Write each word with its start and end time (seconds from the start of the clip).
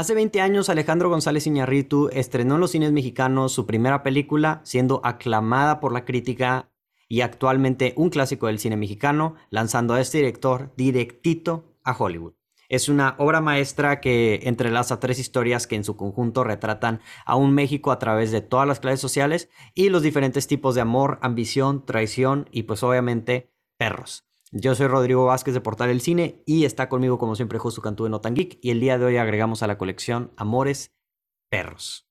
Hace 0.00 0.14
20 0.14 0.40
años 0.40 0.70
Alejandro 0.70 1.10
González 1.10 1.46
Iñárritu 1.46 2.08
estrenó 2.10 2.54
en 2.54 2.62
los 2.62 2.70
cines 2.70 2.90
mexicanos 2.90 3.52
su 3.52 3.66
primera 3.66 4.02
película, 4.02 4.62
siendo 4.64 5.02
aclamada 5.04 5.78
por 5.78 5.92
la 5.92 6.06
crítica 6.06 6.70
y 7.06 7.20
actualmente 7.20 7.92
un 7.98 8.08
clásico 8.08 8.46
del 8.46 8.58
cine 8.58 8.78
mexicano, 8.78 9.34
lanzando 9.50 9.92
a 9.92 10.00
este 10.00 10.16
director 10.16 10.72
directito 10.74 11.76
a 11.84 11.94
Hollywood. 11.94 12.32
Es 12.70 12.88
una 12.88 13.14
obra 13.18 13.42
maestra 13.42 14.00
que 14.00 14.40
entrelaza 14.44 15.00
tres 15.00 15.18
historias 15.18 15.66
que 15.66 15.76
en 15.76 15.84
su 15.84 15.98
conjunto 15.98 16.44
retratan 16.44 17.02
a 17.26 17.36
un 17.36 17.52
México 17.52 17.92
a 17.92 17.98
través 17.98 18.30
de 18.30 18.40
todas 18.40 18.66
las 18.66 18.80
clases 18.80 19.00
sociales 19.00 19.50
y 19.74 19.90
los 19.90 20.00
diferentes 20.00 20.46
tipos 20.46 20.74
de 20.74 20.80
amor, 20.80 21.18
ambición, 21.20 21.84
traición 21.84 22.48
y 22.50 22.62
pues 22.62 22.82
obviamente 22.82 23.52
perros. 23.76 24.29
Yo 24.52 24.74
soy 24.74 24.88
Rodrigo 24.88 25.26
Vázquez 25.26 25.54
de 25.54 25.60
Portal 25.60 25.90
El 25.90 26.00
Cine 26.00 26.42
y 26.44 26.64
está 26.64 26.88
conmigo 26.88 27.18
como 27.18 27.36
siempre 27.36 27.60
Josu 27.60 27.82
Cantú 27.82 28.02
de 28.02 28.10
Notan 28.10 28.34
Geek 28.34 28.58
y 28.60 28.70
el 28.70 28.80
día 28.80 28.98
de 28.98 29.04
hoy 29.04 29.16
agregamos 29.16 29.62
a 29.62 29.68
la 29.68 29.78
colección 29.78 30.32
Amores 30.36 30.92
Perros. 31.48 32.09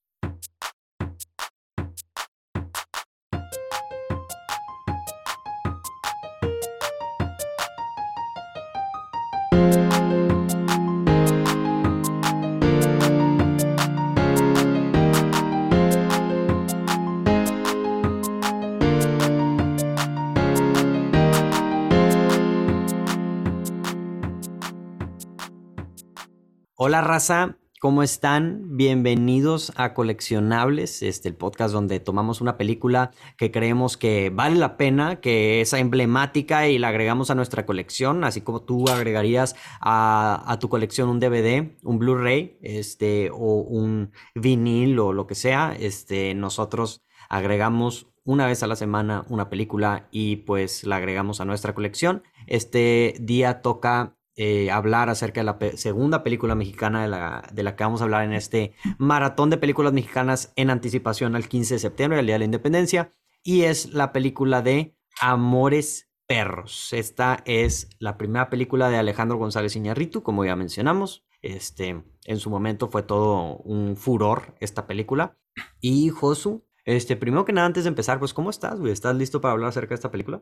Raza, 27.09 27.57
¿cómo 27.81 28.03
están? 28.03 28.77
Bienvenidos 28.77 29.73
a 29.75 29.95
Coleccionables, 29.95 31.01
este 31.01 31.27
el 31.27 31.35
podcast 31.35 31.73
donde 31.73 31.99
tomamos 31.99 32.39
una 32.39 32.55
película 32.55 33.09
que 33.35 33.49
creemos 33.49 33.97
que 33.97 34.29
vale 34.29 34.57
la 34.57 34.77
pena, 34.77 35.19
que 35.19 35.59
es 35.59 35.73
emblemática 35.73 36.67
y 36.67 36.77
la 36.77 36.89
agregamos 36.89 37.31
a 37.31 37.35
nuestra 37.35 37.65
colección, 37.65 38.23
así 38.23 38.41
como 38.41 38.61
tú 38.61 38.89
agregarías 38.89 39.55
a, 39.81 40.55
tu 40.61 40.69
colección 40.69 41.09
un 41.09 41.19
DVD, 41.19 41.75
un 41.83 41.97
Blu-ray, 41.97 42.59
este 42.61 43.31
o 43.31 43.61
un 43.61 44.11
vinil 44.35 44.99
o 44.99 45.11
lo 45.11 45.25
que 45.25 45.33
sea, 45.33 45.75
este 45.79 46.35
nosotros 46.35 47.01
agregamos 47.27 48.05
una 48.23 48.45
vez 48.45 48.61
a 48.61 48.67
la 48.67 48.75
semana 48.75 49.25
una 49.29 49.49
película 49.49 50.07
y 50.11 50.35
pues 50.35 50.83
la 50.83 50.97
agregamos 50.97 51.41
a 51.41 51.45
nuestra 51.45 51.73
colección. 51.73 52.21
Este 52.45 53.15
día 53.19 53.63
toca 53.63 54.18
eh, 54.41 54.71
hablar 54.71 55.09
acerca 55.09 55.41
de 55.41 55.43
la 55.43 55.57
segunda 55.75 56.23
película 56.23 56.55
mexicana 56.55 57.01
de 57.01 57.09
la, 57.09 57.43
de 57.51 57.61
la, 57.61 57.75
que 57.75 57.83
vamos 57.83 57.99
a 57.99 58.05
hablar 58.05 58.23
en 58.23 58.31
este 58.31 58.71
maratón 58.97 59.49
de 59.49 59.57
películas 59.57 59.91
mexicanas 59.91 60.53
en 60.55 60.69
anticipación 60.69 61.35
al 61.35 61.49
15 61.49 61.73
de 61.73 61.79
septiembre, 61.81 62.21
el 62.21 62.25
Día 62.25 62.35
de 62.35 62.39
la 62.39 62.45
Independencia, 62.45 63.13
y 63.43 63.63
es 63.63 63.91
la 63.91 64.13
película 64.13 64.61
de 64.61 64.95
Amores 65.19 66.09
Perros. 66.25 66.93
Esta 66.93 67.43
es 67.43 67.89
la 67.99 68.17
primera 68.17 68.49
película 68.49 68.87
de 68.87 68.95
Alejandro 68.95 69.37
González 69.37 69.75
Iñarritu, 69.75 70.23
como 70.23 70.45
ya 70.45 70.55
mencionamos. 70.55 71.25
Este, 71.41 72.01
en 72.23 72.39
su 72.39 72.49
momento 72.49 72.87
fue 72.87 73.03
todo 73.03 73.57
un 73.57 73.97
furor 73.97 74.55
esta 74.61 74.87
película. 74.87 75.37
Y 75.81 76.11
Josu, 76.11 76.65
este, 76.85 77.17
primero 77.17 77.43
que 77.43 77.51
nada, 77.51 77.67
antes 77.67 77.83
de 77.83 77.89
empezar, 77.89 78.19
pues, 78.19 78.33
¿cómo 78.33 78.51
estás, 78.51 78.79
güey? 78.79 78.93
¿Estás 78.93 79.17
listo 79.17 79.41
para 79.41 79.51
hablar 79.51 79.67
acerca 79.67 79.89
de 79.89 79.95
esta 79.95 80.11
película? 80.11 80.41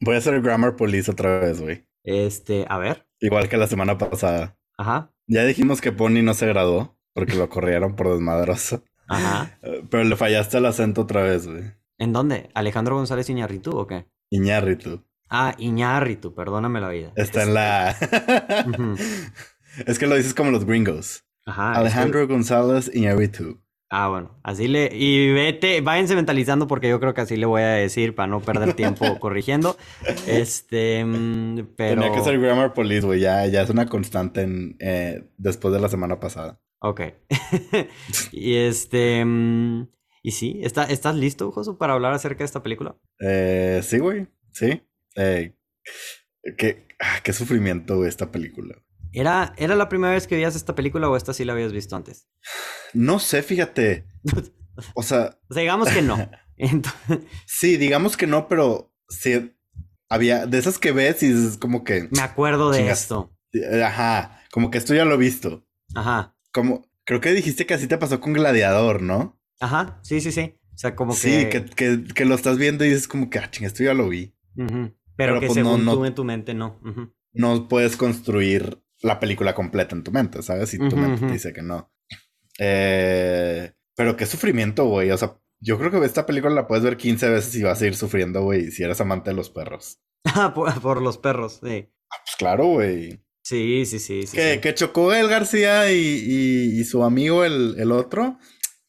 Voy 0.00 0.16
a 0.16 0.18
hacer 0.18 0.38
Grammar 0.42 0.76
Police 0.76 1.10
otra 1.10 1.40
vez, 1.40 1.62
güey. 1.62 1.88
Este, 2.04 2.66
a 2.68 2.76
ver. 2.76 3.07
Igual 3.20 3.48
que 3.48 3.56
la 3.56 3.66
semana 3.66 3.98
pasada. 3.98 4.56
Ajá. 4.76 5.12
Ya 5.26 5.44
dijimos 5.44 5.80
que 5.80 5.92
Pony 5.92 6.22
no 6.22 6.34
se 6.34 6.46
graduó 6.46 6.98
porque 7.12 7.34
lo 7.34 7.48
corrieron 7.48 7.96
por 7.96 8.12
desmadroso. 8.12 8.84
Ajá. 9.08 9.58
Pero 9.90 10.04
le 10.04 10.16
fallaste 10.16 10.58
el 10.58 10.66
acento 10.66 11.02
otra 11.02 11.22
vez, 11.22 11.46
güey. 11.46 11.72
¿En 11.98 12.12
dónde? 12.12 12.50
¿Alejandro 12.54 12.96
González 12.96 13.28
Iñárritu 13.28 13.76
o 13.76 13.86
qué? 13.86 14.06
Iñárritu. 14.30 15.04
Ah, 15.28 15.54
Iñárritu, 15.58 16.34
perdóname 16.34 16.80
la 16.80 16.90
vida. 16.90 17.12
Está 17.16 17.42
en 17.42 17.54
la... 17.54 17.90
es 19.86 19.98
que 19.98 20.06
lo 20.06 20.14
dices 20.14 20.32
como 20.34 20.50
los 20.50 20.64
gringos. 20.64 21.24
Ajá. 21.44 21.72
Alejandro 21.72 22.26
González 22.28 22.90
Iñárritu. 22.94 23.60
Ah, 23.90 24.08
bueno, 24.08 24.38
así 24.42 24.68
le. 24.68 24.90
Y 24.92 25.32
vete, 25.32 25.80
váyanse 25.80 26.14
mentalizando 26.14 26.66
porque 26.66 26.90
yo 26.90 27.00
creo 27.00 27.14
que 27.14 27.22
así 27.22 27.36
le 27.36 27.46
voy 27.46 27.62
a 27.62 27.68
decir 27.68 28.14
para 28.14 28.26
no 28.26 28.40
perder 28.40 28.74
tiempo 28.74 29.04
corrigiendo. 29.20 29.78
Este. 30.26 31.04
Mm, 31.04 31.68
pero. 31.74 32.02
Tenía 32.02 32.16
que 32.16 32.22
ser 32.22 32.38
Grammar 32.38 32.74
Police, 32.74 33.06
güey. 33.06 33.20
Ya, 33.20 33.46
ya 33.46 33.62
es 33.62 33.70
una 33.70 33.86
constante 33.86 34.42
en, 34.42 34.76
eh, 34.80 35.30
después 35.38 35.72
de 35.72 35.80
la 35.80 35.88
semana 35.88 36.20
pasada. 36.20 36.60
Ok. 36.80 37.00
y 38.32 38.56
este. 38.56 39.24
Mm, 39.24 39.88
y 40.22 40.32
sí, 40.32 40.60
¿está, 40.62 40.84
¿estás 40.84 41.16
listo, 41.16 41.50
Josu, 41.50 41.78
para 41.78 41.94
hablar 41.94 42.12
acerca 42.12 42.40
de 42.40 42.44
esta 42.44 42.62
película? 42.62 42.96
Eh, 43.20 43.80
sí, 43.82 43.98
güey. 43.98 44.26
Sí. 44.52 44.82
Eh, 45.16 45.54
qué, 46.58 46.86
ah, 46.98 47.20
qué 47.22 47.32
sufrimiento, 47.32 47.96
güey, 47.96 48.08
esta 48.10 48.30
película. 48.30 48.76
¿Era, 49.12 49.54
¿Era 49.56 49.74
la 49.74 49.88
primera 49.88 50.12
vez 50.12 50.26
que 50.26 50.34
veías 50.34 50.56
esta 50.56 50.74
película 50.74 51.08
o 51.08 51.16
esta 51.16 51.32
sí 51.32 51.44
la 51.44 51.52
habías 51.52 51.72
visto 51.72 51.96
antes? 51.96 52.28
No 52.92 53.18
sé, 53.18 53.42
fíjate. 53.42 54.06
O 54.94 55.02
sea. 55.02 55.38
o 55.48 55.54
sea, 55.54 55.60
digamos 55.60 55.88
que 55.88 56.02
no. 56.02 56.16
sí, 57.46 57.76
digamos 57.76 58.16
que 58.16 58.26
no, 58.26 58.48
pero 58.48 58.94
sí. 59.08 59.54
Había 60.08 60.46
de 60.46 60.58
esas 60.58 60.78
que 60.78 60.92
ves 60.92 61.22
y 61.22 61.32
es 61.32 61.58
como 61.58 61.84
que. 61.84 62.08
Me 62.12 62.22
acuerdo 62.22 62.70
de 62.70 62.88
esto. 62.88 63.36
Ajá. 63.82 64.40
Como 64.50 64.70
que 64.70 64.78
esto 64.78 64.94
ya 64.94 65.04
lo 65.04 65.14
he 65.14 65.18
visto. 65.18 65.66
Ajá. 65.94 66.36
Como. 66.52 66.88
Creo 67.04 67.20
que 67.20 67.32
dijiste 67.32 67.66
que 67.66 67.74
así 67.74 67.86
te 67.86 67.98
pasó 67.98 68.20
con 68.20 68.32
Gladiador, 68.34 69.02
¿no? 69.02 69.40
Ajá. 69.60 69.98
Sí, 70.02 70.20
sí, 70.20 70.30
sí. 70.30 70.54
O 70.74 70.78
sea, 70.78 70.94
como 70.94 71.12
que. 71.12 71.18
Sí, 71.18 71.48
que, 71.48 72.04
que, 72.04 72.24
lo 72.24 72.34
estás 72.34 72.56
viendo 72.56 72.84
y 72.84 72.90
dices 72.90 73.08
como 73.08 73.30
que, 73.30 73.38
ah, 73.38 73.50
ching, 73.50 73.66
esto 73.66 73.82
ya 73.82 73.94
lo 73.94 74.08
vi. 74.08 74.34
Pero, 75.16 75.40
que 75.40 75.46
pues, 75.46 75.54
según 75.54 75.84
tú 75.84 76.04
en 76.04 76.14
tu 76.14 76.24
mente 76.24 76.54
no. 76.54 76.80
No 77.32 77.68
puedes 77.68 77.96
construir 77.96 78.82
la 79.02 79.20
película 79.20 79.54
completa 79.54 79.94
en 79.94 80.02
tu 80.02 80.10
mente, 80.10 80.42
¿sabes? 80.42 80.74
Y 80.74 80.78
tu 80.78 80.96
mente 80.96 81.26
te 81.26 81.32
dice 81.32 81.52
que 81.52 81.62
no. 81.62 81.92
Eh, 82.58 83.72
pero 83.94 84.16
qué 84.16 84.26
sufrimiento, 84.26 84.86
güey. 84.86 85.10
O 85.10 85.18
sea, 85.18 85.38
yo 85.60 85.78
creo 85.78 85.90
que 85.90 86.04
esta 86.04 86.26
película 86.26 86.54
la 86.54 86.66
puedes 86.66 86.84
ver 86.84 86.96
15 86.96 87.28
veces 87.30 87.54
y 87.56 87.62
vas 87.62 87.80
a 87.80 87.86
ir 87.86 87.96
sufriendo, 87.96 88.42
güey, 88.42 88.70
si 88.70 88.82
eres 88.82 89.00
amante 89.00 89.30
de 89.30 89.36
los 89.36 89.50
perros. 89.50 90.00
Ah, 90.34 90.52
por, 90.52 91.00
los 91.00 91.16
perros, 91.16 91.60
sí. 91.62 91.88
Ah, 92.10 92.16
pues 92.24 92.36
claro, 92.36 92.66
güey. 92.66 93.24
Sí, 93.42 93.86
sí, 93.86 93.98
sí. 93.98 94.26
sí, 94.26 94.36
que, 94.36 94.60
que, 94.60 94.74
chocó 94.74 95.14
el 95.14 95.28
García 95.28 95.90
y, 95.90 96.84
su 96.84 97.02
amigo 97.02 97.44
el, 97.44 97.90
otro. 97.92 98.38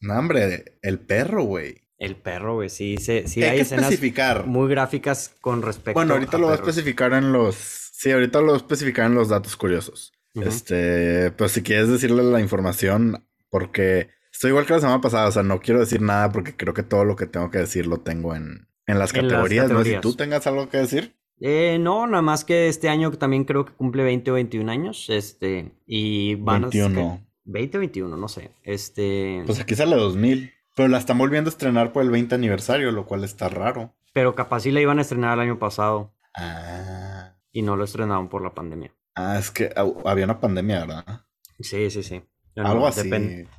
No, 0.01 0.19
hombre, 0.19 0.79
el 0.81 0.99
perro, 0.99 1.43
güey. 1.43 1.87
El 1.97 2.17
perro, 2.17 2.55
güey, 2.55 2.69
sí, 2.69 2.97
sí, 2.97 3.23
sí 3.25 3.43
hay, 3.43 3.57
que 3.57 3.61
especificar. 3.61 4.47
muy 4.47 4.69
gráficas 4.69 5.33
con 5.39 5.61
respecto 5.61 5.99
Bueno, 5.99 6.15
ahorita 6.15 6.37
lo 6.37 6.47
voy 6.47 6.53
a 6.53 6.55
especificar 6.55 7.13
en 7.13 7.31
los... 7.31 7.88
Sí, 7.99 8.11
ahorita 8.11 8.39
lo 8.39 8.55
en 8.55 9.13
los 9.13 9.27
datos 9.27 9.57
curiosos. 9.57 10.13
Este, 10.33 11.31
pues 11.31 11.51
si 11.51 11.63
quieres 11.63 11.89
decirle 11.89 12.23
la 12.23 12.39
información, 12.39 13.25
porque 13.49 14.07
estoy 14.31 14.51
igual 14.51 14.65
que 14.65 14.71
la 14.71 14.79
semana 14.79 15.01
pasada, 15.01 15.27
o 15.27 15.31
sea, 15.33 15.43
no 15.43 15.59
quiero 15.59 15.81
decir 15.81 16.01
nada 16.01 16.31
porque 16.31 16.55
creo 16.55 16.73
que 16.73 16.83
todo 16.83 17.03
lo 17.03 17.17
que 17.17 17.25
tengo 17.25 17.51
que 17.51 17.57
decir 17.57 17.87
lo 17.87 17.97
tengo 17.97 18.37
en, 18.37 18.69
en, 18.87 18.99
las, 18.99 19.11
categorías. 19.11 19.69
No 19.69 19.83
sé 19.83 19.95
si 19.95 19.99
tú 19.99 20.15
tengas 20.15 20.47
algo 20.47 20.69
que 20.69 20.77
decir. 20.77 21.17
Eh, 21.41 21.77
no, 21.77 22.07
nada 22.07 22.21
más 22.21 22.45
que 22.45 22.69
este 22.69 22.87
año 22.87 23.11
también 23.11 23.43
creo 23.43 23.65
que 23.65 23.73
cumple 23.73 24.03
20 24.03 24.31
o 24.31 24.35
21 24.35 24.71
años. 24.71 25.07
Este, 25.09 25.73
y 25.85 26.35
van 26.35 26.69
21. 26.69 27.01
a. 27.01 27.19
20 27.43 27.77
o 27.77 27.79
21, 27.81 28.15
no 28.15 28.27
sé. 28.29 28.51
Este. 28.63 29.43
Pues 29.45 29.59
aquí 29.59 29.75
sale 29.75 29.97
2000. 29.97 30.53
Pero 30.73 30.87
la 30.87 30.99
están 30.99 31.17
volviendo 31.17 31.49
a 31.49 31.51
estrenar 31.51 31.91
por 31.91 32.03
el 32.03 32.11
20 32.11 32.33
aniversario, 32.33 32.93
lo 32.93 33.05
cual 33.05 33.25
está 33.25 33.49
raro. 33.49 33.93
Pero 34.13 34.35
capaz 34.35 34.61
sí 34.61 34.71
la 34.71 34.79
iban 34.79 34.99
a 34.99 35.01
estrenar 35.01 35.33
el 35.33 35.41
año 35.41 35.59
pasado. 35.59 36.13
Ah. 36.33 37.08
Y 37.51 37.61
no 37.61 37.75
lo 37.75 37.83
estrenaron 37.83 38.29
por 38.29 38.43
la 38.43 38.53
pandemia. 38.53 38.95
Ah, 39.15 39.37
es 39.37 39.51
que 39.51 39.71
había 40.05 40.25
una 40.25 40.39
pandemia, 40.39 40.81
¿verdad? 40.81 41.25
Sí, 41.59 41.89
sí, 41.89 42.03
sí. 42.03 42.21
Algo 42.55 42.87
así. 42.87 43.09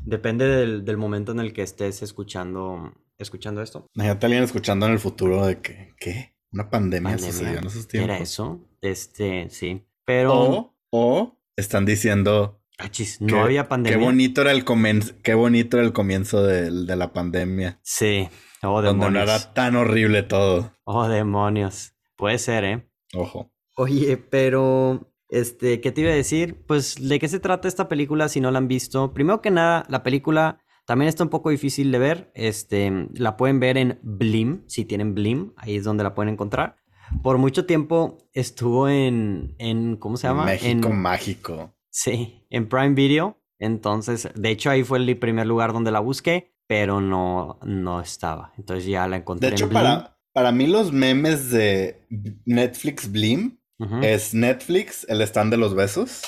depende 0.01 0.45
del, 0.47 0.97
momento 0.97 1.33
en 1.33 1.41
el 1.41 1.53
que 1.53 1.63
estés 1.63 2.03
escuchando, 2.03 2.93
escuchando 3.19 3.63
esto. 3.63 3.87
Imagínate 3.95 4.27
alguien 4.27 4.43
escuchando 4.43 4.87
en 4.87 4.93
el 4.93 4.99
futuro 4.99 5.47
de 5.47 5.61
que, 5.61 5.95
¿qué? 5.99 6.35
Una 6.53 6.69
pandemia, 6.69 7.17
sucedió 7.17 7.59
en 7.59 7.67
esos 7.67 7.87
tiempos. 7.87 8.11
¿Era 8.11 8.23
eso? 8.23 8.61
Este, 8.81 9.49
sí. 9.51 9.87
Pero. 10.05 10.35
O, 10.35 10.75
o 10.91 11.39
están 11.57 11.87
diciendo. 11.87 12.61
Achis, 12.79 13.21
no 13.21 13.43
había 13.43 13.69
pandemia. 13.69 13.99
Qué 13.99 14.05
bonito 14.05 14.41
era 14.41 14.53
el 14.53 14.65
comienzo, 14.65 15.15
qué 15.23 15.35
bonito 15.35 15.77
era 15.77 15.87
el 15.87 15.93
comienzo 15.93 16.43
de, 16.43 16.71
la 16.71 17.13
pandemia. 17.13 17.79
Sí. 17.83 18.29
Oh, 18.63 18.81
demonios. 18.81 18.85
Donde 18.85 19.11
no 19.11 19.23
era 19.23 19.55
tan 19.55 19.77
horrible 19.77 20.23
todo. 20.23 20.73
Oh, 20.85 21.07
demonios. 21.07 21.95
Puede 22.17 22.39
ser, 22.39 22.65
¿eh? 22.65 22.91
Ojo. 23.15 23.53
Oye, 23.81 24.19
pero 24.19 25.11
este, 25.31 25.81
¿qué 25.81 25.91
te 25.91 26.03
iba 26.03 26.11
a 26.11 26.15
decir? 26.15 26.67
Pues, 26.67 26.97
¿de 27.01 27.19
qué 27.19 27.29
se 27.29 27.41
trata 27.41 27.67
esta 27.67 27.89
película 27.89 28.29
si 28.29 28.39
no 28.39 28.51
la 28.51 28.59
han 28.59 28.69
visto? 28.69 29.15
Primero 29.15 29.41
que 29.41 29.51
nada, 29.51 29.87
la 29.89 30.03
película 30.03 30.61
también 30.85 31.09
está 31.09 31.25
un 31.25 31.31
poco 31.31 31.49
difícil 31.49 31.91
de 31.91 31.99
ver. 31.99 32.31
Este, 32.35 33.09
la 33.15 33.39
pueden 33.39 33.59
ver 33.59 33.79
en 33.79 33.99
Blim, 34.03 34.65
si 34.67 34.85
tienen 34.85 35.15
Blim, 35.15 35.55
ahí 35.57 35.77
es 35.77 35.85
donde 35.85 36.05
la 36.05 36.15
pueden 36.15 36.35
encontrar. 36.35 36.77
Por 37.23 37.39
mucho 37.39 37.65
tiempo 37.65 38.19
estuvo 38.35 38.87
en, 38.87 39.55
en 39.57 39.97
¿cómo 39.97 40.19
se 40.19 40.29
llama? 40.29 40.45
México 40.45 40.91
Mágico. 40.91 41.75
Sí, 41.89 42.45
en 42.51 42.69
Prime 42.69 42.93
Video. 42.93 43.41
Entonces, 43.59 44.29
de 44.35 44.51
hecho, 44.51 44.69
ahí 44.69 44.85
fue 44.85 44.99
el 44.99 45.17
primer 45.17 45.47
lugar 45.47 45.73
donde 45.73 45.91
la 45.91 46.01
busqué, 46.01 46.53
pero 46.67 47.01
no, 47.01 47.59
no 47.63 48.03
estaba. 48.03 48.53
Entonces 48.59 48.85
ya 48.85 49.09
la 49.09 49.17
encontré. 49.17 49.49
De 49.49 49.55
hecho, 49.55 49.71
para, 49.71 50.19
para 50.35 50.53
mí 50.53 50.67
los 50.67 50.93
memes 50.93 51.51
de 51.51 52.07
Netflix 52.45 53.11
Blim 53.11 53.60
es 54.03 54.35
Netflix, 54.35 55.07
el 55.09 55.23
stand 55.23 55.51
de 55.51 55.57
los 55.57 55.75
besos. 55.75 56.23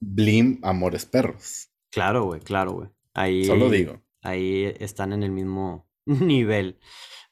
Blim, 0.00 0.60
Amores 0.62 1.06
Perros. 1.06 1.70
Claro, 1.90 2.24
güey, 2.24 2.40
claro, 2.40 2.72
güey. 2.72 2.88
Ahí. 3.14 3.44
Solo 3.44 3.70
digo. 3.70 4.00
Ahí 4.22 4.72
están 4.78 5.12
en 5.12 5.22
el 5.22 5.30
mismo 5.30 5.88
nivel. 6.06 6.78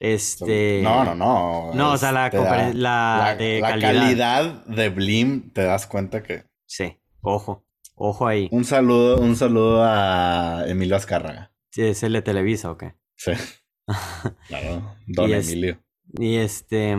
Este. 0.00 0.80
No, 0.82 1.04
no, 1.04 1.14
no. 1.14 1.74
No, 1.74 1.92
o 1.92 1.96
sea, 1.96 2.12
la, 2.12 2.30
la, 2.74 3.36
de 3.36 3.60
calidad. 3.60 3.92
calidad 3.92 4.66
de 4.66 4.88
Blim, 4.90 5.50
te 5.50 5.62
das 5.62 5.86
cuenta 5.86 6.22
que. 6.22 6.44
Sí, 6.66 6.98
ojo. 7.20 7.64
Ojo 7.96 8.28
ahí. 8.28 8.48
Un 8.52 8.64
saludo, 8.64 9.18
un 9.18 9.34
saludo 9.34 9.82
a 9.82 10.64
Emilio 10.68 10.94
Azcárraga. 10.94 11.52
Sí, 11.72 11.82
¿Es 11.82 12.02
el 12.04 12.12
de 12.12 12.22
Televisa 12.22 12.70
o 12.70 12.78
qué? 12.78 12.94
Sí. 13.16 13.32
claro, 14.48 14.96
don 15.06 15.32
Emilio. 15.32 15.82
y 16.16 16.36
este. 16.36 16.96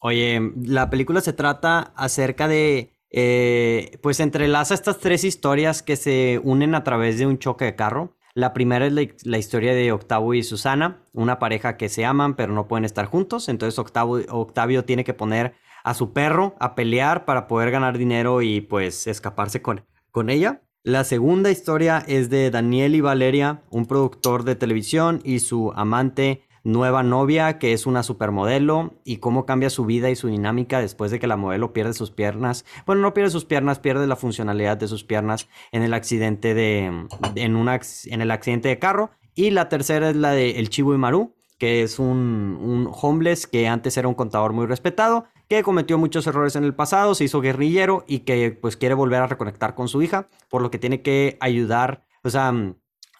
Oye, 0.00 0.52
la 0.62 0.90
película 0.90 1.20
se 1.20 1.32
trata 1.32 1.92
acerca 1.96 2.48
de. 2.48 2.94
Eh, 3.10 3.98
pues 4.02 4.20
entrelaza 4.20 4.74
estas 4.74 4.98
tres 4.98 5.24
historias 5.24 5.82
que 5.82 5.96
se 5.96 6.40
unen 6.44 6.74
a 6.74 6.84
través 6.84 7.18
de 7.18 7.26
un 7.26 7.38
choque 7.38 7.64
de 7.64 7.74
carro. 7.74 8.16
La 8.34 8.52
primera 8.52 8.86
es 8.86 8.92
la, 9.24 9.38
historia 9.38 9.74
de 9.74 9.90
Octavio 9.92 10.34
y 10.34 10.42
Susana, 10.42 11.02
una 11.12 11.38
pareja 11.38 11.76
que 11.76 11.88
se 11.88 12.04
aman 12.04 12.36
pero 12.36 12.52
no 12.52 12.68
pueden 12.68 12.84
estar 12.84 13.06
juntos. 13.06 13.48
Entonces 13.48 13.78
Octavio, 13.78 14.24
Octavio 14.28 14.84
tiene 14.84 15.04
que 15.04 15.14
poner 15.14 15.54
a 15.84 15.94
su 15.94 16.12
perro 16.12 16.54
a 16.60 16.74
pelear 16.74 17.24
para 17.24 17.48
poder 17.48 17.70
ganar 17.70 17.96
dinero 17.98 18.42
y 18.42 18.60
pues 18.60 19.06
escaparse 19.06 19.62
con, 19.62 19.84
con 20.10 20.28
ella. 20.30 20.62
La 20.84 21.04
segunda 21.04 21.50
historia 21.50 22.04
es 22.06 22.30
de 22.30 22.50
Daniel 22.50 22.94
y 22.94 23.00
Valeria, 23.00 23.62
un 23.70 23.86
productor 23.86 24.44
de 24.44 24.54
televisión 24.54 25.20
y 25.24 25.40
su 25.40 25.72
amante 25.74 26.42
nueva 26.64 27.02
novia, 27.02 27.58
que 27.58 27.72
es 27.72 27.86
una 27.86 28.02
supermodelo, 28.02 28.94
y 29.04 29.18
cómo 29.18 29.46
cambia 29.46 29.70
su 29.70 29.84
vida 29.84 30.10
y 30.10 30.16
su 30.16 30.28
dinámica 30.28 30.80
después 30.80 31.10
de 31.10 31.18
que 31.18 31.26
la 31.26 31.36
modelo 31.36 31.72
pierde 31.72 31.94
sus 31.94 32.10
piernas. 32.10 32.64
Bueno, 32.86 33.02
no 33.02 33.14
pierde 33.14 33.30
sus 33.30 33.44
piernas, 33.44 33.78
pierde 33.78 34.06
la 34.06 34.16
funcionalidad 34.16 34.76
de 34.76 34.88
sus 34.88 35.04
piernas 35.04 35.48
en 35.72 35.82
el 35.82 35.94
accidente 35.94 36.54
de, 36.54 37.06
en, 37.34 37.56
una, 37.56 37.80
en 38.06 38.20
el 38.20 38.30
accidente 38.30 38.68
de 38.68 38.78
carro. 38.78 39.10
Y 39.34 39.50
la 39.50 39.68
tercera 39.68 40.10
es 40.10 40.16
la 40.16 40.32
de 40.32 40.58
El 40.58 40.68
Chivo 40.68 40.94
y 40.94 40.98
Maru, 40.98 41.34
que 41.58 41.82
es 41.82 41.98
un, 41.98 42.58
un 42.60 42.88
homeless 42.90 43.46
que 43.46 43.68
antes 43.68 43.96
era 43.96 44.08
un 44.08 44.14
contador 44.14 44.52
muy 44.52 44.66
respetado, 44.66 45.26
que 45.48 45.62
cometió 45.62 45.98
muchos 45.98 46.26
errores 46.26 46.56
en 46.56 46.64
el 46.64 46.74
pasado, 46.74 47.14
se 47.14 47.24
hizo 47.24 47.40
guerrillero 47.40 48.04
y 48.06 48.20
que 48.20 48.50
pues 48.50 48.76
quiere 48.76 48.94
volver 48.94 49.22
a 49.22 49.26
reconectar 49.26 49.74
con 49.74 49.88
su 49.88 50.02
hija, 50.02 50.28
por 50.48 50.62
lo 50.62 50.70
que 50.70 50.78
tiene 50.78 51.02
que 51.02 51.36
ayudar, 51.40 52.04
o 52.22 52.30
sea, 52.30 52.52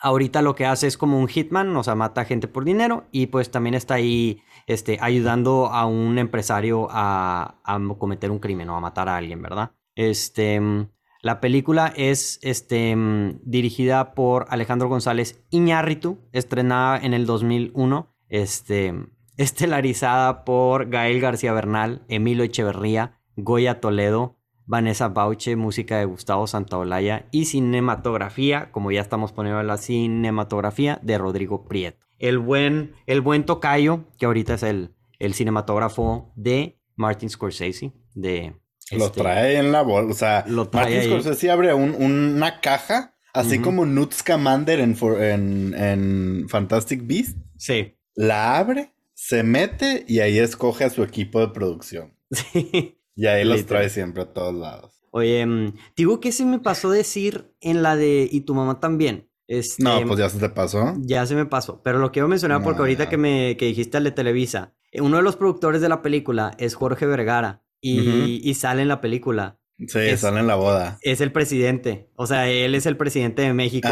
ahorita 0.00 0.42
lo 0.42 0.54
que 0.54 0.66
hace 0.66 0.86
es 0.86 0.96
como 0.96 1.18
un 1.18 1.28
hitman, 1.28 1.76
o 1.76 1.82
sea, 1.82 1.94
mata 1.94 2.24
gente 2.24 2.48
por 2.48 2.64
dinero 2.64 3.06
y 3.12 3.26
pues 3.26 3.50
también 3.50 3.74
está 3.74 3.94
ahí 3.94 4.42
este, 4.66 4.98
ayudando 5.00 5.66
a 5.66 5.86
un 5.86 6.18
empresario 6.18 6.88
a, 6.90 7.56
cometer 7.98 8.30
un 8.30 8.38
crimen 8.38 8.68
o 8.70 8.76
a 8.76 8.80
matar 8.80 9.08
a 9.08 9.16
alguien, 9.16 9.42
¿verdad? 9.42 9.72
Este, 9.94 10.60
la 11.22 11.40
película 11.40 11.92
es 11.96 12.38
este, 12.42 12.96
dirigida 13.42 14.14
por 14.14 14.46
Alejandro 14.50 14.88
González 14.88 15.44
Iñárritu, 15.50 16.18
estrenada 16.32 16.98
en 16.98 17.14
el 17.14 17.26
2001. 17.26 18.14
Este, 18.28 18.94
estelarizada 19.38 20.44
por 20.44 20.90
Gael 20.90 21.20
García 21.20 21.52
Bernal, 21.52 22.04
Emilio 22.08 22.44
Echeverría, 22.44 23.20
Goya 23.36 23.80
Toledo, 23.80 24.37
Vanessa 24.68 25.08
Bauche, 25.08 25.56
música 25.56 25.98
de 25.98 26.04
Gustavo 26.04 26.46
Santaolalla 26.46 27.26
y 27.30 27.46
cinematografía, 27.46 28.70
como 28.70 28.92
ya 28.92 29.00
estamos 29.00 29.32
poniendo 29.32 29.62
la 29.62 29.78
cinematografía 29.78 31.00
de 31.02 31.16
Rodrigo 31.16 31.64
Prieto. 31.64 32.06
El 32.18 32.38
buen, 32.38 32.92
el 33.06 33.22
buen 33.22 33.44
tocayo, 33.44 34.04
que 34.18 34.26
ahorita 34.26 34.54
es 34.54 34.62
el, 34.62 34.94
el 35.18 35.32
cinematógrafo 35.32 36.32
de 36.36 36.78
Martin 36.96 37.30
Scorsese, 37.30 37.94
de... 38.14 38.56
lo 38.92 39.06
este, 39.06 39.22
trae 39.22 39.56
en 39.56 39.72
la 39.72 39.80
bolsa, 39.80 40.10
o 40.10 40.14
sea, 40.14 40.66
Martin 40.70 41.02
Scorsese 41.02 41.50
abre 41.50 41.72
una 41.72 42.60
caja, 42.60 43.14
así 43.32 43.60
como 43.60 43.86
Newt 43.86 44.12
Scamander 44.12 44.80
en, 44.80 44.96
en, 45.00 45.74
en 45.74 46.48
Fantastic 46.50 47.06
Beast. 47.06 47.38
Sí. 47.56 47.96
La 48.14 48.58
abre 48.58 48.92
se 49.14 49.42
mete 49.44 50.04
y 50.06 50.20
ahí 50.20 50.38
escoge 50.38 50.84
a 50.84 50.90
su 50.90 51.02
equipo 51.02 51.40
de 51.40 51.48
producción. 51.48 52.14
Sí. 52.52 52.97
Y 53.18 53.26
ahí 53.26 53.44
los 53.44 53.66
trae 53.66 53.88
siempre 53.90 54.22
a 54.22 54.32
todos 54.32 54.54
lados. 54.54 55.00
Oye, 55.10 55.44
mm, 55.44 55.74
digo 55.96 56.20
que 56.20 56.30
se 56.30 56.44
me 56.44 56.60
pasó 56.60 56.88
decir 56.88 57.52
en 57.60 57.82
la 57.82 57.96
de 57.96 58.28
y 58.30 58.42
tu 58.42 58.54
mamá 58.54 58.78
también. 58.78 59.28
Este, 59.48 59.82
no, 59.82 60.00
pues 60.06 60.20
ya 60.20 60.28
se 60.28 60.38
te 60.38 60.48
pasó. 60.48 60.94
Ya 61.00 61.26
se 61.26 61.34
me 61.34 61.44
pasó. 61.44 61.82
Pero 61.82 61.98
lo 61.98 62.12
quiero 62.12 62.28
mencionar 62.28 62.62
porque 62.62 62.78
ahorita 62.78 63.08
que 63.08 63.16
me 63.16 63.56
que 63.56 63.64
dijiste 63.64 63.96
al 63.96 64.04
de 64.04 64.12
Televisa, 64.12 64.76
eh, 64.92 65.00
uno 65.00 65.16
de 65.16 65.24
los 65.24 65.34
productores 65.34 65.80
de 65.80 65.88
la 65.88 66.00
película 66.00 66.52
es 66.58 66.76
Jorge 66.76 67.06
Vergara 67.06 67.64
y, 67.80 68.54
sale 68.54 68.82
en 68.82 68.88
la 68.88 69.00
película. 69.00 69.58
Sí, 69.78 70.16
sale 70.16 70.38
en 70.38 70.46
la 70.46 70.54
boda. 70.54 70.98
Es 71.02 71.20
el 71.20 71.32
presidente. 71.32 72.12
O 72.14 72.28
sea, 72.28 72.48
él 72.48 72.76
es 72.76 72.86
el 72.86 72.96
presidente 72.96 73.42
de 73.42 73.52
México, 73.52 73.88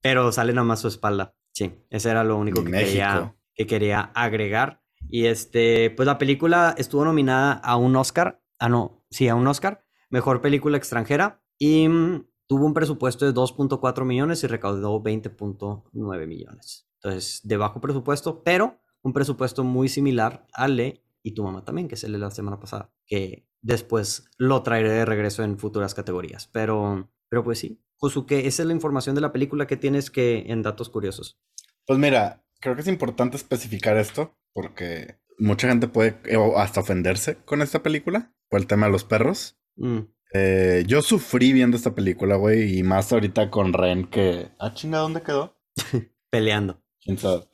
pero 0.00 0.30
sale 0.30 0.52
nada 0.52 0.64
más 0.64 0.78
su 0.78 0.86
espalda. 0.86 1.34
Sí, 1.52 1.72
ese 1.90 2.10
era 2.10 2.22
lo 2.22 2.36
único 2.36 2.62
que 2.62 2.70
quería 2.70 3.34
que 3.54 3.66
quería 3.66 4.12
agregar. 4.14 4.80
Y 5.08 5.26
este, 5.26 5.90
pues 5.90 6.06
la 6.06 6.18
película 6.18 6.74
estuvo 6.78 7.04
nominada 7.04 7.52
a 7.52 7.76
un 7.76 7.96
Oscar. 7.96 8.39
Ah, 8.60 8.68
no, 8.68 9.02
sí, 9.10 9.26
a 9.26 9.34
un 9.34 9.46
Oscar. 9.46 9.84
Mejor 10.10 10.42
película 10.42 10.76
extranjera. 10.76 11.42
Y 11.58 11.88
mm, 11.88 12.26
tuvo 12.46 12.66
un 12.66 12.74
presupuesto 12.74 13.24
de 13.24 13.32
2.4 13.32 14.04
millones 14.04 14.44
y 14.44 14.46
recaudó 14.46 15.02
20.9 15.02 16.26
millones. 16.26 16.86
Entonces, 17.02 17.40
de 17.42 17.56
bajo 17.56 17.80
presupuesto, 17.80 18.42
pero 18.44 18.78
un 19.02 19.14
presupuesto 19.14 19.64
muy 19.64 19.88
similar 19.88 20.46
al 20.52 20.76
de 20.76 21.02
Y 21.22 21.32
tu 21.32 21.42
mamá 21.42 21.64
también, 21.64 21.88
que 21.88 21.94
es 21.94 22.04
el 22.04 22.12
de 22.12 22.18
la 22.18 22.30
semana 22.30 22.60
pasada. 22.60 22.92
Que 23.06 23.48
después 23.62 24.26
lo 24.36 24.62
traeré 24.62 24.90
de 24.90 25.04
regreso 25.06 25.42
en 25.42 25.58
futuras 25.58 25.94
categorías. 25.94 26.46
Pero, 26.48 27.10
pero 27.30 27.42
pues 27.42 27.58
sí. 27.58 27.82
Josuke, 27.96 28.46
esa 28.46 28.62
es 28.62 28.66
la 28.66 28.74
información 28.74 29.14
de 29.14 29.20
la 29.22 29.32
película 29.32 29.66
que 29.66 29.76
tienes 29.76 30.10
que 30.10 30.44
en 30.48 30.62
datos 30.62 30.90
curiosos. 30.90 31.40
Pues 31.86 31.98
mira, 31.98 32.44
creo 32.60 32.74
que 32.74 32.82
es 32.82 32.88
importante 32.88 33.36
especificar 33.36 33.96
esto 33.96 34.36
porque 34.52 35.18
mucha 35.38 35.68
gente 35.68 35.88
puede 35.88 36.18
hasta 36.56 36.80
ofenderse 36.80 37.36
con 37.44 37.62
esta 37.62 37.82
película 37.82 38.34
por 38.50 38.60
el 38.60 38.66
tema 38.66 38.86
de 38.86 38.92
los 38.92 39.04
perros. 39.04 39.58
Mm. 39.76 40.00
Eh, 40.34 40.84
yo 40.86 41.00
sufrí 41.00 41.52
viendo 41.52 41.76
esta 41.76 41.94
película, 41.94 42.36
güey, 42.36 42.78
y 42.78 42.82
más 42.82 43.12
ahorita 43.12 43.50
con 43.50 43.72
Ren 43.72 44.06
que... 44.06 44.48
Ah, 44.58 44.74
chinga, 44.74 44.98
¿dónde 44.98 45.22
quedó? 45.22 45.56
Peleando. 46.30 46.82
¿Quién 47.02 47.16
sabe? 47.16 47.44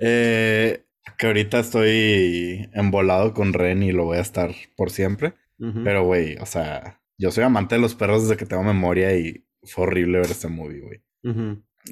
Eh, 0.00 0.84
que 1.16 1.26
ahorita 1.26 1.60
estoy 1.60 2.68
embolado 2.72 3.32
con 3.32 3.52
Ren 3.52 3.82
y 3.82 3.92
lo 3.92 4.04
voy 4.04 4.18
a 4.18 4.22
estar 4.22 4.52
por 4.76 4.90
siempre. 4.90 5.34
Pero, 5.58 6.04
güey, 6.04 6.36
o 6.36 6.44
sea, 6.44 7.00
yo 7.16 7.30
soy 7.30 7.44
amante 7.44 7.76
de 7.76 7.80
los 7.80 7.94
perros 7.94 8.24
desde 8.24 8.36
que 8.36 8.44
tengo 8.44 8.62
memoria 8.62 9.16
y 9.16 9.46
fue 9.62 9.84
horrible 9.84 10.18
ver 10.18 10.30
este 10.30 10.48
movie, 10.48 10.80
güey. 10.80 11.02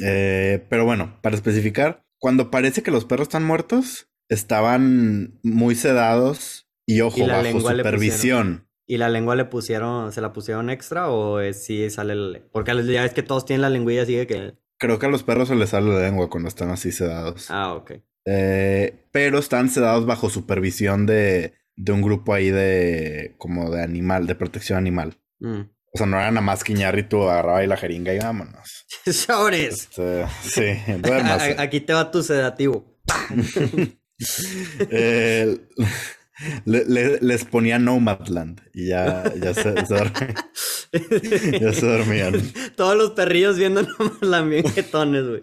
Eh, 0.03 0.67
pero 0.69 0.85
bueno, 0.85 1.19
para 1.23 1.35
especificar, 1.35 2.05
cuando 2.19 2.51
parece 2.51 2.83
que 2.83 2.91
los 2.91 3.07
perros 3.07 3.29
están 3.29 3.45
muertos, 3.45 4.11
estaban 4.29 5.41
muy 5.43 5.77
sedados 5.77 6.64
y 6.87 7.01
ojo, 7.01 7.27
bajo 7.27 7.61
supervisión. 7.61 8.69
¿Y 8.87 8.99
la 8.99 9.09
lengua 9.09 9.35
le 9.35 9.47
pusieron, 9.47 10.13
se 10.13 10.21
la 10.21 10.33
pusieron 10.33 10.69
extra 10.69 11.09
o 11.09 11.41
es, 11.41 11.65
sí 11.65 11.89
sale 11.89 12.13
el... 12.13 12.43
Porque 12.53 12.73
ya 12.85 13.05
es 13.05 13.15
que 13.15 13.23
todos 13.23 13.47
tienen 13.47 13.63
la 13.63 13.71
lengüilla 13.71 14.03
así 14.03 14.27
que... 14.27 14.55
Creo 14.79 14.99
que 14.99 15.07
a 15.07 15.09
los 15.09 15.23
perros 15.23 15.49
se 15.49 15.55
les 15.55 15.71
sale 15.71 15.91
la 15.91 16.01
lengua 16.01 16.29
cuando 16.29 16.49
están 16.49 16.71
así 16.71 16.93
sedados. 16.93 17.51
Ah, 17.51 17.73
ok. 17.73 17.93
Eh, 18.27 19.07
pero 19.11 19.39
están 19.39 19.71
sedados 19.71 20.05
bajo 20.05 20.29
supervisión 20.29 21.07
de, 21.07 21.55
de 21.77 21.93
un 21.93 22.03
grupo 22.03 22.35
ahí 22.35 22.51
de... 22.51 23.35
como 23.39 23.71
de 23.71 23.83
animal, 23.83 24.27
de 24.27 24.35
protección 24.35 24.77
animal. 24.77 25.19
Mm. 25.39 25.63
O 25.95 25.99
sea, 25.99 26.07
no 26.07 26.17
era 26.19 26.31
nada 26.31 26.41
más 26.41 26.65
que 26.65 26.75
tú 27.09 27.23
agarraba 27.23 27.59
ahí 27.59 27.69
la 27.69 27.77
jeringa 27.77 28.13
y 28.13 28.19
vámonos. 28.19 28.85
¡Sobres! 29.07 29.89
Este, 29.91 30.27
sí, 30.43 30.93
Aquí 31.59 31.81
te 31.81 31.93
va 31.93 32.11
tu 32.11 32.23
sedativo. 32.23 32.99
eh, 34.91 35.57
les 36.65 37.45
ponía 37.45 37.79
Nomadland 37.79 38.61
y 38.73 38.89
ya, 38.89 39.33
ya 39.41 39.55
se, 39.55 39.75
ya 41.61 41.73
se 41.73 41.87
dormían. 41.87 42.41
Todos 42.77 42.97
los 42.97 43.11
perrillos 43.13 43.59
viendo 43.59 43.83
Nomadland 43.83 44.51
bien 44.51 44.69
jetones, 44.71 45.25
güey. 45.27 45.41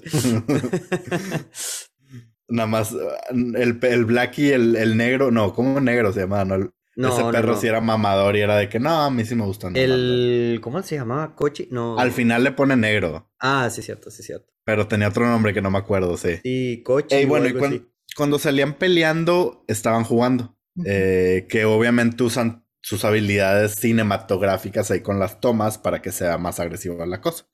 Nada 2.48 2.68
más 2.68 2.94
el, 3.32 3.80
el 3.82 4.06
black 4.06 4.40
y 4.40 4.52
el, 4.52 4.76
el 4.76 4.98
negro, 4.98 5.32
no, 5.32 5.54
¿cómo 5.54 5.80
negro 5.80 6.12
se 6.12 6.22
llamaba? 6.22 6.72
No, 6.96 7.08
ese 7.08 7.24
perro 7.32 7.58
sí 7.58 7.68
era 7.68 7.80
mamador 7.80 8.36
y 8.36 8.42
era 8.42 8.58
de 8.58 8.68
que 8.68 8.80
no, 8.80 8.90
a 8.90 9.10
mí 9.10 9.24
sí 9.24 9.36
me 9.36 9.46
gustan. 9.46 9.76
El. 9.78 10.60
¿Cómo 10.62 10.82
se 10.84 10.96
llamaba? 10.96 11.36
Cochi. 11.36 11.68
No. 11.72 11.98
Al 11.98 12.12
final 12.12 12.44
le 12.44 12.52
pone 12.52 12.76
negro. 12.76 13.32
Ah, 13.40 13.70
sí, 13.72 13.82
cierto, 13.82 14.12
sí, 14.12 14.24
cierto. 14.24 14.52
Pero 14.66 14.88
tenía 14.88 15.08
otro 15.08 15.26
nombre 15.26 15.54
que 15.54 15.62
no 15.62 15.72
me 15.72 15.78
acuerdo, 15.78 16.18
sí. 16.18 16.38
Sí, 16.44 16.84
Cochi. 16.86 17.16
Y 17.16 17.26
bueno, 17.26 17.48
y 17.48 17.86
cuando, 18.16 18.40
salían 18.40 18.74
peleando, 18.74 19.64
estaban 19.68 20.04
jugando. 20.04 20.58
Eh, 20.86 21.48
que 21.50 21.66
obviamente 21.66 22.24
usan 22.24 22.66
sus 22.82 23.04
habilidades 23.06 23.76
cinematográficas 23.76 24.90
ahí 24.92 25.02
con 25.02 25.20
las 25.20 25.40
tomas 25.40 25.78
para 25.78 26.02
que 26.02 26.12
sea 26.12 26.38
más 26.38 26.60
agresiva 26.60 27.06
la 27.06 27.22
cosa. 27.22 27.46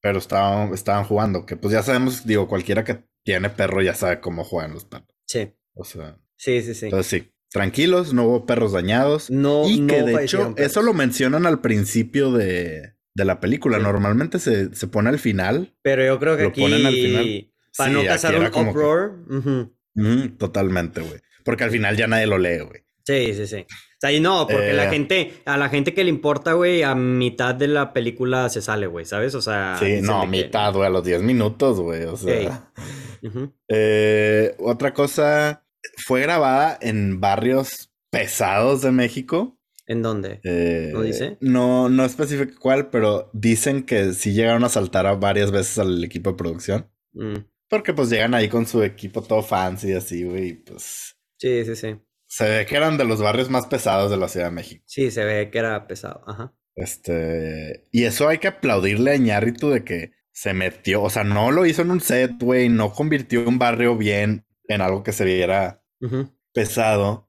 pero 0.00 0.18
estaban, 0.18 0.72
estaban 0.74 1.04
jugando. 1.04 1.46
Que 1.46 1.56
pues 1.56 1.72
ya 1.72 1.82
sabemos, 1.82 2.26
digo, 2.26 2.48
cualquiera 2.48 2.84
que 2.84 3.04
tiene 3.24 3.50
perro 3.50 3.82
ya 3.82 3.94
sabe 3.94 4.20
cómo 4.20 4.44
juegan 4.44 4.72
los 4.74 4.84
perros. 4.84 5.08
Sí. 5.26 5.52
O 5.74 5.84
sea, 5.84 6.18
Sí, 6.36 6.60
sí, 6.62 6.74
sí. 6.74 6.86
entonces 6.86 7.06
sí. 7.22 7.32
Tranquilos, 7.50 8.12
no 8.14 8.24
hubo 8.24 8.46
perros 8.46 8.72
dañados. 8.72 9.30
no, 9.30 9.68
y 9.68 9.86
que 9.86 10.00
no 10.00 10.06
de 10.06 10.24
hecho, 10.24 10.54
perros. 10.54 10.70
eso 10.70 10.82
lo 10.82 10.92
mencionan 10.94 11.46
al 11.46 11.60
principio 11.60 12.32
de, 12.32 12.94
de 13.14 13.24
la 13.24 13.40
película. 13.40 13.76
Sí. 13.76 13.82
Normalmente 13.82 14.38
se, 14.38 14.74
se 14.74 14.86
pone 14.88 15.08
al 15.10 15.18
final. 15.18 15.74
Pero 15.82 16.04
yo 16.04 16.18
creo 16.18 16.36
que 16.36 16.42
lo 16.44 16.48
aquí, 16.48 16.60
ponen 16.62 16.86
al 16.86 16.94
final. 16.94 17.50
para 17.76 17.90
Sí, 17.90 17.96
no 17.96 18.04
causar 18.04 18.34
un 18.38 18.50
que- 18.50 18.70
uproar. 18.70 19.12
totalmente, 20.38 21.00
güey. 21.00 21.20
Porque 21.44 21.64
al 21.64 21.70
final 21.70 21.96
ya 21.96 22.06
nadie 22.06 22.26
lo 22.26 22.38
lee, 22.38 22.58
güey. 22.60 22.82
Sí, 23.04 23.34
sí, 23.34 23.46
sí. 23.48 23.56
O 23.68 24.00
sea, 24.00 24.12
y 24.12 24.20
no, 24.20 24.46
porque 24.48 24.72
la 24.72 24.86
Eh. 24.86 24.90
gente, 24.90 25.32
a 25.44 25.56
la 25.56 25.68
gente 25.68 25.92
que 25.94 26.04
le 26.04 26.10
importa, 26.10 26.52
güey, 26.52 26.82
a 26.82 26.94
mitad 26.94 27.54
de 27.54 27.66
la 27.68 27.92
película 27.92 28.48
se 28.48 28.62
sale, 28.62 28.86
güey, 28.86 29.04
¿sabes? 29.04 29.34
O 29.34 29.42
sea, 29.42 29.76
Sí, 29.78 29.86
dicen 29.86 30.06
no, 30.06 30.26
mitad, 30.26 30.72
güey, 30.72 30.86
a 30.86 30.90
los 30.90 31.04
10 31.04 31.22
minutos, 31.22 31.80
güey. 31.80 32.04
O 32.04 32.16
sea. 32.16 32.70
Eh, 33.68 34.54
otra 34.58 34.92
cosa, 34.94 35.64
fue 36.06 36.20
grabada 36.22 36.78
en 36.80 37.20
barrios 37.20 37.92
pesados 38.10 38.82
de 38.82 38.92
México. 38.92 39.58
¿En 39.86 40.02
dónde? 40.02 40.40
Eh, 40.44 40.90
¿No 40.92 41.02
dice? 41.02 41.38
No, 41.40 41.88
no 41.88 42.04
especifica 42.04 42.52
cuál, 42.58 42.90
pero 42.90 43.30
dicen 43.32 43.82
que 43.82 44.12
sí 44.12 44.32
llegaron 44.32 44.64
a 44.64 44.68
saltar 44.68 45.06
a 45.06 45.14
varias 45.14 45.50
veces 45.50 45.78
al 45.78 46.02
equipo 46.04 46.30
de 46.30 46.36
producción. 46.36 46.90
Mm. 47.12 47.34
Porque 47.68 47.92
pues 47.94 48.10
llegan 48.10 48.34
ahí 48.34 48.48
con 48.48 48.66
su 48.66 48.82
equipo 48.82 49.22
todo 49.22 49.42
fancy 49.42 49.88
y 49.90 49.92
así, 49.94 50.24
güey. 50.24 50.48
y, 50.48 50.52
Pues 50.54 51.16
Sí, 51.42 51.64
sí, 51.64 51.74
sí. 51.74 51.96
se 52.26 52.48
ve 52.48 52.66
que 52.66 52.76
eran 52.76 52.96
de 52.96 53.04
los 53.04 53.20
barrios 53.20 53.50
más 53.50 53.66
pesados 53.66 54.10
de 54.12 54.16
la 54.16 54.28
Ciudad 54.28 54.46
de 54.46 54.52
México. 54.52 54.84
Sí, 54.86 55.10
se 55.10 55.24
ve 55.24 55.50
que 55.50 55.58
era 55.58 55.88
pesado. 55.88 56.22
Ajá. 56.26 56.54
Este, 56.76 57.88
y 57.90 58.04
eso 58.04 58.28
hay 58.28 58.38
que 58.38 58.46
aplaudirle 58.48 59.12
a 59.12 59.16
Ñarritu 59.16 59.70
de 59.70 59.82
que 59.82 60.12
se 60.30 60.54
metió, 60.54 61.02
o 61.02 61.10
sea, 61.10 61.24
no 61.24 61.50
lo 61.50 61.66
hizo 61.66 61.82
en 61.82 61.90
un 61.90 62.00
set, 62.00 62.32
güey, 62.40 62.68
no 62.68 62.92
convirtió 62.92 63.46
un 63.46 63.58
barrio 63.58 63.96
bien 63.96 64.46
en 64.68 64.80
algo 64.80 65.02
que 65.02 65.12
se 65.12 65.24
viera 65.24 65.82
pesado, 66.52 67.28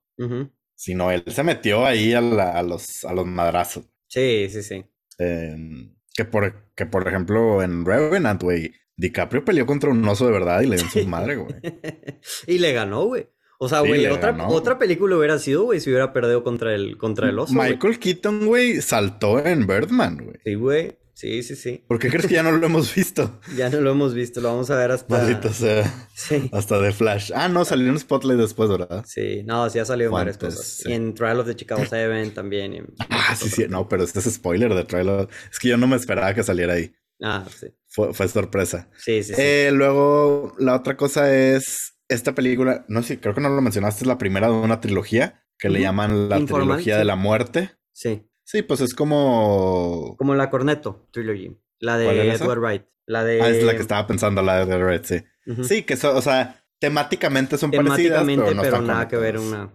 sino 0.75 1.11
él 1.11 1.23
se 1.27 1.43
metió 1.43 1.85
ahí 1.85 2.13
a, 2.13 2.21
la- 2.21 2.51
a 2.57 2.63
los, 2.63 3.03
a 3.03 3.13
los 3.13 3.25
madrazos. 3.25 3.85
Sí, 4.07 4.47
sí, 4.49 4.61
sí. 4.63 4.85
Em, 5.17 5.95
que, 6.15 6.25
por, 6.25 6.71
que 6.75 6.85
por 6.85 7.07
ejemplo 7.07 7.61
en 7.63 7.83
Revenant, 7.85 8.41
güey, 8.41 8.71
DiCaprio 8.95 9.43
peleó 9.43 9.65
contra 9.65 9.89
un 9.89 10.07
oso 10.07 10.25
de 10.27 10.31
verdad 10.33 10.61
y 10.61 10.67
le 10.67 10.75
dio 10.77 10.85
en 10.85 10.91
su 10.91 11.07
madre, 11.07 11.35
güey. 11.35 11.55
y 12.47 12.59
le 12.59 12.73
ganó, 12.73 13.05
güey. 13.05 13.27
O 13.63 13.69
sea, 13.69 13.79
güey, 13.79 14.05
otra, 14.07 14.31
ganó. 14.31 14.49
otra 14.49 14.77
película 14.77 15.15
hubiera 15.17 15.39
sido, 15.39 15.63
güey, 15.63 15.79
si 15.79 15.89
hubiera 15.89 16.11
perdido 16.11 16.43
contra 16.43 16.75
el, 16.75 16.97
contra 16.97 17.29
el 17.29 17.39
oso. 17.39 17.53
Michael 17.53 17.97
Keaton, 17.99 18.45
güey, 18.45 18.81
saltó 18.81 19.39
en 19.45 19.65
Birdman, 19.65 20.17
güey. 20.23 20.37
Sí, 20.43 20.53
güey. 20.55 20.97
Sí, 21.13 21.43
sí, 21.43 21.55
sí. 21.55 21.85
¿Por 21.87 21.99
qué 21.99 22.09
crees 22.09 22.25
que 22.25 22.33
ya 22.33 22.43
no 22.43 22.51
lo 22.51 22.65
hemos 22.65 22.93
visto? 22.93 23.39
Ya 23.55 23.69
no 23.69 23.79
lo 23.79 23.91
hemos 23.91 24.13
visto, 24.13 24.41
lo 24.41 24.49
vamos 24.49 24.69
a 24.71 24.75
ver 24.75 24.91
hasta. 24.91 25.15
Maldito 25.15 25.53
sea. 25.53 26.09
Sí. 26.13 26.49
Hasta 26.51 26.79
de 26.79 26.91
Flash. 26.91 27.31
Ah, 27.33 27.47
no, 27.47 27.63
salió 27.63 27.87
en 27.87 27.97
Spotlight 27.99 28.39
después, 28.39 28.69
¿verdad? 28.69 29.05
Sí, 29.07 29.43
no, 29.45 29.69
sí 29.69 29.79
ha 29.79 29.85
salido 29.85 30.09
en 30.09 30.13
varias 30.15 30.37
cosas. 30.37 30.65
sí. 30.65 30.89
Y 30.89 30.93
en 30.93 31.13
Trial 31.13 31.39
of 31.39 31.47
the 31.47 31.55
Chicago 31.55 31.85
Seven 31.85 32.33
también. 32.33 32.73
en 32.73 32.93
Ah, 33.09 33.35
sí, 33.37 33.47
sí. 33.47 33.65
No, 33.69 33.87
pero 33.87 34.03
este 34.03 34.19
es 34.19 34.25
spoiler 34.33 34.73
de 34.73 34.83
trailer. 34.83 35.29
Es 35.49 35.59
que 35.59 35.69
yo 35.69 35.77
no 35.77 35.87
me 35.87 35.95
esperaba 35.95 36.33
que 36.33 36.43
saliera 36.43 36.73
ahí. 36.73 36.93
Ah, 37.21 37.45
sí. 37.57 37.67
Fue, 37.87 38.13
fue 38.13 38.27
sorpresa. 38.27 38.89
Sí, 38.97 39.23
sí, 39.23 39.33
sí. 39.35 39.41
Eh, 39.41 39.69
luego, 39.71 40.55
la 40.57 40.75
otra 40.75 40.97
cosa 40.97 41.33
es 41.33 41.92
esta 42.09 42.33
película. 42.35 42.85
No 42.87 43.03
sé, 43.03 43.19
creo 43.19 43.33
que 43.33 43.41
no 43.41 43.49
lo 43.49 43.61
mencionaste. 43.61 44.03
Es 44.03 44.07
la 44.07 44.17
primera 44.17 44.47
de 44.47 44.53
una 44.53 44.79
trilogía 44.81 45.43
que 45.57 45.69
le 45.69 45.81
llaman 45.81 46.29
la 46.29 46.37
Informal, 46.39 46.67
trilogía 46.67 46.95
sí. 46.95 46.99
de 46.99 47.05
la 47.05 47.15
muerte. 47.15 47.71
sí. 47.91 48.27
Sí, 48.45 48.61
pues 48.61 48.81
es 48.81 48.93
como. 48.93 50.15
Como 50.17 50.35
la 50.35 50.49
Cornetto 50.49 51.07
Trilogy. 51.11 51.57
La 51.79 51.93
¿Cuál 52.03 52.15
de? 52.17 52.33
Edward 52.33 52.59
Wright. 52.59 52.83
La 53.05 53.23
de. 53.23 53.41
Ah, 53.41 53.49
es 53.49 53.63
la 53.63 53.73
que 53.73 53.81
estaba 53.81 54.05
pensando, 54.05 54.41
la 54.41 54.65
de 54.65 54.77
Red, 54.77 55.01
sí. 55.05 55.23
Ujú. 55.47 55.63
Sí, 55.63 55.83
que 55.83 55.95
so- 55.95 56.13
o 56.15 56.21
sea, 56.21 56.61
temáticamente 56.77 57.57
son 57.57 57.71
parecidas, 57.71 58.25
Temáticamente, 58.25 58.43
pero 58.43 58.55
no 58.55 58.61
pero 58.61 58.81
nada 58.81 59.07
que 59.07 59.15
ver 59.15 59.37
una. 59.39 59.71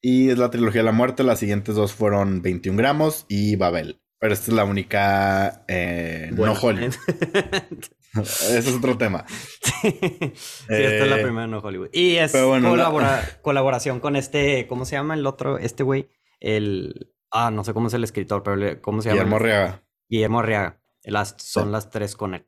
Y 0.00 0.30
es 0.30 0.38
la 0.38 0.50
trilogía 0.50 0.80
de 0.80 0.86
la 0.86 0.92
muerte. 0.92 1.22
Las 1.24 1.40
siguientes 1.40 1.74
dos 1.74 1.92
fueron 1.92 2.40
21 2.40 2.78
gramos 2.78 3.26
y 3.28 3.56
Babel. 3.56 4.00
Pero 4.18 4.32
esta 4.32 4.50
es 4.50 4.56
la 4.56 4.64
única 4.64 5.64
eh, 5.68 6.30
no 6.32 6.52
Hollywood. 6.54 6.94
Ese 8.22 8.58
es 8.58 8.68
otro 8.68 8.96
tema. 8.98 9.24
sí, 9.82 9.88
esta 10.02 10.34
es 10.68 11.08
la 11.08 11.18
Eh, 11.18 11.22
primera 11.22 11.46
no 11.46 11.58
Hollywood. 11.58 11.90
Y 11.92 12.16
es 12.16 12.32
la- 12.34 13.38
colaboración 13.42 14.00
con 14.00 14.16
este, 14.16 14.66
¿cómo 14.66 14.84
se 14.84 14.96
llama 14.96 15.14
el 15.14 15.26
otro? 15.26 15.58
Este 15.58 15.82
güey, 15.82 16.08
el, 16.40 17.12
ah, 17.30 17.50
no 17.50 17.64
sé 17.64 17.72
cómo 17.72 17.88
es 17.88 17.94
el 17.94 18.04
escritor, 18.04 18.42
pero 18.42 18.80
¿cómo 18.82 19.02
se 19.02 19.08
llama? 19.10 19.20
Guillermo 19.22 19.36
Arriaga. 19.36 19.82
Guillermo 20.08 20.40
Arriaga. 20.40 20.80
Las, 21.04 21.34
son 21.38 21.66
Sí. 21.66 21.70
las 21.72 21.90
tres 21.90 22.16
con 22.16 22.34
él. 22.34 22.46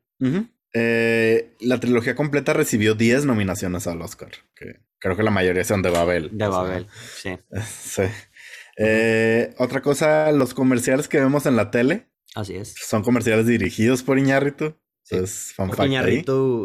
Eh, 0.73 1.55
la 1.59 1.79
trilogía 1.79 2.15
completa 2.15 2.53
recibió 2.53 2.95
10 2.95 3.25
nominaciones 3.25 3.87
al 3.87 4.01
Oscar. 4.01 4.29
Que 4.55 4.81
creo 4.99 5.15
que 5.15 5.23
la 5.23 5.31
mayoría 5.31 5.63
son 5.63 5.81
de 5.81 5.89
Babel. 5.89 6.29
De 6.31 6.37
sea, 6.39 6.49
Babel, 6.49 6.87
sí. 7.15 7.37
sí. 7.83 8.03
Eh, 8.77 9.53
otra 9.59 9.81
cosa, 9.81 10.31
los 10.31 10.53
comerciales 10.53 11.07
que 11.07 11.19
vemos 11.19 11.45
en 11.45 11.55
la 11.55 11.69
tele 11.71 12.07
Así 12.35 12.55
es. 12.55 12.73
son 12.87 13.03
comerciales 13.03 13.45
dirigidos 13.45 14.01
por 14.03 14.17
Iñárritu. 14.17 14.75
Sí. 15.03 15.15
Entonces, 15.15 15.53
Porque 15.57 15.75
fact 15.75 15.89
ahí. 16.05 16.23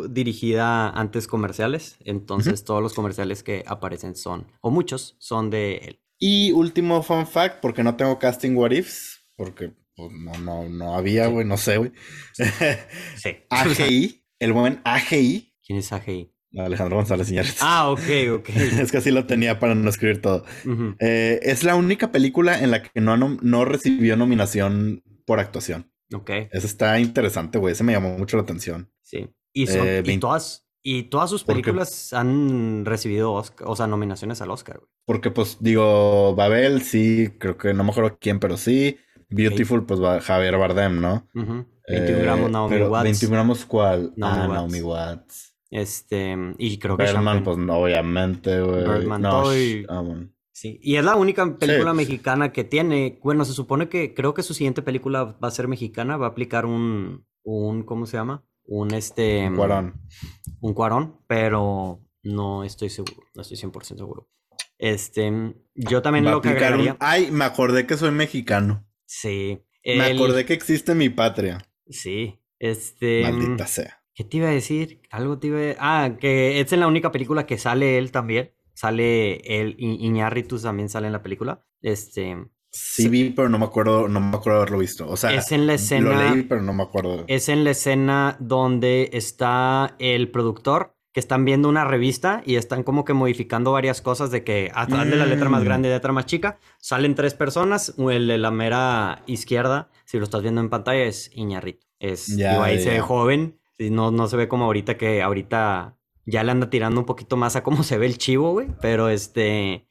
Dirigida 0.08 0.90
antes 0.90 1.26
comerciales, 1.26 1.96
entonces 2.04 2.64
todos 2.64 2.82
los 2.82 2.94
comerciales 2.94 3.42
que 3.42 3.64
aparecen 3.66 4.14
son, 4.14 4.46
o 4.60 4.70
muchos, 4.70 5.16
son 5.18 5.50
de 5.50 5.76
él. 5.78 6.00
Y 6.20 6.52
último 6.52 7.02
fun 7.02 7.26
fact, 7.26 7.60
porque 7.60 7.82
no 7.82 7.96
tengo 7.96 8.18
casting 8.18 8.54
what 8.56 8.70
ifs, 8.70 9.20
porque 9.36 9.72
pues, 9.96 10.12
no, 10.12 10.32
no, 10.38 10.68
no 10.68 10.94
había, 10.96 11.26
Sí. 11.26 11.32
güey, 11.32 11.44
no 11.46 11.56
sé, 11.56 11.78
güey. 11.78 11.92
Sí. 12.34 13.36
AGI, 13.50 14.24
el 14.38 14.52
buen 14.52 14.80
AGI, 14.84 15.52
¿Quién 15.66 15.80
es 15.80 15.92
AGI? 15.92 16.32
Alejandro 16.56 16.96
González 16.96 17.30
Iñárritu. 17.30 17.58
Ah, 17.60 17.90
ok, 17.90 18.00
ok. 18.32 18.48
Es 18.80 18.90
que 18.90 18.98
así 18.98 19.10
lo 19.10 19.26
tenía 19.26 19.58
para 19.58 19.74
no 19.74 19.88
escribir 19.90 20.22
todo. 20.22 20.44
Ujú. 20.64 20.94
Eh, 20.98 21.40
es 21.42 21.62
la 21.62 21.74
única 21.76 22.10
película 22.10 22.58
en 22.62 22.70
la 22.70 22.82
que 22.82 23.00
no, 23.00 23.16
no 23.18 23.64
recibió 23.66 24.16
nominación 24.16 25.02
por 25.26 25.40
actuación. 25.40 25.92
Ok, 26.14 26.30
Eso 26.50 26.66
está 26.66 26.98
interesante, 27.00 27.58
güey. 27.58 27.72
Ese 27.72 27.84
me 27.84 27.92
llamó 27.92 28.16
mucho 28.18 28.36
la 28.36 28.42
atención. 28.42 28.90
sí. 29.02 29.28
Y, 29.52 29.66
son- 29.66 29.86
Eh, 29.88 30.02
y 30.04 30.18
todas, 30.18 30.68
y 30.82 31.04
todas 31.04 31.28
sus 31.30 31.42
películas 31.42 32.12
han 32.12 32.84
recibido 32.84 33.32
Oscar, 33.32 33.66
o 33.68 33.74
sea, 33.74 33.86
nominaciones 33.86 34.40
al 34.42 34.50
Oscar. 34.50 34.76
güey. 34.78 34.88
Porque, 35.04 35.30
pues, 35.30 35.56
digo, 35.60 36.34
Babel, 36.36 36.82
sí, 36.82 37.30
creo 37.38 37.56
que 37.56 37.72
no 37.74 37.82
me 37.82 37.90
acuerdo 37.90 38.18
quién, 38.20 38.38
pero 38.40 38.56
sí. 38.56 38.98
Beautiful, 39.30 39.84
pues 39.86 40.00
va 40.02 40.20
Javier 40.20 40.56
Bardem, 40.58 41.00
¿no? 41.00 41.26
21 41.34 41.66
Eh, 41.86 42.22
gramos 42.22 42.50
Naomi 42.50 42.74
pero 42.76 42.90
Watts. 42.90 43.04
21 43.04 43.32
gramos, 43.34 43.64
¿cuál? 43.64 44.12
Naomi 44.16 44.38
ah, 44.38 44.46
Watts. 44.48 44.54
Naomi 44.54 44.80
Watts. 44.82 45.54
Este, 45.70 46.36
y 46.58 46.78
creo 46.78 46.96
que 46.96 47.02
Birdman, 47.04 47.24
Champagne. 47.24 47.44
pues, 47.44 47.58
no, 47.58 47.74
obviamente, 47.78 48.60
güey. 48.60 48.84
Birdman, 48.88 49.22
no, 49.22 49.30
todo 49.30 49.54
sh- 49.54 49.80
y- 49.82 49.86
ah, 49.88 50.00
bueno. 50.00 50.28
Sí, 50.60 50.80
y 50.82 50.96
es 50.96 51.04
la 51.04 51.14
única 51.14 51.56
película 51.56 51.92
Sí. 51.92 51.96
mexicana 51.96 52.52
que 52.52 52.64
tiene. 52.64 53.20
Bueno, 53.22 53.44
se 53.44 53.52
supone 53.52 53.88
que 53.88 54.12
creo 54.12 54.34
que 54.34 54.42
su 54.42 54.54
siguiente 54.54 54.82
película 54.82 55.22
va 55.24 55.48
a 55.48 55.52
ser 55.52 55.68
mexicana, 55.68 56.16
va 56.16 56.26
a 56.26 56.30
aplicar 56.30 56.66
un, 56.66 57.24
un 57.44 57.84
¿cómo 57.84 58.06
se 58.06 58.16
llama? 58.16 58.44
Un 58.64 58.92
este, 58.92 59.48
Cuarón. 59.54 59.94
un 60.60 60.74
cuarón, 60.74 61.20
pero 61.28 62.00
no 62.24 62.64
estoy 62.64 62.90
seguro, 62.90 63.22
no 63.36 63.42
estoy 63.42 63.56
100% 63.56 63.98
seguro. 63.98 64.28
Este, 64.78 65.54
yo 65.74 66.02
también 66.02 66.26
Va 66.26 66.32
lo 66.32 66.40
que 66.40 66.48
un- 66.48 66.96
Ay, 66.98 67.30
me 67.30 67.44
acordé 67.44 67.86
que 67.86 67.96
soy 67.96 68.10
mexicano. 68.10 68.84
sí, 69.06 69.60
Me 69.84 70.04
acordé 70.12 70.44
que 70.44 70.54
existe 70.54 70.94
mi 70.96 71.08
patria. 71.08 71.58
sí, 71.88 72.40
este, 72.58 73.22
Maldita 73.22 73.66
sea. 73.68 74.02
¿Qué 74.14 74.24
te 74.24 74.38
iba 74.38 74.48
a 74.48 74.52
decir? 74.52 75.00
Algo 75.10 75.38
te 75.38 75.46
iba 75.46 75.60
a... 75.78 76.02
Ah, 76.04 76.16
que 76.18 76.58
es 76.60 76.72
en 76.72 76.80
la 76.80 76.88
única 76.88 77.12
película 77.12 77.46
que 77.46 77.56
sale 77.58 77.96
él 77.98 78.10
también. 78.10 78.52
Sale 78.78 79.38
él, 79.60 79.74
I- 79.76 80.06
Iñárritu 80.06 80.56
también 80.60 80.88
sale 80.88 81.08
en 81.08 81.12
la 81.12 81.20
película. 81.22 81.64
Este, 81.82 82.36
Sí 82.70 83.08
vi, 83.08 83.30
pero 83.30 83.48
no 83.48 83.58
me 83.58 83.64
acuerdo, 83.64 84.06
no 84.08 84.20
me 84.20 84.36
acuerdo 84.36 84.58
haberlo 84.60 84.78
visto. 84.78 85.08
O 85.08 85.16
sea, 85.16 85.34
es 85.34 85.50
en 85.50 85.66
la 85.66 85.72
lo 85.72 85.76
escena... 85.76 86.30
leí, 86.32 86.42
pero 86.44 86.62
no 86.62 86.72
me 86.72 86.84
acuerdo. 86.84 87.24
Es 87.26 87.48
en 87.48 87.64
la 87.64 87.70
escena 87.70 88.36
donde 88.38 89.10
está 89.14 89.96
el 89.98 90.30
productor, 90.30 90.94
que 91.12 91.18
están 91.18 91.44
viendo 91.44 91.68
una 91.68 91.84
revista 91.84 92.42
y 92.46 92.54
están 92.54 92.84
como 92.84 93.04
que 93.04 93.14
modificando 93.14 93.72
varias 93.72 94.00
cosas 94.00 94.30
de 94.30 94.44
que 94.44 94.70
ah, 94.74 94.82
hazle 94.82 95.16
la 95.16 95.26
letra 95.26 95.48
más 95.48 95.62
Mm. 95.62 95.64
grande 95.64 95.88
y 95.88 95.92
letra 95.92 96.12
más 96.12 96.26
chica. 96.26 96.60
Salen 96.78 97.16
tres 97.16 97.34
personas, 97.34 97.94
el 97.98 98.28
de 98.28 98.38
la 98.38 98.52
mera 98.52 99.22
izquierda, 99.26 99.90
si 100.04 100.18
lo 100.18 100.24
estás 100.24 100.42
viendo 100.42 100.60
en 100.60 100.68
pantalla, 100.70 101.02
es 101.02 101.32
Iñarrito. 101.34 101.84
Es, 101.98 102.28
Ya, 102.36 102.50
digo, 102.52 102.62
ahí 102.62 102.78
se 102.78 102.84
ya. 102.84 102.92
ve 102.92 103.00
joven, 103.00 103.58
no, 103.80 104.12
no 104.12 104.28
se 104.28 104.36
ve 104.36 104.46
como 104.46 104.66
ahorita 104.66 104.96
que 104.96 105.20
ahorita 105.22 105.96
ya 106.30 106.42
le 106.44 106.50
anda 106.52 106.70
tirando 106.70 107.00
un 107.00 107.06
poquito 107.06 107.36
más 107.36 107.56
a 107.56 107.62
cómo 107.62 107.82
se 107.82 107.98
ve 107.98 108.06
el 108.06 108.18
chivo, 108.18 108.52
güey. 108.52 108.68
Pero 108.80 109.08
este, 109.08 109.88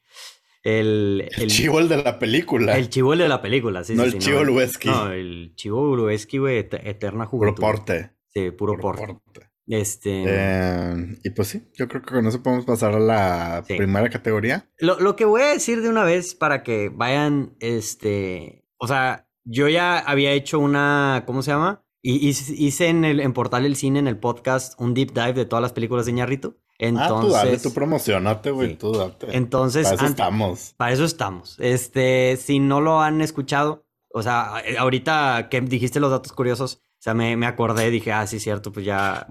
el, 0.62 1.28
El, 1.36 1.48
chivo 1.50 1.80
el 1.80 1.88
de 1.88 2.02
la 2.02 2.18
película. 2.18 2.76
el 2.76 2.88
chivo 2.90 3.12
el 3.12 3.18
de 3.20 3.28
la 3.28 3.40
película, 3.42 3.84
sí, 3.84 3.94
No 3.94 4.02
sí, 4.04 4.08
el 4.08 4.12
sí, 4.14 4.18
chivo 4.18 4.44
Lubeski. 4.44 4.88
No, 4.88 5.10
el 5.12 5.52
chivo 5.56 5.96
Lubeski, 5.96 6.38
güey, 6.38 6.58
et- 6.58 6.74
eterna 6.74 7.24
Puro 7.30 7.52
juventud. 7.52 7.60
porte. 7.62 8.10
Sí, 8.28 8.50
puro, 8.50 8.74
Puro 8.74 8.82
porte. 8.82 9.06
porte. 9.06 9.48
Este. 9.70 10.24
Eh, 10.26 11.18
y 11.24 11.30
pues 11.30 11.48
sí, 11.48 11.62
yo 11.76 11.88
creo 11.88 12.00
que 12.02 12.12
con 12.12 12.26
eso 12.26 12.42
podemos 12.42 12.64
pasar 12.64 12.94
a 12.94 12.98
la 12.98 13.62
Sí. 13.66 13.74
primera 13.76 14.08
categoría. 14.08 14.70
Lo, 14.78 14.98
lo 14.98 15.14
que 15.14 15.26
voy 15.26 15.42
a 15.42 15.48
decir 15.48 15.82
de 15.82 15.90
una 15.90 16.04
vez 16.04 16.34
para 16.34 16.62
que 16.62 16.88
vayan, 16.90 17.54
este. 17.60 18.64
O 18.78 18.86
sea, 18.88 19.28
yo 19.44 19.68
ya 19.68 19.98
había 19.98 20.32
hecho 20.32 20.58
una. 20.58 21.24
¿Cómo 21.26 21.42
se 21.42 21.50
llama? 21.50 21.84
Y, 22.10 22.28
hice 22.28 22.88
en, 22.88 23.04
el, 23.04 23.20
en 23.20 23.34
Portal 23.34 23.66
El 23.66 23.76
Cine, 23.76 23.98
en 23.98 24.08
el 24.08 24.16
podcast, 24.16 24.80
un 24.80 24.94
deep 24.94 25.12
dive 25.12 25.34
de 25.34 25.44
todas 25.44 25.62
las 25.62 25.74
películas 25.74 26.06
de 26.06 26.12
Ñarrito. 26.12 26.56
Entonces, 26.78 27.12
ah, 27.12 27.20
tú 27.20 27.28
dale, 27.28 27.58
tú 27.58 27.74
promocionate, 27.74 28.50
güey, 28.50 28.76
tú 28.76 28.92
date. 28.92 29.36
Entonces, 29.36 29.84
para 29.84 29.96
eso 29.96 30.06
estamos. 30.06 30.74
Para 30.78 30.92
eso 30.92 31.04
estamos. 31.04 31.56
Este, 31.58 32.38
si 32.38 32.60
no 32.60 32.80
lo 32.80 33.02
han 33.02 33.20
escuchado, 33.20 33.84
o 34.10 34.22
sea, 34.22 34.62
ahorita 34.78 35.48
que 35.50 35.60
dijiste 35.60 36.00
los 36.00 36.10
datos 36.10 36.32
curiosos, 36.32 36.76
o 36.76 37.02
sea, 37.02 37.12
me, 37.12 37.36
me 37.36 37.46
acordé, 37.46 37.90
dije, 37.90 38.10
ah, 38.10 38.26
sí, 38.26 38.40
cierto, 38.40 38.72
pues 38.72 38.86
ya 38.86 39.26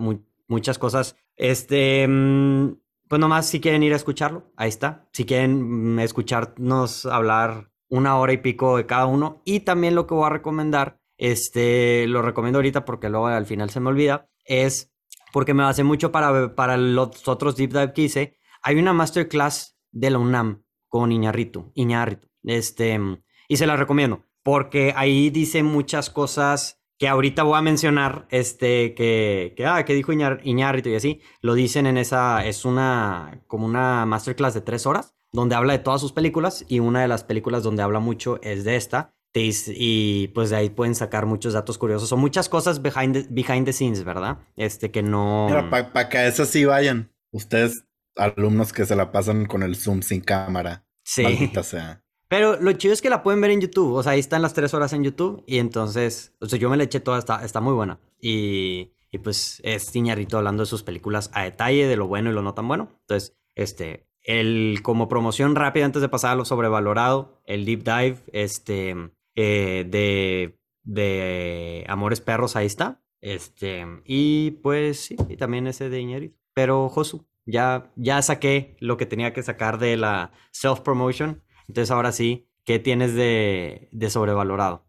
muchas 0.47 0.77
cosas. 0.77 1.15
Este, 1.35 2.07
mm, 2.07 2.75
pues 3.07 3.19
nomás 3.19 3.47
si 3.47 3.59
quieren 3.59 3.81
ir 3.81 3.93
a 3.93 3.95
escucharlo, 3.95 4.51
ahí 4.55 4.69
está. 4.69 5.07
Si 5.13 5.25
quieren 5.25 5.95
mm, 5.95 5.99
escucharnos 6.01 7.07
hablar 7.07 7.71
una 7.89 8.17
hora 8.17 8.33
y 8.33 8.37
pico 8.37 8.77
de 8.77 8.85
cada 8.85 9.07
uno. 9.07 9.41
Y 9.45 9.61
también 9.61 9.95
lo 9.95 10.05
que 10.05 10.13
voy 10.13 10.27
a 10.27 10.29
recomendar, 10.29 10.99
este, 11.17 12.07
lo 12.07 12.21
recomiendo 12.21 12.59
ahorita 12.59 12.85
porque 12.85 13.09
luego 13.09 13.27
al 13.27 13.45
final 13.45 13.69
se 13.69 13.79
me 13.79 13.89
olvida, 13.89 14.29
es 14.45 14.93
porque 15.33 15.53
me 15.53 15.63
hace 15.63 15.83
mucho 15.83 16.11
para, 16.11 16.55
para 16.55 16.77
los 16.77 17.27
otros 17.27 17.55
deep 17.55 17.71
dive 17.71 17.93
que 17.93 18.01
hice. 18.03 18.37
Hay 18.61 18.77
una 18.77 18.93
masterclass 18.93 19.77
de 19.91 20.09
la 20.09 20.19
UNAM 20.19 20.63
con 20.87 21.11
Iñarrito, 21.11 21.71
Iñarrito, 21.75 22.27
este, 22.43 22.99
y 23.47 23.57
se 23.57 23.67
la 23.67 23.75
recomiendo 23.75 24.27
porque 24.47 24.93
ahí 24.95 25.29
dice 25.29 25.61
muchas 25.61 26.09
cosas 26.09 26.79
que 26.97 27.09
ahorita 27.09 27.43
voy 27.43 27.57
a 27.57 27.61
mencionar, 27.61 28.27
este, 28.29 28.95
que, 28.95 29.53
que, 29.57 29.65
ah, 29.65 29.83
que 29.83 29.93
dijo 29.93 30.13
Iñarrito 30.13 30.87
y 30.87 30.95
así, 30.95 31.21
lo 31.41 31.53
dicen 31.53 31.85
en 31.85 31.97
esa, 31.97 32.45
es 32.45 32.63
una, 32.63 33.43
como 33.47 33.65
una 33.65 34.05
masterclass 34.05 34.53
de 34.53 34.61
tres 34.61 34.85
horas, 34.85 35.17
donde 35.33 35.55
habla 35.55 35.73
de 35.73 35.79
todas 35.79 35.99
sus 35.99 36.13
películas 36.13 36.63
y 36.69 36.79
una 36.79 37.01
de 37.01 37.09
las 37.09 37.25
películas 37.25 37.61
donde 37.61 37.83
habla 37.83 37.99
mucho 37.99 38.39
es 38.41 38.63
de 38.63 38.77
esta, 38.77 39.13
y 39.39 40.29
pues 40.29 40.49
de 40.49 40.57
ahí 40.57 40.69
pueden 40.69 40.95
sacar 40.95 41.25
muchos 41.25 41.53
datos 41.53 41.77
curiosos 41.77 42.11
o 42.11 42.17
muchas 42.17 42.49
cosas 42.49 42.81
behind 42.81 43.13
the, 43.13 43.27
behind 43.29 43.65
the 43.65 43.73
scenes, 43.73 44.03
¿verdad? 44.03 44.39
Este 44.55 44.91
que 44.91 45.03
no... 45.03 45.47
para 45.69 46.09
que 46.09 46.17
a 46.17 46.27
eso 46.27 46.45
sí 46.45 46.65
vayan. 46.65 47.11
Ustedes, 47.31 47.85
alumnos 48.15 48.73
que 48.73 48.85
se 48.85 48.95
la 48.95 49.11
pasan 49.11 49.45
con 49.45 49.63
el 49.63 49.75
Zoom 49.75 50.01
sin 50.01 50.21
cámara. 50.21 50.85
Sí. 51.03 51.51
sea. 51.63 52.03
Pero 52.27 52.59
lo 52.59 52.73
chido 52.73 52.93
es 52.93 53.01
que 53.01 53.09
la 53.09 53.23
pueden 53.23 53.39
ver 53.39 53.51
en 53.51 53.61
YouTube. 53.61 53.93
O 53.93 54.03
sea, 54.03 54.13
ahí 54.13 54.19
están 54.19 54.41
las 54.41 54.53
tres 54.53 54.73
horas 54.73 54.91
en 54.93 55.03
YouTube. 55.03 55.43
Y 55.47 55.59
entonces, 55.59 56.33
o 56.41 56.47
sea, 56.47 56.59
yo 56.59 56.69
me 56.69 56.77
la 56.77 56.83
eché 56.83 56.99
toda, 56.99 57.19
está, 57.19 57.43
está 57.45 57.61
muy 57.61 57.73
buena. 57.73 57.99
Y, 58.19 58.93
y 59.11 59.19
pues 59.19 59.61
es 59.63 59.91
Tiñarrito 59.91 60.37
hablando 60.37 60.63
de 60.63 60.67
sus 60.67 60.83
películas 60.83 61.31
a 61.33 61.43
detalle, 61.43 61.87
de 61.87 61.95
lo 61.95 62.07
bueno 62.07 62.29
y 62.29 62.33
lo 62.33 62.41
no 62.41 62.53
tan 62.53 62.67
bueno. 62.67 62.89
Entonces, 63.01 63.37
este, 63.55 64.07
el, 64.23 64.79
como 64.83 65.07
promoción 65.07 65.55
rápida 65.55 65.85
antes 65.85 66.01
de 66.01 66.09
pasar 66.09 66.31
a 66.31 66.35
lo 66.35 66.43
sobrevalorado, 66.43 67.41
el 67.45 67.65
deep 67.65 67.83
dive, 67.83 68.17
este, 68.33 69.11
eh, 69.37 69.85
de, 69.87 70.59
de 70.83 71.85
Amores 71.87 72.19
Perros, 72.19 72.57
ahí 72.57 72.65
está. 72.65 73.01
Este, 73.21 73.85
y 74.05 74.51
pues 74.61 74.99
sí, 74.99 75.15
y 75.29 75.37
también 75.37 75.67
ese 75.67 75.89
de 75.89 76.01
Iñárritu. 76.01 76.37
Pero 76.53 76.89
Josu, 76.89 77.27
ya, 77.45 77.91
ya 77.95 78.21
saqué 78.21 78.75
lo 78.79 78.97
que 78.97 79.05
tenía 79.05 79.31
que 79.31 79.43
sacar 79.43 79.79
de 79.79 79.95
la 79.95 80.31
self-promotion. 80.51 81.43
Entonces 81.67 81.91
ahora 81.91 82.11
sí, 82.11 82.49
¿qué 82.65 82.79
tienes 82.79 83.13
de, 83.13 83.89
de 83.91 84.09
sobrevalorado? 84.09 84.85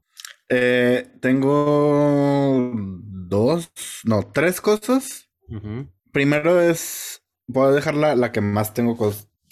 Eh, 0.49 1.07
tengo 1.21 2.73
dos, 2.75 3.71
no, 4.05 4.33
tres 4.33 4.61
cosas. 4.61 5.29
Primero 6.13 6.61
es, 6.61 7.23
voy 7.47 7.69
a 7.69 7.73
dejar 7.73 7.95
la, 7.95 8.15
la 8.17 8.33
que 8.33 8.41
más 8.41 8.73
tengo 8.73 8.97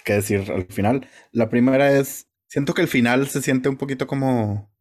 que 0.05 0.12
decir 0.15 0.50
al 0.50 0.67
final. 0.67 1.07
La 1.33 1.49
primera 1.50 1.93
es, 1.93 2.31
siento 2.47 2.73
que 2.73 2.83
el 2.83 2.88
final 2.88 3.29
se 3.29 3.43
siente 3.43 3.69
un 3.69 3.76
poquito 3.76 4.07
como 4.07 4.75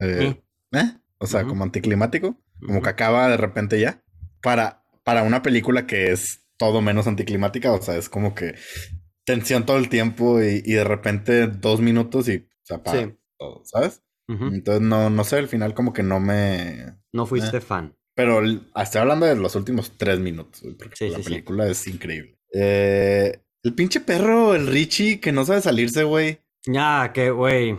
eh, 0.00 0.42
¿eh? 0.72 0.92
O 1.18 1.26
sea, 1.26 1.44
como 1.44 1.64
anticlimático. 1.64 2.36
Como 2.64 2.82
que 2.82 2.88
acaba 2.88 3.28
de 3.28 3.36
repente 3.36 3.80
ya. 3.80 4.02
Para, 4.42 4.84
para 5.04 5.22
una 5.22 5.42
película 5.42 5.86
que 5.86 6.12
es 6.12 6.46
todo 6.56 6.80
menos 6.80 7.06
anticlimática. 7.06 7.72
O 7.72 7.80
sea, 7.80 7.96
es 7.96 8.08
como 8.08 8.34
que 8.34 8.54
tensión 9.24 9.66
todo 9.66 9.78
el 9.78 9.88
tiempo 9.88 10.40
y, 10.42 10.60
de 10.60 10.84
repente 10.84 11.46
dos 11.46 11.80
minutos 11.80 12.28
y 12.28 12.46
se 12.62 12.74
apaga 12.74 13.16
todo, 13.38 13.62
¿sabes? 13.64 14.02
Entonces, 14.26 14.80
no, 14.80 15.10
no 15.10 15.24
sé, 15.24 15.36
al 15.36 15.48
final 15.48 15.74
como 15.74 15.92
que 15.92 16.02
no 16.02 16.18
me... 16.18 16.96
No 17.12 17.26
fuiste 17.26 17.60
fan. 17.60 17.94
Pero 18.14 18.42
estoy 18.42 19.00
hablando 19.00 19.26
de 19.26 19.36
los 19.36 19.54
últimos 19.54 19.98
tres 19.98 20.20
minutos, 20.20 20.62
porque 20.78 21.10
la 21.10 21.18
película 21.18 21.66
es 21.66 21.86
increíble. 21.86 22.38
Eh, 22.52 23.40
el 23.62 23.74
pinche 23.74 24.00
perro, 24.00 24.54
el 24.54 24.66
Richie, 24.68 25.20
que 25.20 25.32
no 25.32 25.44
sabe 25.44 25.60
salirse, 25.60 26.04
güey. 26.04 26.40
Ya, 26.66 27.12
que, 27.12 27.30
güey. 27.30 27.76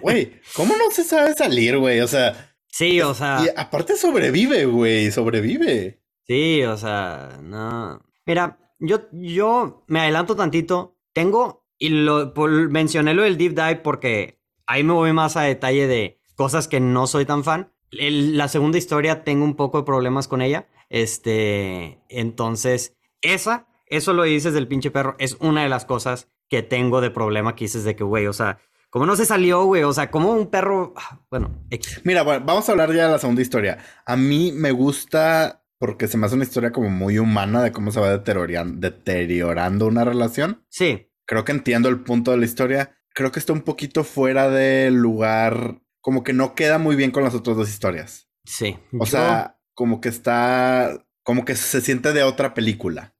Güey, 0.00 0.40
¿cómo 0.54 0.74
no 0.76 0.90
se 0.90 1.04
sabe 1.04 1.34
salir, 1.34 1.78
güey? 1.78 2.00
O 2.00 2.08
sea. 2.08 2.54
Sí, 2.68 3.00
o 3.00 3.14
sea. 3.14 3.42
Y 3.44 3.48
aparte 3.54 3.96
sobrevive, 3.96 4.64
güey, 4.64 5.10
sobrevive. 5.10 6.00
Sí, 6.26 6.62
o 6.62 6.76
sea, 6.76 7.38
no. 7.42 8.00
Mira, 8.24 8.58
yo, 8.78 9.08
yo 9.12 9.84
me 9.88 10.00
adelanto 10.00 10.36
tantito. 10.36 10.96
Tengo, 11.12 11.66
y 11.78 11.90
lo 11.90 12.32
mencioné 12.70 13.14
lo 13.14 13.22
del 13.22 13.36
deep 13.36 13.54
dive 13.54 13.76
porque 13.76 14.40
ahí 14.66 14.84
me 14.84 14.92
voy 14.92 15.12
más 15.12 15.36
a 15.36 15.42
detalle 15.42 15.86
de 15.86 16.20
cosas 16.36 16.68
que 16.68 16.80
no 16.80 17.06
soy 17.06 17.26
tan 17.26 17.44
fan. 17.44 17.72
la 17.90 18.48
segunda 18.48 18.78
historia 18.78 19.24
tengo 19.24 19.44
un 19.44 19.56
poco 19.56 19.78
de 19.78 19.84
problemas 19.84 20.28
con 20.28 20.40
ella. 20.40 20.68
Este, 20.88 22.00
entonces, 22.08 22.96
esa, 23.20 23.66
eso 23.86 24.12
lo 24.12 24.22
dices 24.22 24.54
del 24.54 24.68
pinche 24.68 24.90
perro, 24.90 25.16
es 25.18 25.36
una 25.40 25.64
de 25.64 25.68
las 25.68 25.84
cosas 25.84 26.28
que 26.50 26.62
tengo 26.62 27.00
de 27.00 27.10
problema 27.10 27.54
que 27.54 27.64
dices 27.64 27.84
de 27.84 27.96
que, 27.96 28.04
güey, 28.04 28.26
o 28.26 28.32
sea, 28.32 28.58
¿cómo 28.90 29.06
no 29.06 29.16
se 29.16 29.24
salió, 29.24 29.64
güey? 29.64 29.84
O 29.84 29.92
sea, 29.92 30.10
como 30.10 30.32
un 30.32 30.48
perro, 30.48 30.92
ah, 30.96 31.20
bueno, 31.30 31.64
Mira, 32.04 32.22
bueno, 32.22 32.44
vamos 32.44 32.68
a 32.68 32.72
hablar 32.72 32.92
ya 32.92 33.06
de 33.06 33.12
la 33.12 33.18
segunda 33.18 33.40
historia. 33.40 33.78
A 34.04 34.16
mí 34.16 34.52
me 34.52 34.72
gusta 34.72 35.62
porque 35.78 36.08
se 36.08 36.18
me 36.18 36.26
hace 36.26 36.34
una 36.34 36.44
historia 36.44 36.72
como 36.72 36.90
muy 36.90 37.18
humana 37.18 37.62
de 37.62 37.72
cómo 37.72 37.92
se 37.92 38.00
va 38.00 38.18
deteriorando 38.18 39.86
una 39.86 40.04
relación. 40.04 40.62
Sí. 40.68 41.08
Creo 41.24 41.44
que 41.44 41.52
entiendo 41.52 41.88
el 41.88 42.00
punto 42.00 42.32
de 42.32 42.36
la 42.36 42.44
historia. 42.44 42.98
Creo 43.14 43.32
que 43.32 43.38
está 43.38 43.52
un 43.52 43.62
poquito 43.62 44.04
fuera 44.04 44.50
de 44.50 44.90
lugar, 44.90 45.80
como 46.00 46.22
que 46.24 46.32
no 46.32 46.54
queda 46.54 46.78
muy 46.78 46.96
bien 46.96 47.12
con 47.12 47.22
las 47.22 47.34
otras 47.34 47.56
dos 47.56 47.70
historias. 47.70 48.28
Sí. 48.44 48.76
O 48.98 49.06
sea, 49.06 49.58
como 49.72 50.00
que 50.00 50.08
está, 50.08 51.06
como 51.22 51.44
que 51.44 51.54
se 51.54 51.80
siente 51.80 52.12
de 52.12 52.24
otra 52.24 52.52
película. 52.52 53.14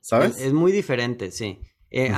¿Sabes? 0.00 0.38
Es, 0.38 0.52
muy 0.52 0.70
diferente, 0.70 1.30
sí. 1.30 1.58
Eh, 1.90 2.12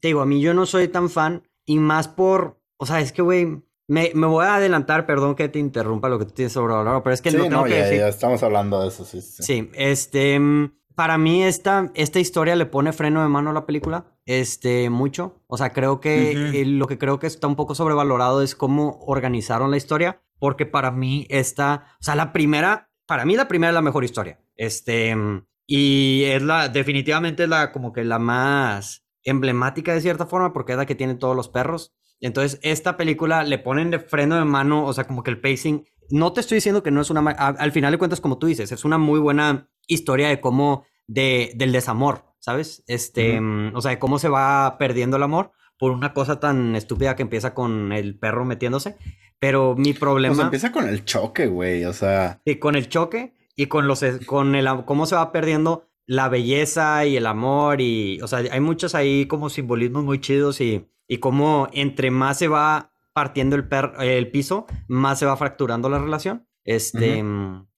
te 0.00 0.08
digo, 0.08 0.20
a 0.20 0.26
mí 0.26 0.40
yo 0.40 0.54
no 0.54 0.66
soy 0.66 0.88
tan 0.88 1.10
fan 1.10 1.42
y 1.64 1.78
más 1.78 2.08
por, 2.08 2.60
o 2.76 2.86
sea, 2.86 3.00
es 3.00 3.12
que, 3.12 3.22
güey, 3.22 3.62
me, 3.86 4.12
me, 4.14 4.26
voy 4.26 4.44
a 4.44 4.56
adelantar, 4.56 5.04
perdón 5.04 5.34
que 5.34 5.48
te 5.48 5.58
interrumpa 5.58 6.08
lo 6.08 6.18
que 6.18 6.24
tú 6.24 6.30
tienes 6.32 6.52
sobre 6.52 6.74
pero 6.74 7.12
es 7.12 7.20
que 7.20 7.30
sí, 7.30 7.36
no 7.36 7.44
tengo 7.44 7.64
que 7.64 7.70
ya, 7.70 7.84
decir. 7.84 7.98
Ya 7.98 8.08
estamos 8.08 8.42
hablando 8.42 8.80
de 8.80 8.88
eso, 8.88 9.04
sí, 9.04 9.20
sí. 9.20 9.42
Sí, 9.42 9.70
este, 9.74 10.38
mm, 10.38 10.72
para 10.94 11.18
mí 11.18 11.42
esta, 11.42 11.90
esta 11.94 12.20
historia 12.20 12.54
le 12.56 12.66
pone 12.66 12.92
freno 12.92 13.22
de 13.22 13.28
mano 13.28 13.50
a 13.50 13.52
la 13.52 13.66
película, 13.66 14.04
este, 14.26 14.90
mucho. 14.90 15.42
O 15.46 15.56
sea, 15.56 15.72
creo 15.72 16.00
que 16.00 16.62
lo 16.66 16.86
que 16.86 16.98
creo 16.98 17.18
que 17.18 17.26
está 17.26 17.46
un 17.46 17.56
poco 17.56 17.74
sobrevalorado 17.74 18.42
es 18.42 18.54
cómo 18.54 19.00
organizaron 19.06 19.70
la 19.70 19.76
historia, 19.76 20.22
porque 20.38 20.66
para 20.66 20.90
mí 20.90 21.26
esta, 21.28 21.86
o 22.00 22.04
sea, 22.04 22.14
la 22.14 22.32
primera, 22.32 22.90
para 23.06 23.24
mí 23.24 23.34
la 23.34 23.48
primera 23.48 23.70
es 23.70 23.74
la 23.74 23.82
mejor 23.82 24.04
historia. 24.04 24.40
Este, 24.56 25.16
mm, 25.16 25.46
y 25.66 26.24
es 26.26 26.42
la, 26.42 26.68
definitivamente 26.68 27.44
es 27.44 27.48
la, 27.48 27.72
como 27.72 27.92
que 27.92 28.04
la 28.04 28.18
más 28.18 29.04
emblemática 29.24 29.94
de 29.94 30.00
cierta 30.00 30.26
forma 30.26 30.52
porque 30.52 30.72
es 30.72 30.78
la 30.78 30.86
que 30.86 30.94
tiene 30.94 31.14
todos 31.14 31.36
los 31.36 31.48
perros. 31.48 31.94
Entonces, 32.20 32.58
esta 32.62 32.96
película 32.96 33.44
le 33.44 33.58
ponen 33.58 33.90
de 33.90 33.98
freno 33.98 34.36
de 34.36 34.44
mano, 34.44 34.84
o 34.84 34.92
sea, 34.92 35.04
como 35.04 35.22
que 35.22 35.30
el 35.30 35.40
pacing. 35.40 35.86
No 36.10 36.32
te 36.32 36.40
estoy 36.40 36.56
diciendo 36.56 36.82
que 36.82 36.90
no 36.90 37.00
es 37.00 37.10
una. 37.10 37.20
Al 37.30 37.72
final 37.72 37.92
de 37.92 37.98
cuentas, 37.98 38.20
como 38.20 38.38
tú 38.38 38.46
dices, 38.46 38.72
es 38.72 38.84
una 38.84 38.98
muy 38.98 39.20
buena 39.20 39.68
historia 39.86 40.28
de 40.28 40.40
cómo. 40.40 40.84
De, 41.06 41.50
del 41.56 41.72
desamor, 41.72 42.24
¿sabes? 42.38 42.84
Este. 42.86 43.40
Mm, 43.40 43.74
o 43.74 43.80
sea, 43.80 43.90
de 43.90 43.98
cómo 43.98 44.18
se 44.18 44.28
va 44.28 44.76
perdiendo 44.78 45.16
el 45.16 45.24
amor 45.24 45.50
por 45.76 45.90
una 45.90 46.12
cosa 46.12 46.38
tan 46.38 46.76
estúpida 46.76 47.16
que 47.16 47.22
empieza 47.22 47.52
con 47.52 47.90
el 47.92 48.16
perro 48.16 48.44
metiéndose. 48.44 48.96
Pero 49.40 49.74
mi 49.76 49.92
problema. 49.94 50.34
Pues 50.34 50.44
empieza 50.44 50.70
con 50.70 50.88
el 50.88 51.04
choque, 51.04 51.46
güey. 51.46 51.84
O 51.84 51.92
sea. 51.92 52.40
Y 52.44 52.56
con 52.56 52.76
el 52.76 52.88
choque 52.88 53.34
y 53.56 53.66
con 53.66 53.88
los. 53.88 54.04
con 54.26 54.54
el 54.54 54.68
cómo 54.84 55.06
se 55.06 55.16
va 55.16 55.32
perdiendo 55.32 55.89
la 56.10 56.28
belleza 56.28 57.06
y 57.06 57.16
el 57.16 57.24
amor 57.24 57.80
y, 57.80 58.20
o 58.20 58.26
sea, 58.26 58.40
hay 58.40 58.58
muchos 58.58 58.96
ahí 58.96 59.26
como 59.26 59.48
simbolismos 59.48 60.02
muy 60.02 60.20
chidos 60.20 60.60
y, 60.60 60.90
y 61.06 61.18
como 61.18 61.68
entre 61.72 62.10
más 62.10 62.36
se 62.36 62.48
va 62.48 62.92
partiendo 63.12 63.54
el, 63.54 63.68
el 64.00 64.28
piso, 64.32 64.66
más 64.88 65.20
se 65.20 65.26
va 65.26 65.36
fracturando 65.36 65.88
la 65.88 66.00
relación. 66.00 66.48
Este, 66.64 67.22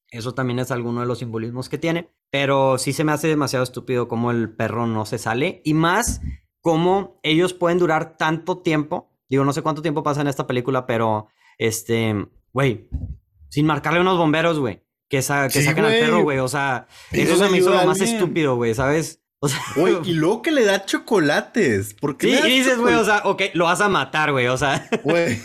eso 0.08 0.32
también 0.32 0.60
es 0.60 0.70
alguno 0.70 1.00
de 1.00 1.06
los 1.06 1.18
simbolismos 1.18 1.68
que 1.68 1.76
tiene, 1.76 2.08
pero 2.30 2.78
sí 2.78 2.94
se 2.94 3.04
me 3.04 3.12
hace 3.12 3.28
demasiado 3.28 3.64
estúpido 3.64 4.08
como 4.08 4.30
el 4.30 4.48
perro 4.48 4.86
no 4.86 5.04
se 5.04 5.18
sale 5.18 5.60
y 5.62 5.74
más 5.74 6.22
como 6.62 7.20
ellos 7.22 7.52
pueden 7.52 7.76
durar 7.76 8.16
tanto 8.16 8.62
tiempo. 8.62 9.12
Digo, 9.28 9.44
no 9.44 9.52
sé 9.52 9.60
cuánto 9.60 9.82
tiempo 9.82 10.02
pasa 10.02 10.22
en 10.22 10.28
esta 10.28 10.46
película, 10.46 10.86
pero 10.86 11.28
este, 11.58 12.28
güey, 12.54 12.88
sin 13.50 13.66
marcarle 13.66 14.00
unos 14.00 14.16
bomberos, 14.16 14.58
güey 14.58 14.82
que, 15.12 15.20
sa 15.20 15.46
que 15.46 15.60
saquen 15.60 15.84
al 15.84 15.92
perro, 15.92 16.22
güey. 16.22 16.38
O 16.38 16.48
sea, 16.48 16.86
eso 17.10 17.36
se 17.36 17.50
me 17.50 17.58
hizo 17.58 17.68
lo 17.68 17.84
más 17.84 18.00
estúpido, 18.00 18.56
güey, 18.56 18.74
¿sabes? 18.74 19.20
O 19.40 19.48
sea, 19.48 19.60
Güey, 19.76 19.98
y 20.06 20.14
luego 20.14 20.40
que 20.40 20.50
le 20.52 20.64
da 20.64 20.86
chocolates. 20.86 21.92
¿Por 21.92 22.16
qué 22.16 22.38
sí, 22.38 22.42
y 22.46 22.50
dices, 22.60 22.78
güey, 22.78 22.94
o 22.94 23.04
sea, 23.04 23.20
ok, 23.24 23.42
lo 23.52 23.66
vas 23.66 23.82
a 23.82 23.90
matar, 23.90 24.32
güey, 24.32 24.46
o 24.46 24.56
sea. 24.56 24.88
Güey. 25.04 25.38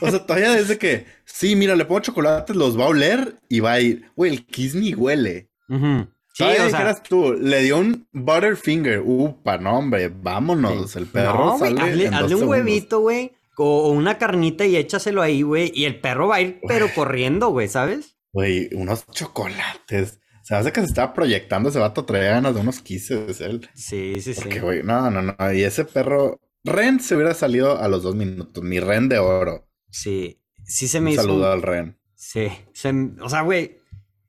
O 0.00 0.08
sea, 0.08 0.24
todavía 0.24 0.52
desde 0.52 0.78
que, 0.78 1.06
sí, 1.24 1.56
mira, 1.56 1.74
le 1.74 1.86
pongo 1.86 1.98
chocolates, 2.02 2.54
los 2.54 2.78
va 2.78 2.84
a 2.84 2.88
oler 2.88 3.34
y 3.48 3.58
va 3.58 3.72
a 3.72 3.80
ir. 3.80 4.08
Güey, 4.14 4.30
el 4.30 4.46
kiss 4.46 4.76
ni 4.76 4.94
huele. 4.94 5.50
ujú. 5.68 6.06
Sí, 6.32 6.44
Todavía 6.44 6.66
o 6.66 6.70
sea. 6.70 6.78
dijeras 6.78 7.02
tú, 7.02 7.32
le 7.32 7.62
dio 7.64 7.78
un 7.78 8.06
Butterfinger. 8.12 9.02
Upa, 9.04 9.58
no, 9.58 9.76
hombre, 9.76 10.08
vámonos. 10.08 10.94
El 10.94 11.06
perro 11.06 11.34
No, 11.34 11.58
güey, 11.58 11.74
sale 11.74 11.90
hazle, 11.90 12.04
en 12.04 12.10
dos 12.12 12.22
hazle 12.22 12.34
un 12.36 12.48
huevito, 12.48 13.00
güey, 13.00 13.32
o 13.56 13.88
o 13.88 13.90
una 13.90 14.18
carnita 14.18 14.64
y 14.66 14.76
échaselo 14.76 15.20
ahí, 15.20 15.42
güey, 15.42 15.72
y 15.74 15.84
el 15.86 16.00
perro 16.00 16.28
va 16.28 16.36
a 16.36 16.40
ir, 16.42 16.60
pero 16.68 16.86
corriendo, 16.94 17.48
güey, 17.48 17.66
¿sabes? 17.66 18.16
Güey, 18.32 18.70
unos 18.74 19.06
chocolates. 19.08 20.20
Se 20.42 20.54
hace 20.54 20.72
que 20.72 20.80
se 20.80 20.86
estaba 20.86 21.12
proyectando 21.12 21.68
ese 21.68 21.78
vato, 21.78 22.04
traía 22.04 22.32
ganas 22.32 22.54
de 22.54 22.60
unos 22.60 22.80
kisses 22.80 23.40
él. 23.40 23.68
Sí, 23.74 24.14
sí, 24.20 24.34
sí. 24.34 24.40
Porque, 24.40 24.60
güey, 24.60 24.82
no, 24.82 25.10
no, 25.10 25.22
no. 25.22 25.34
Y 25.52 25.62
ese 25.62 25.84
perro, 25.84 26.40
Ren 26.64 27.00
se 27.00 27.14
hubiera 27.14 27.34
salido 27.34 27.78
a 27.78 27.88
los 27.88 28.02
dos 28.02 28.14
minutos. 28.14 28.62
Mi 28.62 28.80
Ren 28.80 29.08
de 29.08 29.18
oro. 29.18 29.68
Sí, 29.90 30.42
sí 30.64 30.88
se 30.88 31.00
me 31.00 31.10
Un 31.10 31.12
hizo. 31.14 31.22
saludo 31.22 31.52
al 31.52 31.62
Ren. 31.62 31.98
Sí, 32.14 32.48
se 32.72 32.92
o 33.20 33.28
sea, 33.28 33.42
güey, 33.42 33.78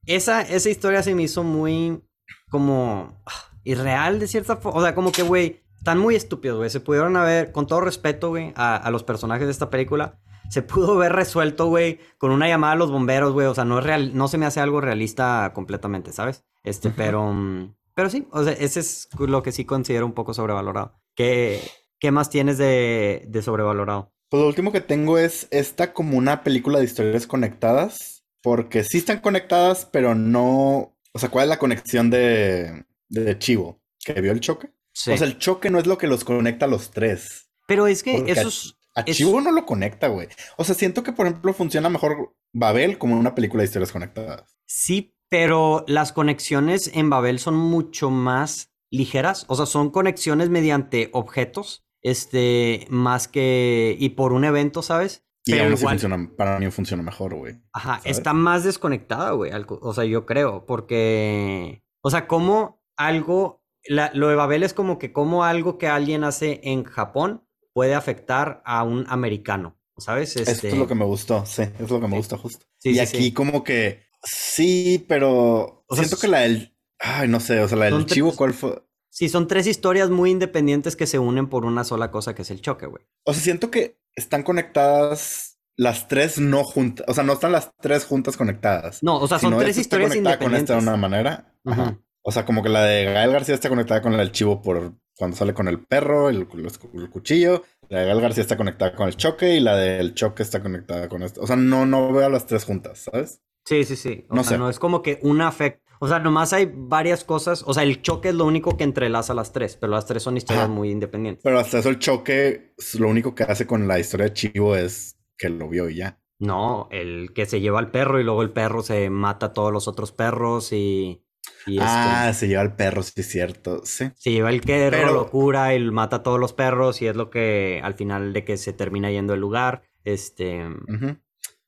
esa, 0.05 0.41
esa 0.41 0.69
historia 0.69 1.03
se 1.03 1.13
me 1.15 1.23
hizo 1.23 1.43
muy 1.43 2.01
como 2.49 3.21
ah, 3.25 3.51
irreal 3.63 4.19
de 4.19 4.27
cierta 4.27 4.57
forma. 4.57 4.79
O 4.79 4.83
sea, 4.83 4.95
como 4.95 5.11
que, 5.11 5.23
güey, 5.23 5.61
están 5.81 5.97
muy 5.97 6.15
estúpidos, 6.15 6.57
güey. 6.57 6.69
Se 6.69 6.79
pudieron 6.79 7.17
haber, 7.17 7.51
con 7.51 7.65
todo 7.65 7.81
respeto, 7.81 8.29
güey, 8.29 8.53
a, 8.55 8.75
a 8.75 8.91
los 8.91 9.03
personajes 9.03 9.47
de 9.47 9.51
esta 9.51 9.71
película, 9.71 10.19
se 10.47 10.61
pudo 10.61 10.93
haber 10.93 11.13
resuelto, 11.13 11.69
güey, 11.69 11.99
con 12.19 12.29
una 12.29 12.47
llamada 12.47 12.73
a 12.73 12.75
los 12.75 12.91
bomberos, 12.91 13.33
güey. 13.33 13.47
O 13.47 13.55
sea, 13.55 13.65
no 13.65 13.79
es 13.79 13.83
real, 13.83 14.15
no 14.15 14.27
se 14.27 14.37
me 14.37 14.45
hace 14.45 14.59
algo 14.59 14.79
realista 14.79 15.51
completamente, 15.55 16.13
¿sabes? 16.13 16.43
Este, 16.63 16.91
pero, 16.91 17.33
mm, 17.33 17.73
pero 17.95 18.11
sí, 18.11 18.27
o 18.31 18.43
sea, 18.43 18.53
ese 18.53 18.79
es 18.79 19.09
lo 19.17 19.41
que 19.41 19.51
sí 19.51 19.65
considero 19.65 20.05
un 20.05 20.13
poco 20.13 20.35
sobrevalorado. 20.35 21.01
¿Qué, 21.15 21.59
qué 21.99 22.11
más 22.11 22.29
tienes 22.29 22.59
de, 22.59 23.25
de 23.27 23.41
sobrevalorado? 23.41 24.13
Pues 24.29 24.41
lo 24.41 24.47
último 24.47 24.71
que 24.71 24.81
tengo 24.81 25.17
es 25.17 25.47
esta 25.49 25.93
como 25.93 26.15
una 26.15 26.43
película 26.43 26.77
de 26.77 26.85
historias 26.85 27.25
conectadas. 27.25 28.23
Porque 28.43 28.83
sí 28.83 28.97
están 28.97 29.19
conectadas, 29.19 29.87
pero 29.91 30.15
no. 30.15 30.97
O 31.13 31.19
sea, 31.19 31.29
¿cuál 31.29 31.45
es 31.45 31.49
la 31.49 31.59
conexión 31.59 32.09
de, 32.09 32.85
de 33.09 33.39
Chivo? 33.39 33.81
¿Que 34.03 34.19
vio 34.19 34.31
el 34.31 34.39
choque? 34.39 34.71
Sí. 34.93 35.11
O 35.11 35.17
sea, 35.17 35.27
el 35.27 35.37
choque 35.37 35.69
no 35.69 35.79
es 35.79 35.87
lo 35.87 35.97
que 35.97 36.07
los 36.07 36.23
conecta 36.23 36.65
a 36.65 36.69
los 36.69 36.91
tres. 36.91 37.49
pero 37.67 37.87
es 37.87 38.03
que 38.03 38.23
eso 38.27 38.47
es... 38.47 38.75
A 38.93 39.01
Es- 39.01 39.15
Chivo 39.15 39.39
no 39.39 39.51
lo 39.51 39.65
conecta, 39.65 40.07
güey. 40.09 40.27
O 40.57 40.65
sea, 40.65 40.75
siento 40.75 41.01
que, 41.03 41.13
por 41.13 41.25
ejemplo, 41.25 41.53
funciona 41.53 41.87
mejor 41.89 42.35
Babel 42.51 42.97
como 42.97 43.17
una 43.17 43.33
película 43.35 43.61
de 43.61 43.67
historias 43.67 43.93
conectadas. 43.93 44.57
Sí, 44.65 45.15
pero 45.29 45.85
las 45.87 46.11
conexiones 46.11 46.91
en 46.93 47.09
Babel 47.09 47.39
son 47.39 47.55
mucho 47.55 48.09
más 48.09 48.73
ligeras. 48.91 49.45
O 49.47 49.55
sea, 49.55 49.65
son 49.65 49.91
conexiones 49.91 50.49
mediante 50.49 51.09
objetos. 51.13 51.85
Este, 52.01 52.85
más 52.89 53.29
que. 53.29 53.95
Y 53.97 54.09
por 54.09 54.33
un 54.33 54.43
evento, 54.43 54.81
¿sabes? 54.81 55.23
Y 55.45 55.51
Pero 55.51 55.63
aún 55.63 55.73
así 55.73 55.81
igual- 55.83 55.99
funciona, 55.99 56.31
para 56.35 56.59
mí 56.59 56.69
funciona 56.69 57.01
mejor, 57.01 57.33
güey. 57.35 57.61
Ajá, 57.71 57.99
¿sabes? 57.99 58.17
está 58.17 58.33
más 58.33 58.65
desconectada, 58.65 59.31
güey. 59.31 59.51
O 59.69 59.93
sea, 59.93 60.03
yo 60.03 60.25
creo. 60.25 60.65
Porque. 60.65 61.81
O 62.01 62.09
sea, 62.11 62.27
como 62.27 62.81
algo. 62.97 63.60
La- 63.85 64.11
lo 64.13 64.27
de 64.29 64.35
Babel 64.35 64.63
es 64.63 64.73
como 64.73 64.99
que 64.99 65.11
como 65.13 65.43
algo 65.43 65.77
que 65.77 65.87
alguien 65.87 66.23
hace 66.23 66.59
en 66.63 66.83
Japón 66.83 67.43
puede 67.73 67.95
afectar 67.95 68.61
a 68.65 68.83
un 68.83 69.05
americano. 69.09 69.77
¿Sabes? 69.97 70.35
Esto 70.35 70.49
Este, 70.51 70.69
es 70.69 70.77
lo 70.77 70.87
que 70.87 70.95
me 70.95 71.05
gustó, 71.05 71.45
sí, 71.45 71.61
es 71.79 71.89
lo 71.91 71.99
que 72.01 72.07
me 72.07 72.13
Sí. 72.13 72.17
gusta 72.17 72.37
justo. 72.37 72.65
Sí, 72.79 72.89
y 72.89 72.93
sí, 72.95 72.99
aquí 73.17 73.33
como 73.33 73.63
que 73.63 74.03
sí, 74.23 75.05
pero 75.07 75.83
O 75.87 75.95
siento 75.95 76.17
que 76.17 76.27
la 76.27 76.39
del, 76.39 76.75
ay, 76.97 77.27
no 77.27 77.39
sé, 77.39 77.59
o 77.59 77.67
sea, 77.67 77.77
la 77.77 77.85
del 77.85 78.05
chivo, 78.07 78.33
¿cuál 78.35 78.53
fue? 78.53 78.83
Sí, 79.09 79.29
son 79.29 79.47
tres 79.47 79.67
historias 79.67 80.09
muy 80.09 80.31
independientes 80.31 80.95
que 80.95 81.05
se 81.05 81.19
unen 81.19 81.47
por 81.49 81.65
una 81.65 81.83
sola 81.83 82.09
cosa 82.09 82.33
que 82.33 82.41
es 82.41 82.49
el 82.49 82.61
choque, 82.61 82.87
güey. 82.87 83.03
O 83.25 83.33
sea, 83.33 83.43
siento 83.43 83.69
que 83.69 83.99
están 84.15 84.41
conectadas 84.43 85.59
las 85.75 86.07
tres 86.07 86.39
no 86.39 86.63
juntas, 86.63 87.05
o 87.07 87.13
sea, 87.13 87.23
no 87.23 87.33
están 87.33 87.51
las 87.51 87.71
tres 87.79 88.05
juntas 88.05 88.37
conectadas. 88.37 89.03
No, 89.03 89.17
o 89.19 89.27
sea, 89.27 89.37
son 89.39 89.57
tres 89.57 89.77
historias 89.77 90.09
conectada 90.11 90.39
con 90.39 90.55
esta 90.55 90.73
de 90.73 90.79
independientes. 90.79 90.87
una 90.87 90.97
manera. 90.97 91.53
Ajá. 91.65 91.99
O 92.23 92.31
sea, 92.31 92.45
como 92.45 92.61
que 92.63 92.69
la 92.69 92.83
de 92.83 93.05
Gael 93.05 93.31
García 93.31 93.55
está 93.55 93.69
conectada 93.69 94.01
con 94.01 94.11
la 94.13 94.19
del 94.19 94.31
chivo 94.31 94.61
por 94.61 94.93
cuando 95.17 95.37
sale 95.37 95.53
con 95.53 95.67
el 95.67 95.79
perro, 95.85 96.29
el, 96.29 96.47
el 96.93 97.09
cuchillo. 97.09 97.63
La 97.89 97.99
de 97.99 98.05
Gael 98.07 98.21
García 98.21 98.41
está 98.41 98.57
conectada 98.57 98.95
con 98.95 99.07
el 99.07 99.15
choque 99.17 99.55
y 99.55 99.59
la 99.59 99.75
del 99.75 100.13
choque 100.15 100.43
está 100.43 100.61
conectada 100.61 101.09
con 101.09 101.23
esto. 101.23 101.41
O 101.41 101.47
sea, 101.47 101.55
no, 101.55 101.85
no 101.85 102.11
veo 102.11 102.25
a 102.25 102.29
las 102.29 102.45
tres 102.45 102.63
juntas, 102.65 102.99
¿sabes? 103.11 103.41
Sí, 103.65 103.83
sí, 103.83 103.95
sí. 103.95 104.25
O 104.29 104.35
No 104.35 104.43
sea, 104.43 104.51
sé. 104.53 104.57
no 104.57 104.69
es 104.69 104.79
como 104.79 105.01
que 105.01 105.19
una 105.21 105.47
afecta. 105.47 105.81
O 105.99 106.07
sea, 106.07 106.17
nomás 106.17 106.51
hay 106.53 106.71
varias 106.73 107.23
cosas. 107.23 107.63
O 107.67 107.73
sea, 107.75 107.83
el 107.83 108.01
choque 108.01 108.29
es 108.29 108.35
lo 108.35 108.45
único 108.45 108.75
que 108.77 108.83
entrelaza 108.83 109.35
las 109.35 109.51
tres, 109.51 109.77
pero 109.79 109.91
las 109.91 110.07
tres 110.07 110.23
son 110.23 110.37
historias 110.37 110.65
Ajá. 110.65 110.73
muy 110.73 110.89
independientes. 110.89 111.43
Pero 111.43 111.59
hasta 111.59 111.77
eso 111.77 111.89
el 111.89 111.99
choque, 111.99 112.73
lo 112.97 113.07
único 113.07 113.35
que 113.35 113.43
hace 113.43 113.67
con 113.67 113.87
la 113.87 113.99
historia 113.99 114.25
de 114.27 114.33
Chivo 114.33 114.75
es 114.75 115.17
que 115.37 115.49
lo 115.49 115.69
vio 115.69 115.89
y 115.89 115.97
ya. 115.97 116.19
No, 116.39 116.87
el 116.89 117.33
que 117.35 117.45
se 117.45 117.61
lleva 117.61 117.77
al 117.77 117.91
perro 117.91 118.19
y 118.19 118.23
luego 118.23 118.41
el 118.41 118.51
perro 118.51 118.81
se 118.81 119.11
mata 119.11 119.47
a 119.47 119.53
todos 119.53 119.71
los 119.71 119.87
otros 119.87 120.11
perros 120.11 120.73
y. 120.73 121.23
y 121.65 121.77
este, 121.77 121.83
Ah, 121.87 122.31
se 122.33 122.47
lleva 122.47 122.61
el 122.63 122.73
perro, 122.73 123.03
sí 123.03 123.13
es 123.17 123.27
cierto. 123.29 123.81
Sí. 123.85 124.09
se 124.15 124.31
lleva 124.31 124.49
el 124.49 124.61
perro, 124.61 124.97
pero- 124.97 125.13
lo 125.13 125.29
cura 125.29 125.75
y 125.75 125.91
mata 125.91 126.17
a 126.17 126.23
todos 126.23 126.39
los 126.39 126.53
perros 126.53 127.01
y 127.01 127.07
es 127.07 127.15
lo 127.15 127.29
que 127.29 127.79
al 127.83 127.93
final 127.95 128.33
de 128.33 128.43
que 128.45 128.57
se 128.57 128.73
termina 128.73 129.11
yendo 129.11 129.33
el 129.33 129.39
lugar. 129.39 129.83
Este. 130.03 130.65
Ujú. 130.67 131.17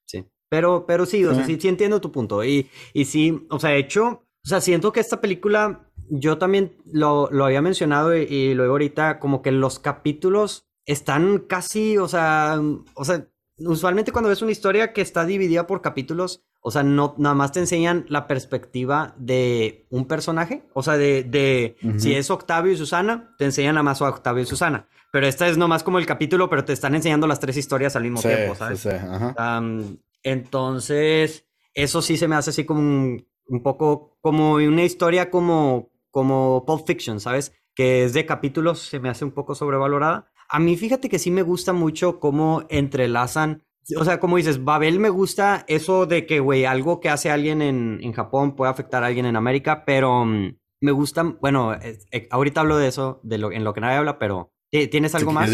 Sí. 0.05 0.25
Pero, 0.49 0.85
pero 0.85 1.05
sí, 1.05 1.23
o 1.25 1.33
sea, 1.33 1.45
sí, 1.45 1.57
sí 1.59 1.67
entiendo 1.67 2.01
tu 2.01 2.11
punto. 2.11 2.43
Y, 2.43 2.69
y 2.93 3.05
sí, 3.05 3.45
o 3.49 3.59
sea, 3.59 3.71
de 3.71 3.77
hecho, 3.79 4.05
o 4.45 4.47
sea, 4.47 4.59
siento 4.61 4.91
que 4.91 4.99
esta 4.99 5.21
película, 5.21 5.89
yo 6.09 6.37
también 6.37 6.75
lo, 6.85 7.29
lo 7.31 7.45
había 7.45 7.61
mencionado 7.61 8.15
y, 8.17 8.21
y 8.23 8.53
luego 8.55 8.73
ahorita, 8.73 9.19
como 9.19 9.41
que 9.41 9.51
los 9.51 9.79
capítulos 9.79 10.67
están 10.85 11.39
casi, 11.39 11.97
o 11.97 12.07
sea, 12.07 12.59
o 12.95 13.05
sea, 13.05 13.27
usualmente 13.57 14.11
cuando 14.11 14.29
ves 14.29 14.41
una 14.41 14.51
historia 14.51 14.91
que 14.93 15.01
está 15.01 15.25
dividida 15.25 15.65
por 15.67 15.81
capítulos, 15.81 16.43
o 16.65 16.71
sea, 16.71 16.81
no, 16.81 17.13
nada 17.17 17.35
más 17.35 17.51
te 17.51 17.59
enseñan 17.59 18.05
la 18.07 18.25
perspectiva 18.25 19.13
de 19.17 19.85
un 19.89 20.05
personaje, 20.07 20.63
o 20.73 20.81
sea, 20.81 20.97
de, 20.97 21.23
de 21.23 21.75
si 21.99 22.15
es 22.15 22.31
Octavio 22.31 22.71
y 22.71 22.77
Susana, 22.77 23.35
te 23.37 23.45
enseñan 23.45 23.75
nada 23.75 23.83
más 23.83 24.01
a 24.01 24.07
Octavio 24.09 24.43
y 24.43 24.45
Susana. 24.45 24.87
Pero 25.11 25.27
esta 25.27 25.47
es 25.47 25.57
nomás 25.57 25.83
como 25.83 25.99
el 25.99 26.05
capítulo, 26.05 26.49
pero 26.49 26.63
te 26.65 26.73
están 26.73 26.95
enseñando 26.95 27.27
las 27.27 27.39
tres 27.39 27.57
historias 27.57 27.95
al 27.95 28.03
mismo 28.03 28.17
Sí, 28.19 28.29
tiempo, 28.29 28.55
¿sabes? 28.55 28.79
sí, 28.79 28.89
ajá. 28.89 29.35
Am, 29.37 29.97
entonces, 30.23 31.45
eso 31.73 32.01
sí 32.01 32.17
se 32.17 32.27
me 32.27 32.35
hace 32.35 32.51
así 32.51 32.63
como 32.65 32.79
un, 32.79 33.27
un 33.47 33.61
poco, 33.61 34.17
como 34.21 34.53
una 34.53 34.83
historia 34.83 35.29
como, 35.29 35.91
como 36.11 36.63
Pulp 36.65 36.87
Fiction, 36.87 37.19
¿sabes? 37.19 37.53
Que 37.75 38.05
es 38.05 38.13
de 38.13 38.25
capítulos, 38.25 38.79
se 38.79 38.99
me 38.99 39.09
hace 39.09 39.25
un 39.25 39.31
poco 39.31 39.53
sobrevalorada. 39.53 40.31
A 40.49 40.59
mí 40.59 40.77
fíjate 40.77 41.09
que 41.09 41.19
sí 41.19 41.29
me 41.31 41.41
gusta 41.41 41.73
mucho 41.73 42.19
cómo 42.19 42.63
entrelazan, 42.69 43.63
o 43.97 44.05
sea, 44.05 44.19
como 44.19 44.37
dices, 44.37 44.63
Babel 44.63 44.99
me 44.99 45.09
gusta 45.09 45.65
eso 45.67 46.05
de 46.05 46.25
que, 46.25 46.39
güey, 46.39 46.65
algo 46.65 46.99
que 46.99 47.09
hace 47.09 47.29
alguien 47.31 47.61
en, 47.61 47.99
en 48.01 48.13
Japón 48.13 48.55
puede 48.55 48.71
afectar 48.71 49.03
a 49.03 49.07
alguien 49.07 49.25
en 49.25 49.35
América, 49.35 49.83
pero 49.85 50.25
mm, 50.25 50.55
me 50.81 50.91
gusta, 50.91 51.23
bueno, 51.23 51.73
eh, 51.73 51.99
eh, 52.11 52.27
ahorita 52.31 52.61
hablo 52.61 52.77
de 52.77 52.87
eso, 52.87 53.19
de 53.23 53.37
lo, 53.37 53.51
en 53.51 53.63
lo 53.63 53.73
que 53.73 53.81
nadie 53.81 53.97
habla, 53.97 54.19
pero 54.19 54.51
¿ti- 54.71 54.87
¿tienes 54.87 55.15
algo 55.15 55.31
Sí, 55.31 55.35
más? 55.35 55.49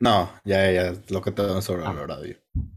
No, 0.00 0.30
ya, 0.44 0.70
ya, 0.70 0.94
lo 1.10 1.20
que 1.22 1.32
te 1.32 1.42
dan 1.46 1.62
sobrevalorado 1.62 2.24
yo. 2.26 2.34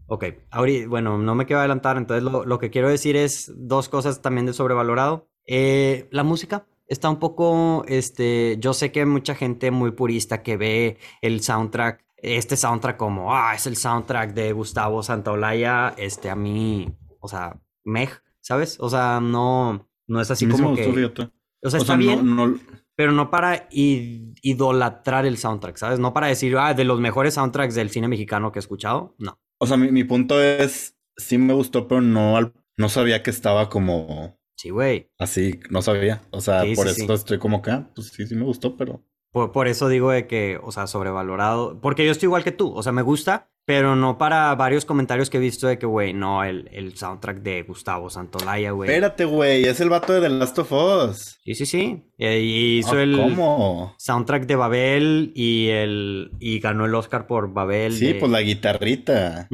Ok, 0.08 0.26
ahorita, 0.52 0.88
bueno, 0.88 1.18
no 1.18 1.36
me 1.36 1.46
quiero 1.46 1.60
adelantar, 1.60 1.98
entonces 1.98 2.24
lo, 2.24 2.46
lo 2.46 2.60
que 2.60 2.70
quiero 2.70 2.90
decir 2.90 3.16
es 3.18 3.52
dos 3.56 3.90
cosas 3.90 4.22
también 4.22 4.46
de 4.46 4.54
sobrevalorado. 4.54 5.30
Eh, 5.46 6.08
la 6.12 6.24
música 6.24 6.66
está 6.88 7.10
un 7.10 7.20
poco, 7.20 7.84
este, 7.88 8.56
yo 8.60 8.74
sé 8.74 8.92
que 8.94 9.02
hay 9.02 9.06
mucha 9.06 9.36
gente 9.36 9.72
muy 9.72 9.92
purista 9.92 10.44
que 10.44 10.56
ve 10.56 10.98
el 11.22 11.42
soundtrack, 11.42 12.06
este 12.18 12.58
soundtrack 12.58 12.98
como, 12.98 13.34
ah, 13.36 13.54
es 13.56 13.68
el 13.68 13.76
soundtrack 13.78 14.34
de 14.34 14.52
Gustavo 14.54 15.04
Santaolalla, 15.04 15.94
este, 15.98 16.30
a 16.30 16.36
mí, 16.36 16.88
o 17.20 17.28
sea, 17.28 17.60
mej, 17.84 18.10
¿sabes? 18.42 18.78
O 18.80 18.90
sea, 18.90 19.20
no, 19.22 19.88
no 20.08 20.22
es 20.22 20.32
así 20.32 20.46
A 20.46 20.48
mí 20.48 20.54
sí 20.56 20.62
como 20.62 20.74
me 20.76 20.78
gustó, 20.78 20.94
que, 20.94 21.00
fíjate. 21.00 21.22
o 21.64 21.70
sea, 21.70 21.80
O 21.80 21.84
está 21.84 21.94
sea, 21.94 21.96
bien, 21.96 22.36
no- 22.36 22.60
pero 22.96 23.12
no 23.12 23.30
para 23.30 23.68
idolatrar 23.72 25.26
el 25.26 25.38
soundtrack, 25.38 25.78
¿sabes? 25.78 26.00
No 26.00 26.14
para 26.14 26.28
decir, 26.28 26.56
ah, 26.58 26.74
de 26.74 26.84
los 26.84 27.00
mejores 27.00 27.36
soundtracks 27.36 27.76
del 27.76 27.90
cine 27.90 28.08
mexicano 28.08 28.52
que 28.52 28.60
he 28.60 28.62
escuchado, 28.62 29.16
no. 29.20 29.40
O 29.60 29.68
sea, 29.68 29.78
mi, 29.78 29.92
mi 29.92 30.04
punto 30.04 30.42
es, 30.42 30.98
sí 31.16 31.38
me 31.38 31.54
gustó, 31.54 31.88
pero 31.88 32.02
no, 32.02 32.38
al- 32.38 32.54
no 32.78 32.90
sabía 32.90 33.24
que 33.24 33.30
estaba 33.32 33.70
como 33.70 34.38
Sí, 34.56 34.70
güey. 34.70 35.12
así, 35.20 35.60
no 35.70 35.82
sabía. 35.82 36.22
O 36.32 36.42
sea, 36.42 36.64
Sí, 36.64 36.76
por 36.76 36.88
sí, 36.90 37.02
eso 37.04 37.08
sí. 37.08 37.20
estoy 37.22 37.38
como 37.40 37.62
que, 37.62 37.72
ah, 37.72 37.90
pues 37.96 38.08
sí, 38.10 38.26
sí 38.28 38.36
me 38.36 38.44
gustó, 38.46 38.76
pero... 38.76 39.04
Por, 39.38 39.52
por 39.52 39.68
eso 39.68 39.88
digo 39.90 40.10
de 40.12 40.26
que, 40.26 40.60
o 40.64 40.72
sea, 40.72 40.88
sobrevalorado. 40.88 41.80
Porque 41.80 42.06
yo 42.06 42.12
estoy 42.12 42.26
igual 42.28 42.44
que 42.44 42.52
tú. 42.52 42.74
O 42.74 42.82
sea, 42.82 42.92
me 42.92 43.02
gusta, 43.04 43.50
pero 43.66 43.96
no 43.96 44.18
para 44.18 44.56
varios 44.56 44.84
comentarios 44.86 45.30
que 45.30 45.38
he 45.38 45.40
visto 45.40 45.68
de 45.68 45.78
que, 45.78 45.86
güey, 45.86 46.14
no, 46.14 46.44
el, 46.44 46.70
el 46.72 46.98
soundtrack 46.98 47.40
de 47.44 47.62
Gustavo 47.64 48.10
Santolaya, 48.10 48.72
güey. 48.72 48.90
Espérate, 48.90 49.26
güey, 49.26 49.66
es 49.66 49.80
el 49.80 49.90
vato 49.90 50.14
de 50.14 50.22
The 50.22 50.30
Last 50.30 50.58
of 50.60 50.72
Us. 50.72 51.38
Sí, 51.44 51.54
sí, 51.54 51.66
sí. 51.68 52.04
Y, 52.18 52.80
hizo 52.80 52.94
Ah, 52.96 53.04
el 53.04 53.16
¿Cómo? 53.16 53.94
soundtrack 54.00 54.46
de 54.48 54.56
Babel 54.56 55.32
y 55.36 55.68
el 55.70 56.32
y 56.40 56.60
ganó 56.60 56.86
el 56.86 56.96
Oscar 56.96 57.28
por 57.28 57.54
Babel. 57.54 57.94
Sí, 57.94 58.08
de- 58.08 58.16
pues 58.16 58.32
la 58.32 58.42
guitarrita. 58.42 59.48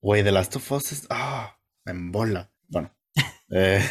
Güey, 0.00 0.22
The 0.24 0.32
Last 0.32 0.56
of 0.56 0.72
Us 0.72 0.92
es... 0.92 1.06
Ah, 1.10 1.56
me 1.84 1.92
embola. 1.92 2.50
Bueno. 2.68 2.94
Eh, 3.50 3.82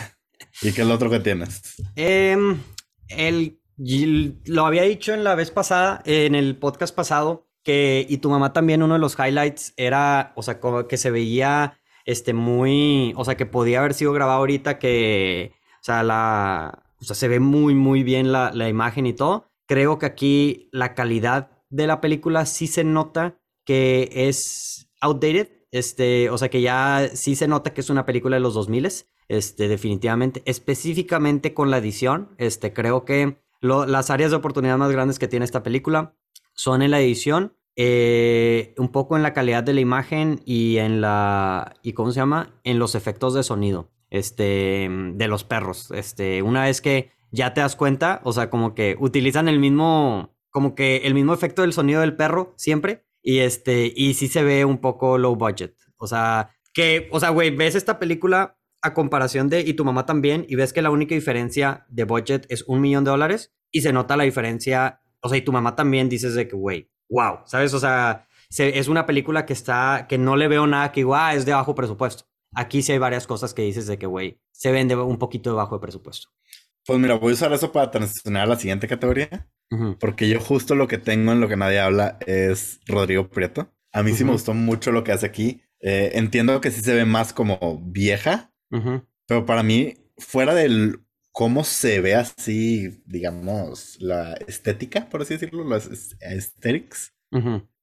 ¿Y 0.62 0.72
qué 0.72 0.82
es 0.82 0.88
lo 0.88 0.94
otro 0.96 1.10
que 1.10 1.20
tienes? 1.20 1.76
Em, 1.96 2.58
el 3.10 3.57
y 3.78 4.36
lo 4.46 4.66
había 4.66 4.84
dicho 4.84 5.14
en 5.14 5.24
la 5.24 5.36
vez 5.36 5.52
pasada, 5.52 6.02
en 6.06 6.36
el 6.36 6.58
podcast 6.58 6.96
pasado, 6.96 7.48
que, 7.64 8.06
y 8.08 8.18
tu 8.18 8.30
mamá 8.30 8.54
también, 8.54 8.82
uno 8.82 8.96
de 8.96 9.00
los 9.00 9.18
highlights 9.20 9.74
era, 9.78 10.34
o 10.36 10.42
sea, 10.42 10.60
que 10.88 10.98
se 10.98 11.12
veía, 11.12 11.80
este, 12.06 12.34
muy, 12.34 13.14
o 13.18 13.26
sea, 13.26 13.36
que 13.36 13.46
podía 13.46 13.80
haber 13.80 13.94
sido 13.94 14.14
grabado 14.14 14.40
ahorita, 14.40 14.80
que, 14.80 15.54
o 15.74 15.84
sea, 15.84 16.04
la, 16.04 16.84
o 17.00 17.04
sea, 17.04 17.16
se 17.16 17.28
ve 17.28 17.40
muy, 17.40 17.76
muy 17.76 18.04
bien 18.04 18.32
la, 18.32 18.52
la 18.54 18.70
imagen 18.70 19.06
y 19.06 19.14
todo. 19.14 19.50
Creo 19.68 20.00
que 20.00 20.06
aquí 20.06 20.70
la 20.72 20.96
calidad 20.96 21.52
de 21.70 21.88
la 21.88 22.02
película 22.02 22.46
sí 22.46 22.68
se 22.68 22.84
nota 22.84 23.38
que 23.66 24.10
es 24.14 24.90
outdated, 25.02 25.50
este, 25.72 26.30
o 26.30 26.38
sea, 26.38 26.50
que 26.50 26.62
ya 26.62 27.10
sí 27.14 27.36
se 27.36 27.48
nota 27.48 27.74
que 27.74 27.82
es 27.82 27.90
una 27.90 28.06
película 28.06 28.38
de 28.38 28.40
los 28.40 28.54
2000, 28.54 28.88
este, 29.28 29.68
definitivamente, 29.68 30.42
específicamente 30.46 31.54
con 31.54 31.70
la 31.70 31.80
edición, 31.80 32.34
este, 32.38 32.72
creo 32.72 33.04
que 33.04 33.42
las 33.62 34.10
áreas 34.10 34.32
de 34.32 34.38
oportunidad 34.38 34.78
más 34.78 34.92
grandes 34.92 35.20
que 35.20 35.28
tiene 35.28 35.46
esta 35.46 35.64
película 35.64 36.16
son 36.54 36.82
en 36.82 36.92
la 36.92 37.00
edición, 37.00 37.56
eh, 37.76 38.74
un 38.78 38.92
poco 38.92 39.16
en 39.16 39.24
la 39.24 39.34
calidad 39.34 39.64
de 39.64 39.74
la 39.74 39.82
imagen 39.82 40.42
y 40.46 40.78
en 40.78 41.02
la, 41.02 41.76
¿y 41.84 41.94
cómo 41.94 42.12
se 42.12 42.20
llama? 42.20 42.60
En 42.64 42.80
los 42.80 42.96
efectos 42.96 43.34
de 43.34 43.44
sonido, 43.44 43.92
este, 44.10 44.90
de 44.90 45.28
los 45.28 45.44
perros. 45.44 45.92
Este, 45.92 46.42
una 46.42 46.64
vez 46.64 46.82
que 46.82 47.12
ya 47.32 47.54
te 47.54 47.62
das 47.62 47.76
cuenta, 47.76 48.22
o 48.24 48.34
sea, 48.34 48.50
como 48.50 48.74
que 48.74 48.96
utilizan 49.00 49.48
el 49.48 49.60
mismo, 49.60 50.36
como 50.50 50.74
que 50.74 50.98
el 50.98 51.14
mismo 51.14 51.34
efecto 51.34 51.62
del 51.62 51.74
sonido 51.74 52.02
del 52.02 52.16
perro 52.16 52.54
siempre 52.58 53.06
y 53.22 53.40
este, 53.40 53.92
y 53.96 54.14
sí 54.14 54.28
se 54.28 54.44
ve 54.44 54.66
un 54.66 54.80
poco 54.80 55.18
low 55.18 55.36
budget. 55.36 55.76
O 55.98 56.08
sea, 56.08 56.52
que, 56.74 57.10
o 57.12 57.20
sea, 57.20 57.30
güey, 57.30 57.56
ves 57.56 57.76
esta 57.76 58.00
película 58.00 58.58
a 58.82 58.94
comparación 58.94 59.50
de, 59.50 59.62
y 59.62 59.74
tu 59.74 59.86
mamá 59.86 60.06
también, 60.06 60.46
y 60.48 60.56
ves 60.56 60.74
que 60.74 60.82
la 60.82 60.92
única 60.92 61.16
diferencia 61.16 61.86
de 61.90 62.04
budget 62.04 62.46
es 62.50 62.64
un 62.68 62.82
millón 62.82 63.04
de 63.04 63.12
dólares 63.12 63.54
y 63.72 63.82
se 63.82 63.94
nota 63.94 64.18
la 64.18 64.24
diferencia, 64.24 65.02
o 65.22 65.30
sea, 65.30 65.38
y 65.38 65.42
tu 65.42 65.52
mamá 65.52 65.76
también 65.76 66.10
dices 66.10 66.36
de 66.36 66.48
que, 66.48 66.56
güey, 66.56 66.90
wow, 67.10 67.40
¿sabes? 67.46 67.74
O 67.74 67.80
sea, 67.80 68.28
es 68.50 68.88
una 68.88 69.06
película 69.06 69.46
que 69.46 69.54
está, 69.54 70.06
que 70.08 70.18
no 70.18 70.36
le 70.36 70.48
veo 70.48 70.68
nada 70.68 70.92
que, 70.92 71.04
guau, 71.04 71.36
es 71.36 71.46
de 71.46 71.54
bajo 71.54 71.76
presupuesto. 71.76 72.26
Aquí 72.56 72.82
sí 72.82 72.94
hay 72.94 72.98
varias 72.98 73.28
cosas 73.28 73.54
que 73.54 73.62
dices 73.62 73.88
de 73.88 73.98
que, 73.98 74.06
güey, 74.06 74.40
se 74.52 74.72
vende 74.72 74.96
un 74.96 75.18
poquito 75.18 75.50
de 75.50 75.58
bajo 75.58 75.76
de 75.76 75.82
presupuesto. 75.82 76.30
Pues 76.86 77.00
mira, 77.00 77.16
voy 77.16 77.32
a 77.32 77.34
usar 77.34 77.52
eso 77.52 77.72
para 77.72 77.92
transicionar 77.92 78.44
a 78.44 78.48
la 78.48 78.56
siguiente 78.56 78.88
categoría. 78.88 79.50
Porque 80.00 80.30
yo 80.30 80.40
justo 80.40 80.76
lo 80.76 80.88
que 80.88 80.98
tengo 80.98 81.34
en 81.34 81.42
lo 81.42 81.50
que 81.50 81.58
nadie 81.58 81.80
habla 81.80 82.18
es 82.26 82.80
Rodrigo 82.88 83.30
Prieto. 83.30 83.74
A 83.92 84.02
mí 84.02 84.14
sí 84.14 84.24
me 84.24 84.32
gustó 84.32 84.54
mucho 84.54 84.94
lo 84.94 85.04
que 85.04 85.12
hace 85.12 85.26
aquí. 85.26 85.62
Eh, 85.82 86.12
entiendo 86.14 86.62
que 86.62 86.72
sí 86.72 86.80
se 86.82 86.96
ve 86.96 87.04
más 87.04 87.34
como 87.34 87.82
vieja, 87.84 88.54
pero 89.26 89.46
para 89.46 89.64
mí, 89.64 89.96
fuera 90.18 90.54
del 90.54 91.02
cómo 91.32 91.64
se 91.64 92.02
ve 92.02 92.16
así, 92.16 93.04
digamos, 93.06 93.98
la 94.00 94.34
estética, 94.48 95.08
por 95.08 95.22
así 95.22 95.36
decirlo, 95.36 95.64
las 95.64 96.16
aesthetics, 96.22 97.14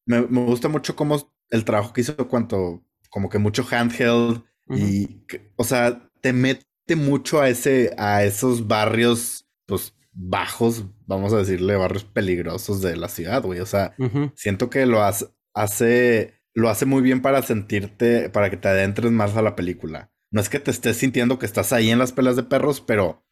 me, 0.07 0.20
gusta 0.20 0.68
mucho 0.68 0.97
cómo 0.97 1.33
el 1.51 1.64
trabajo 1.64 1.92
que 1.92 2.01
hizo 2.01 2.16
cuanto, 2.29 2.83
como 3.11 3.29
que 3.29 3.38
mucho 3.38 3.64
handheld 3.70 4.42
y, 4.68 5.23
o 5.57 5.64
sea, 5.64 6.11
te 6.20 6.33
mete 6.33 6.97
mucho 6.97 7.40
a 7.40 7.49
ese, 7.49 7.94
a 7.97 8.25
esos 8.25 8.66
barrios, 8.66 9.47
pues, 9.66 9.94
bajos, 10.12 10.85
vamos 11.07 11.33
a 11.33 11.38
decirle, 11.38 11.77
barrios 11.77 12.05
peligrosos 12.05 12.81
de 12.81 12.97
la 12.97 13.09
ciudad, 13.09 13.42
güey. 13.42 13.61
O 13.61 13.66
sea, 13.66 13.94
siento 14.35 14.70
que 14.70 14.87
lo 14.87 15.03
hace, 15.03 16.35
lo 16.55 16.68
hace 16.70 16.87
muy 16.87 17.03
bien 17.03 17.20
para 17.20 17.42
sentirte, 17.42 18.31
para 18.31 18.51
que 18.51 18.57
te 18.57 18.68
adentres 18.68 19.12
más 19.12 19.37
a 19.37 19.42
la 19.42 19.55
película. 19.55 20.11
No 20.35 20.40
es 20.40 20.49
que 20.49 20.59
te 20.59 20.73
estés 20.73 20.97
sintiendo 20.97 21.38
que 21.38 21.47
estás 21.47 21.73
ahí 21.73 21.90
en 21.90 22.01
las 22.01 22.11
pelas 22.11 22.35
de 22.35 22.42
perros, 22.42 22.81
pero 22.81 23.25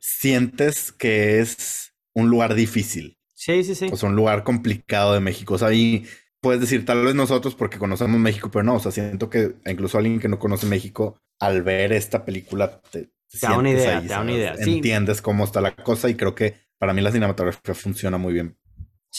sientes 0.00 0.90
que 0.90 1.38
es 1.38 1.94
un 2.14 2.30
lugar 2.30 2.56
difícil. 2.56 3.16
Sí, 3.32 3.62
sí, 3.62 3.76
sí. 3.76 3.88
O 3.92 3.96
sea, 3.96 4.08
un 4.08 4.16
lugar 4.16 4.42
complicado 4.42 5.14
de 5.14 5.20
México. 5.20 5.54
O 5.54 5.58
sea, 5.58 5.68
ahí 5.68 6.04
puedes 6.40 6.60
decir 6.60 6.84
tal 6.84 7.04
vez 7.04 7.14
nosotros 7.14 7.54
porque 7.54 7.78
conocemos 7.78 8.18
México, 8.18 8.50
pero 8.50 8.64
no, 8.64 8.74
o 8.74 8.80
sea, 8.80 8.90
siento 8.90 9.30
que 9.30 9.54
incluso 9.66 9.98
alguien 9.98 10.18
que 10.18 10.26
no 10.26 10.40
conoce 10.40 10.66
México, 10.66 11.20
al 11.38 11.62
ver 11.62 11.92
esta 11.92 12.24
película, 12.24 12.80
te, 12.90 13.04
te 13.30 13.38
da 13.40 13.56
una 13.56 13.70
idea, 13.70 14.00
te 14.00 14.08
da 14.08 14.20
una 14.20 14.32
idea. 14.32 14.54
Entiendes 14.58 15.22
cómo 15.22 15.44
está 15.44 15.60
la 15.60 15.76
cosa 15.76 16.10
y 16.10 16.16
creo 16.16 16.34
que 16.34 16.56
para 16.76 16.92
mí 16.92 17.00
la 17.02 17.12
cinematografía 17.12 17.74
funciona 17.76 18.18
muy 18.18 18.32
bien 18.32 18.58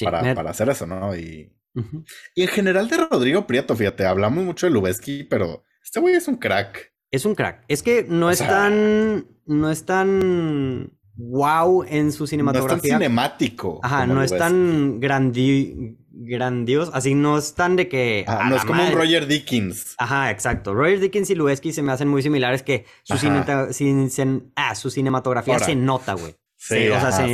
para, 0.04 0.36
para, 0.36 0.50
hacer 0.50 0.68
eso, 0.68 0.86
¿no? 0.86 1.16
Y, 1.16 1.54
y 2.36 2.42
en 2.42 2.50
general 2.50 2.90
de 2.90 2.98
Rodrigo 2.98 3.48
Prieto, 3.48 3.78
fíjate, 3.78 4.06
hablamos 4.06 4.44
mucho 4.44 4.66
de 4.66 4.74
Lubeski, 4.74 5.24
pero 5.24 5.64
este 5.82 6.02
güey 6.02 6.16
es 6.16 6.28
un 6.28 6.36
crack. 6.36 6.90
Es 7.12 7.26
un 7.26 7.36
crack. 7.36 7.64
Es 7.68 7.84
que 7.84 8.06
no 8.08 8.30
es 8.30 8.40
tan. 8.40 9.28
No 9.46 9.72
es 9.72 9.86
tan. 9.86 10.92
Wow 11.16 11.84
en 11.84 12.14
su 12.14 12.28
cinematografía. 12.28 12.76
No 12.76 12.78
es 12.78 12.90
tan 12.92 13.00
cinemático. 13.00 13.80
Ajá, 13.84 14.08
no 14.08 14.24
es 14.24 14.36
tan 14.38 15.02
grandi 15.02 15.98
grandioso. 16.12 16.92
Así 16.94 17.16
no 17.16 17.38
es 17.38 17.56
tan 17.56 17.76
de 17.76 17.88
que. 17.88 18.26
no 18.48 18.56
es 18.56 18.66
como 18.66 18.84
un 18.84 18.94
Roger 18.94 19.28
Dickens. 19.28 19.96
Ajá, 19.98 20.32
exacto. 20.32 20.74
Roger 20.74 21.00
Dickens 21.00 21.30
y 21.30 21.36
Lubeski 21.36 21.74
se 21.74 21.82
me 21.82 21.92
hacen 21.92 22.08
muy 22.08 22.22
similares 22.22 22.64
que 22.64 22.86
su, 23.04 23.16
ah, 24.56 24.76
su 24.76 24.90
cinematografía 24.90 25.60
se 25.60 25.76
nota, 25.76 26.14
güey. 26.14 26.36
Sí, 26.56 26.90
o 26.90 27.00
sea, 27.00 27.28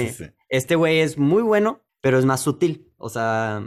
este 0.49 0.75
güey 0.75 0.99
es 0.99 1.17
muy 1.17 1.41
bueno, 1.41 1.83
pero 2.01 2.19
es 2.19 2.25
más 2.25 2.41
sutil. 2.41 2.91
O 2.97 3.09
sea. 3.09 3.63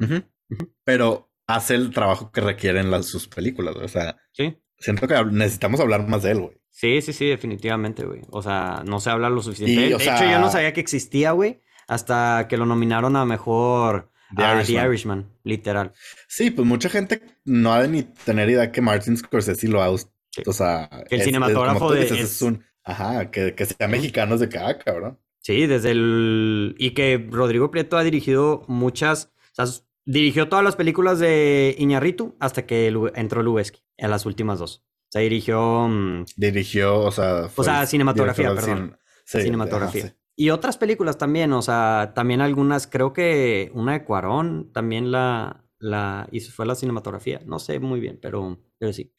Pero 0.85 1.31
hace 1.47 1.75
el 1.75 1.91
trabajo 1.91 2.31
que 2.31 2.41
requieren 2.41 2.91
las, 2.91 3.07
sus 3.07 3.29
películas, 3.29 3.77
O 3.77 3.89
sea. 3.89 4.17
Sí. 4.33 4.57
Siento 4.79 5.09
que 5.09 5.25
necesitamos 5.25 5.81
hablar 5.81 6.07
más 6.07 6.23
de 6.23 6.33
él, 6.33 6.41
güey. 6.41 6.61
Sí, 6.71 7.03
sí, 7.03 7.13
sí, 7.13 7.27
definitivamente, 7.27 8.05
güey. 8.05 8.23
O 8.31 8.43
sea, 8.43 8.83
no 8.87 9.01
se 9.01 9.11
habla 9.11 9.31
lo 9.31 9.43
suficiente. 9.43 9.81
de 9.81 9.95
hecho, 9.95 10.31
yo 10.31 10.39
no 10.39 10.51
sabía 10.51 10.73
que 10.73 10.81
existía, 10.81 11.33
güey, 11.33 11.61
hasta 11.89 12.47
que 12.49 12.57
lo 12.57 12.67
nominaron 12.67 13.17
a 13.17 13.25
mejor 13.25 14.13
The, 14.37 14.73
Irishman. 14.73 15.29
literal. 15.43 15.93
Sí, 16.29 16.51
pues 16.51 16.67
mucha 16.67 16.89
gente 16.89 17.23
no 17.45 17.73
ha 17.73 17.83
de 17.83 17.89
ni 17.89 18.03
tener 18.03 18.49
idea 18.51 18.71
que 18.71 18.81
Martin 18.81 19.17
Scorsese 19.17 19.69
lo 19.69 19.83
ha. 19.83 19.91
O 19.91 20.53
sea, 20.53 20.89
que 21.09 21.17
el 21.17 21.23
cinematógrafo 21.23 21.93
de. 21.93 22.05
Es, 22.05 22.43
un. 22.43 22.65
Ajá, 22.85 23.31
que, 23.31 23.55
que 23.55 23.67
sea 23.67 23.89
mexicano 23.89 24.35
es 24.35 24.41
de 24.41 24.49
cada 24.49 24.79
cabrón. 24.79 25.19
Sí, 25.41 25.67
desde 25.67 25.93
el. 25.93 26.75
Y 26.79 26.91
que 26.91 27.27
Rodrigo 27.31 27.71
Prieto 27.71 27.97
ha 27.97 28.05
dirigido 28.05 28.65
muchas. 28.69 29.33
O 29.57 29.67
sea, 29.67 29.83
dirigió 30.09 30.49
todas 30.49 30.65
las 30.65 30.75
películas 30.75 31.19
de 31.19 31.77
Iñarritu 31.79 32.35
hasta 32.41 32.67
que 32.67 32.93
entró 33.15 33.43
Lubeski 33.43 33.83
en 33.97 34.11
las 34.11 34.27
últimas 34.27 34.59
dos. 34.59 34.85
O 35.09 35.13
sea, 35.13 35.23
dirigió. 35.23 35.87
Mm, 35.89 36.25
dirigió, 36.37 37.01
o 37.01 37.13
sea. 37.13 37.49
o 37.55 37.65
sea, 37.65 37.87
cinematografía, 37.87 38.55
perdón. 38.55 38.99
Sí, 39.25 39.43
cinematografía. 39.43 40.17
Y 40.35 40.51
otras 40.51 40.79
películas 40.79 41.19
también, 41.19 41.53
o 41.53 41.63
sea, 41.63 42.13
también 42.15 42.41
algunas, 42.41 42.87
creo 42.87 43.13
que 43.13 43.71
una 43.75 43.93
de 43.93 44.05
Cuarón 44.05 44.71
también 44.73 45.11
la, 45.11 45.65
la 45.79 46.29
hizo, 46.31 46.53
fue 46.53 46.65
la 46.65 46.75
cinematografía. 46.75 47.41
No 47.45 47.59
sé 47.59 47.81
muy 47.81 48.01
bien, 48.01 48.19
pero, 48.23 48.59
pero 48.79 48.93
sí. 48.93 49.13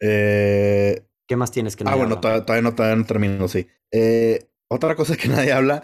Eh, 0.00 1.06
¿Qué 1.26 1.36
más 1.36 1.50
tienes 1.50 1.76
que 1.76 1.84
Ah, 1.86 1.94
bueno, 1.94 2.20
todavía, 2.20 2.62
no, 2.62 2.74
todavía 2.74 2.96
no 2.96 3.06
termino, 3.06 3.48
sí. 3.48 3.66
Eh, 3.90 4.50
otra 4.68 4.94
cosa 4.94 5.16
que 5.16 5.28
nadie 5.28 5.52
habla, 5.52 5.82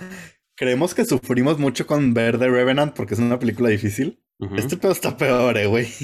creemos 0.55 0.95
que 0.95 1.05
sufrimos 1.05 1.59
mucho 1.59 1.87
con 1.87 2.15
ver 2.15 2.39
The 2.39 2.49
Revenant 2.49 2.95
porque 2.95 3.15
es 3.15 3.21
una 3.21 3.39
película 3.39 3.71
difícil. 3.71 4.23
Este 4.57 4.77
pedo 4.77 4.93
está 4.93 5.17
peor, 5.17 5.57
eh, 5.59 5.67
güey. 5.67 5.89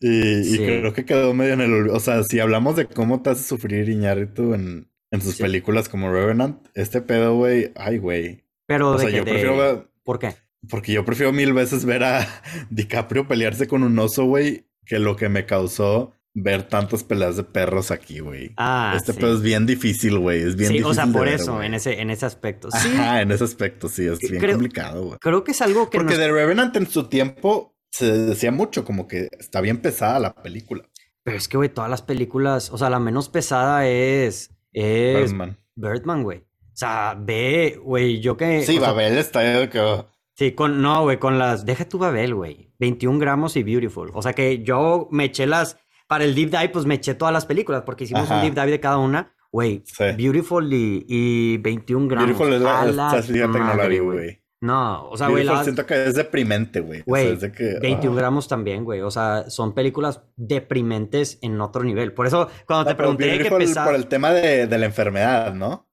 Y, 0.00 0.56
creo 0.58 0.92
que 0.92 1.04
quedó 1.04 1.34
medio 1.34 1.54
en 1.54 1.60
el... 1.60 1.90
O 1.90 1.98
sea, 1.98 2.22
si 2.22 2.38
hablamos 2.38 2.76
de 2.76 2.86
cómo 2.86 3.20
te 3.20 3.30
hace 3.30 3.42
sufrir 3.42 3.88
Iñárritu 3.88 4.54
en, 4.54 4.88
en 5.10 5.20
sus 5.20 5.38
películas 5.38 5.88
como 5.88 6.12
Revenant, 6.12 6.68
este 6.74 7.00
pedo, 7.00 7.34
güey, 7.34 7.72
ay, 7.74 7.98
güey. 7.98 8.44
Pero 8.66 8.90
o 8.90 8.98
sea, 8.98 9.10
yo 9.10 9.24
prefiero 9.24 9.90
¿Por 10.04 10.20
qué? 10.20 10.36
Porque 10.70 10.92
yo 10.92 11.04
prefiero 11.04 11.32
mil 11.32 11.52
veces 11.52 11.84
ver 11.84 12.04
a 12.04 12.26
DiCaprio 12.70 13.26
pelearse 13.26 13.66
con 13.66 13.82
un 13.82 13.98
oso, 13.98 14.24
güey, 14.24 14.66
que 14.86 15.00
lo 15.00 15.16
que 15.16 15.28
me 15.28 15.46
causó 15.46 16.12
ver 16.42 16.64
tantas 16.64 17.04
peleas 17.04 17.36
de 17.36 17.44
perros 17.44 17.90
aquí, 17.90 18.20
güey. 18.20 18.52
Ah, 18.56 18.94
este 18.96 19.12
pedo 19.12 19.34
es 19.34 19.42
bien 19.42 19.66
difícil, 19.66 20.18
güey. 20.18 20.42
Es 20.42 20.56
bien 20.56 20.68
sí, 20.68 20.78
difícil. 20.78 20.90
O 20.90 20.94
sea, 20.94 21.06
por 21.06 21.28
eso, 21.28 21.62
en 21.62 21.74
ese, 21.74 22.00
en 22.00 22.10
ese 22.10 22.26
aspecto. 22.26 22.70
Sí. 22.70 22.90
Ajá, 22.94 23.22
en 23.22 23.30
ese 23.30 23.44
aspecto, 23.44 23.88
sí, 23.88 24.06
es 24.06 24.18
bien 24.18 24.40
complicado, 24.40 25.04
güey. 25.04 25.18
Creo 25.18 25.44
que 25.44 25.52
es 25.52 25.60
algo 25.62 25.90
que. 25.90 25.98
Porque 25.98 26.16
de 26.16 26.30
Revenant 26.30 26.76
en 26.76 26.88
su 26.88 27.08
tiempo 27.08 27.76
se 27.90 28.12
decía 28.12 28.52
mucho, 28.52 28.84
como 28.84 29.08
que 29.08 29.28
está 29.38 29.60
bien 29.60 29.78
pesada 29.78 30.18
la 30.18 30.34
película. 30.34 30.84
Pero 31.22 31.36
es 31.36 31.48
que, 31.48 31.56
güey, 31.56 31.68
todas 31.68 31.90
las 31.90 32.02
películas, 32.02 32.70
o 32.70 32.78
sea, 32.78 32.88
la 32.90 32.98
menos 32.98 33.28
pesada 33.28 33.86
es 33.86 34.50
es 34.72 35.32
Birdman. 35.32 35.58
Birdman, 35.74 36.22
güey. 36.22 36.38
O 36.38 36.76
sea, 36.78 37.16
ve, 37.18 37.80
güey, 37.82 38.20
yo 38.20 38.36
que. 38.36 38.62
Sí, 38.62 38.78
Babel 38.78 39.18
está 39.18 39.68
que. 39.68 40.04
Sí, 40.34 40.52
con, 40.52 40.80
no, 40.80 41.02
güey, 41.02 41.18
con 41.18 41.38
las. 41.38 41.66
Deja 41.66 41.88
tu 41.88 41.98
Babel, 41.98 42.34
güey. 42.34 42.72
21 42.78 43.18
gramos 43.18 43.56
y 43.56 43.64
Beautiful. 43.64 44.12
O 44.14 44.22
sea 44.22 44.32
que 44.32 44.62
yo 44.62 45.08
me 45.10 45.24
eché 45.24 45.46
las. 45.46 45.76
Para 46.08 46.24
el 46.24 46.34
deep 46.34 46.50
dive, 46.50 46.70
pues 46.70 46.86
me 46.86 46.94
eché 46.94 47.14
todas 47.14 47.32
las 47.32 47.46
películas, 47.46 47.82
porque 47.86 48.04
hicimos 48.04 48.28
un 48.30 48.40
deep 48.40 48.54
dive 48.54 48.72
de 48.72 48.80
cada 48.80 48.98
una. 48.98 49.32
Güey, 49.52 49.82
Beautiful 50.16 50.72
y, 50.72 51.06
y, 51.08 51.56
21 51.58 52.08
gramos. 52.08 52.26
Beautiful 52.26 52.52
es 52.52 52.60
la, 52.60 54.00
güey. 54.00 54.42
No, 54.60 55.08
o 55.08 55.16
sea, 55.16 55.28
güey. 55.28 55.44
La... 55.44 55.62
siento 55.62 55.86
que 55.86 56.06
es 56.06 56.14
deprimente, 56.16 56.80
güey. 56.80 57.02
Güey, 57.06 57.36
21 57.36 58.12
ah. 58.12 58.16
gramos 58.16 58.48
también, 58.48 58.84
güey. 58.84 59.00
O 59.02 59.10
sea, 59.10 59.48
son 59.48 59.72
películas 59.72 60.22
deprimentes 60.36 61.38
en 61.42 61.60
otro 61.60 61.84
nivel. 61.84 62.12
Por 62.12 62.26
eso, 62.26 62.48
cuando 62.66 62.90
te 62.90 62.96
pregunté 62.96 63.38
qué 63.38 63.50
pesaba... 63.50 63.86
por 63.86 63.94
el 63.94 64.06
tema 64.06 64.32
de, 64.32 64.66
de, 64.66 64.78
la 64.78 64.86
enfermedad, 64.86 65.54
¿no? 65.54 65.88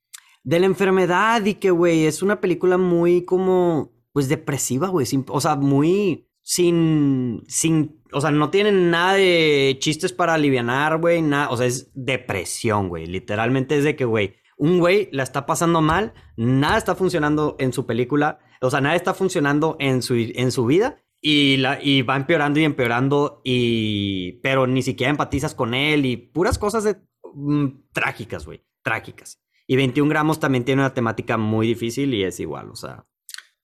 de 0.46 0.60
la 0.60 0.68
enfermedad 0.68 1.44
y 1.44 1.56
que, 1.56 1.72
güey, 1.72 2.06
es 2.06 2.22
una 2.22 2.40
película 2.40 2.78
muy 2.78 3.26
como, 3.26 3.92
pues 4.14 4.30
depresiva, 4.30 4.88
güey, 4.88 5.08
o 5.28 5.42
sea, 5.42 5.56
muy 5.56 6.30
sin, 6.44 7.44
sin, 7.48 8.00
o 8.16 8.22
sea, 8.22 8.32
no 8.32 8.50
tienen 8.50 8.92
nada 8.92 9.16
de 9.16 9.76
chistes 9.82 10.14
para 10.14 10.36
aliviar, 10.36 11.00
güey, 11.00 11.22
nada, 11.22 11.50
o 11.50 11.58
sea, 11.58 11.68
es 11.68 11.92
depresión, 11.94 12.88
güey, 12.88 13.08
literalmente 13.08 13.78
es 13.78 13.84
de 13.84 13.98
que, 13.98 14.06
güey, 14.06 14.38
un 14.56 14.80
güey 14.80 15.10
la 15.12 15.22
está 15.22 15.46
pasando 15.46 15.82
mal, 15.82 16.14
nada 16.38 16.78
está 16.78 16.96
funcionando 16.96 17.58
en 17.60 17.74
su 17.74 17.86
película, 17.86 18.40
o 18.62 18.72
sea, 18.72 18.80
nada 18.80 18.96
está 18.96 19.14
funcionando 19.14 19.76
en 19.82 20.02
su, 20.02 20.16
en 20.16 20.54
su 20.54 20.66
vida 20.66 21.04
y, 21.20 21.58
la, 21.58 21.78
y 21.84 22.04
va 22.04 22.16
empeorando 22.16 22.58
y 22.58 22.64
empeorando, 22.64 23.42
y, 23.44 24.40
pero 24.42 24.66
ni 24.66 24.82
siquiera 24.82 25.12
empatizas 25.12 25.54
con 25.54 25.74
él 25.74 26.06
y 26.06 26.16
puras 26.16 26.58
cosas 26.58 26.86
de, 26.86 26.96
mm, 27.34 27.68
trágicas, 27.92 28.46
güey, 28.46 28.64
trágicas. 28.82 29.42
Y 29.68 29.76
21 29.76 30.10
gramos 30.10 30.40
también 30.40 30.64
tiene 30.64 30.84
una 30.84 30.94
temática 30.94 31.36
muy 31.36 31.68
difícil 31.68 32.14
y 32.14 32.24
es 32.24 32.40
igual, 32.40 32.70
o 32.70 32.76
sea. 32.76 33.06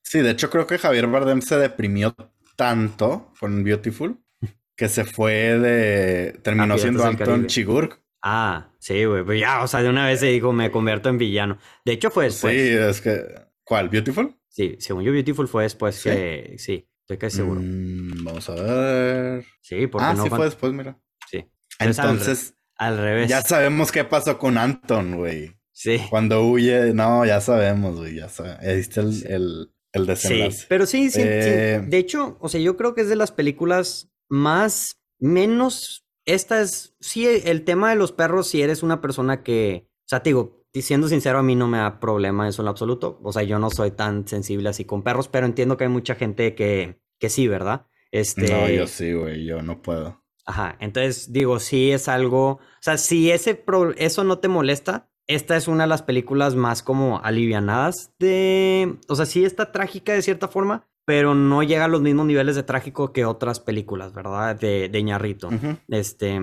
Sí, 0.01 0.19
de 0.19 0.31
hecho 0.31 0.49
creo 0.49 0.67
que 0.67 0.77
Javier 0.77 1.07
Bardem 1.07 1.41
se 1.41 1.57
deprimió 1.57 2.13
tanto 2.57 3.31
con 3.39 3.63
Beautiful 3.63 4.20
que 4.81 4.89
se 4.89 5.05
fue 5.05 5.59
de... 5.59 6.39
terminó 6.41 6.75
siendo 6.75 7.05
Anton 7.05 7.45
Chigurh. 7.45 7.99
Ah, 8.23 8.73
sí, 8.79 9.05
güey. 9.05 9.23
Pues 9.23 9.39
ya, 9.39 9.61
o 9.61 9.67
sea, 9.67 9.83
de 9.83 9.89
una 9.89 10.07
vez 10.07 10.21
se 10.21 10.25
dijo, 10.25 10.53
me 10.53 10.71
convierto 10.71 11.07
en 11.07 11.19
villano. 11.19 11.59
De 11.85 11.91
hecho, 11.91 12.09
fue 12.09 12.23
después. 12.23 12.51
Sí, 12.51 12.69
es 12.75 12.99
que. 12.99 13.23
¿Cuál? 13.63 13.89
¿Beautiful? 13.89 14.35
Sí, 14.49 14.77
según 14.79 15.03
yo, 15.03 15.11
Beautiful 15.11 15.47
fue 15.47 15.63
después 15.63 16.01
que. 16.01 16.55
Sí, 16.57 16.89
estoy 17.01 17.17
casi 17.19 17.37
seguro. 17.37 17.61
Mm, 17.63 18.23
vamos 18.23 18.49
a 18.49 18.55
ver. 18.55 19.45
Sí, 19.61 19.85
porque 19.85 20.07
ah, 20.07 20.15
sí 20.15 20.29
fue 20.29 20.45
después, 20.45 20.73
mira. 20.73 20.99
Sí. 21.29 21.45
Entonces. 21.77 22.55
Al, 22.75 22.97
revés. 22.97 23.29
Ya 23.29 23.43
sabemos 23.43 23.91
qué 23.91 24.03
pasó 24.03 24.39
con 24.39 24.57
Anton, 24.57 25.17
güey. 25.17 25.55
Sí. 25.71 26.01
Cuando 26.09 26.43
huye, 26.43 26.91
no, 26.95 27.23
ya 27.23 27.39
sabemos, 27.39 27.97
güey. 27.97 28.15
Ya 28.15 28.29
sabemos. 28.29 28.63
El, 28.63 29.31
el, 29.31 29.73
el 29.91 30.05
desenlace. 30.07 30.57
Sí, 30.57 30.65
pero 30.67 30.87
sí, 30.87 31.11
sí, 31.11 31.21
sí. 31.21 31.23
Eh, 31.23 31.83
de 31.85 31.97
hecho, 31.99 32.39
o 32.41 32.49
sea, 32.49 32.59
yo 32.59 32.77
creo 32.77 32.95
que 32.95 33.01
es 33.01 33.09
de 33.09 33.15
las 33.15 33.31
películas 33.31 34.10
más. 34.31 34.97
menos 35.19 36.07
esta 36.25 36.61
es, 36.61 36.95
sí, 36.99 37.27
el 37.27 37.63
tema 37.63 37.89
de 37.89 37.95
los 37.95 38.11
perros, 38.11 38.47
si 38.47 38.61
eres 38.61 38.83
una 38.83 39.01
persona 39.01 39.43
que, 39.43 39.87
o 39.99 40.07
sea, 40.07 40.23
te 40.23 40.29
digo, 40.29 40.63
siendo 40.73 41.07
sincero, 41.07 41.39
a 41.39 41.43
mí 41.43 41.55
no 41.55 41.67
me 41.67 41.79
da 41.79 41.99
problema 41.99 42.47
eso 42.47 42.61
en 42.61 42.65
lo 42.65 42.71
absoluto. 42.71 43.19
O 43.23 43.33
sea, 43.33 43.43
yo 43.43 43.59
no 43.59 43.69
soy 43.69 43.91
tan 43.91 44.27
sensible 44.27 44.69
así 44.69 44.85
con 44.85 45.03
perros, 45.03 45.27
pero 45.27 45.45
entiendo 45.45 45.77
que 45.77 45.85
hay 45.85 45.89
mucha 45.89 46.15
gente 46.15 46.55
que, 46.55 47.01
que 47.19 47.29
sí, 47.29 47.47
¿verdad? 47.47 47.87
Este... 48.11 48.51
No, 48.51 48.69
yo 48.69 48.87
sí, 48.87 49.13
güey, 49.13 49.45
yo 49.45 49.61
no 49.61 49.81
puedo. 49.81 50.21
Ajá, 50.45 50.75
entonces 50.79 51.31
digo, 51.31 51.59
sí 51.59 51.91
es 51.91 52.07
algo, 52.07 52.49
o 52.49 52.59
sea, 52.81 52.97
si 52.97 53.31
ese 53.31 53.63
eso 53.97 54.23
no 54.23 54.39
te 54.39 54.47
molesta, 54.47 55.09
esta 55.27 55.55
es 55.55 55.67
una 55.67 55.83
de 55.83 55.89
las 55.89 56.01
películas 56.01 56.55
más 56.55 56.81
como 56.81 57.19
alivianadas 57.23 58.13
de, 58.19 58.97
o 59.07 59.15
sea, 59.15 59.25
sí 59.25 59.45
está 59.45 59.71
trágica 59.71 60.13
de 60.13 60.21
cierta 60.23 60.47
forma, 60.47 60.89
pero 61.05 61.33
no 61.33 61.63
llega 61.63 61.85
a 61.85 61.87
los 61.87 62.01
mismos 62.01 62.25
niveles 62.25 62.55
de 62.55 62.63
trágico 62.63 63.11
que 63.11 63.25
otras 63.25 63.59
películas, 63.59 64.13
¿verdad? 64.13 64.55
De, 64.55 64.89
de 64.89 65.03
Ñarrito. 65.03 65.49
Este, 65.87 66.39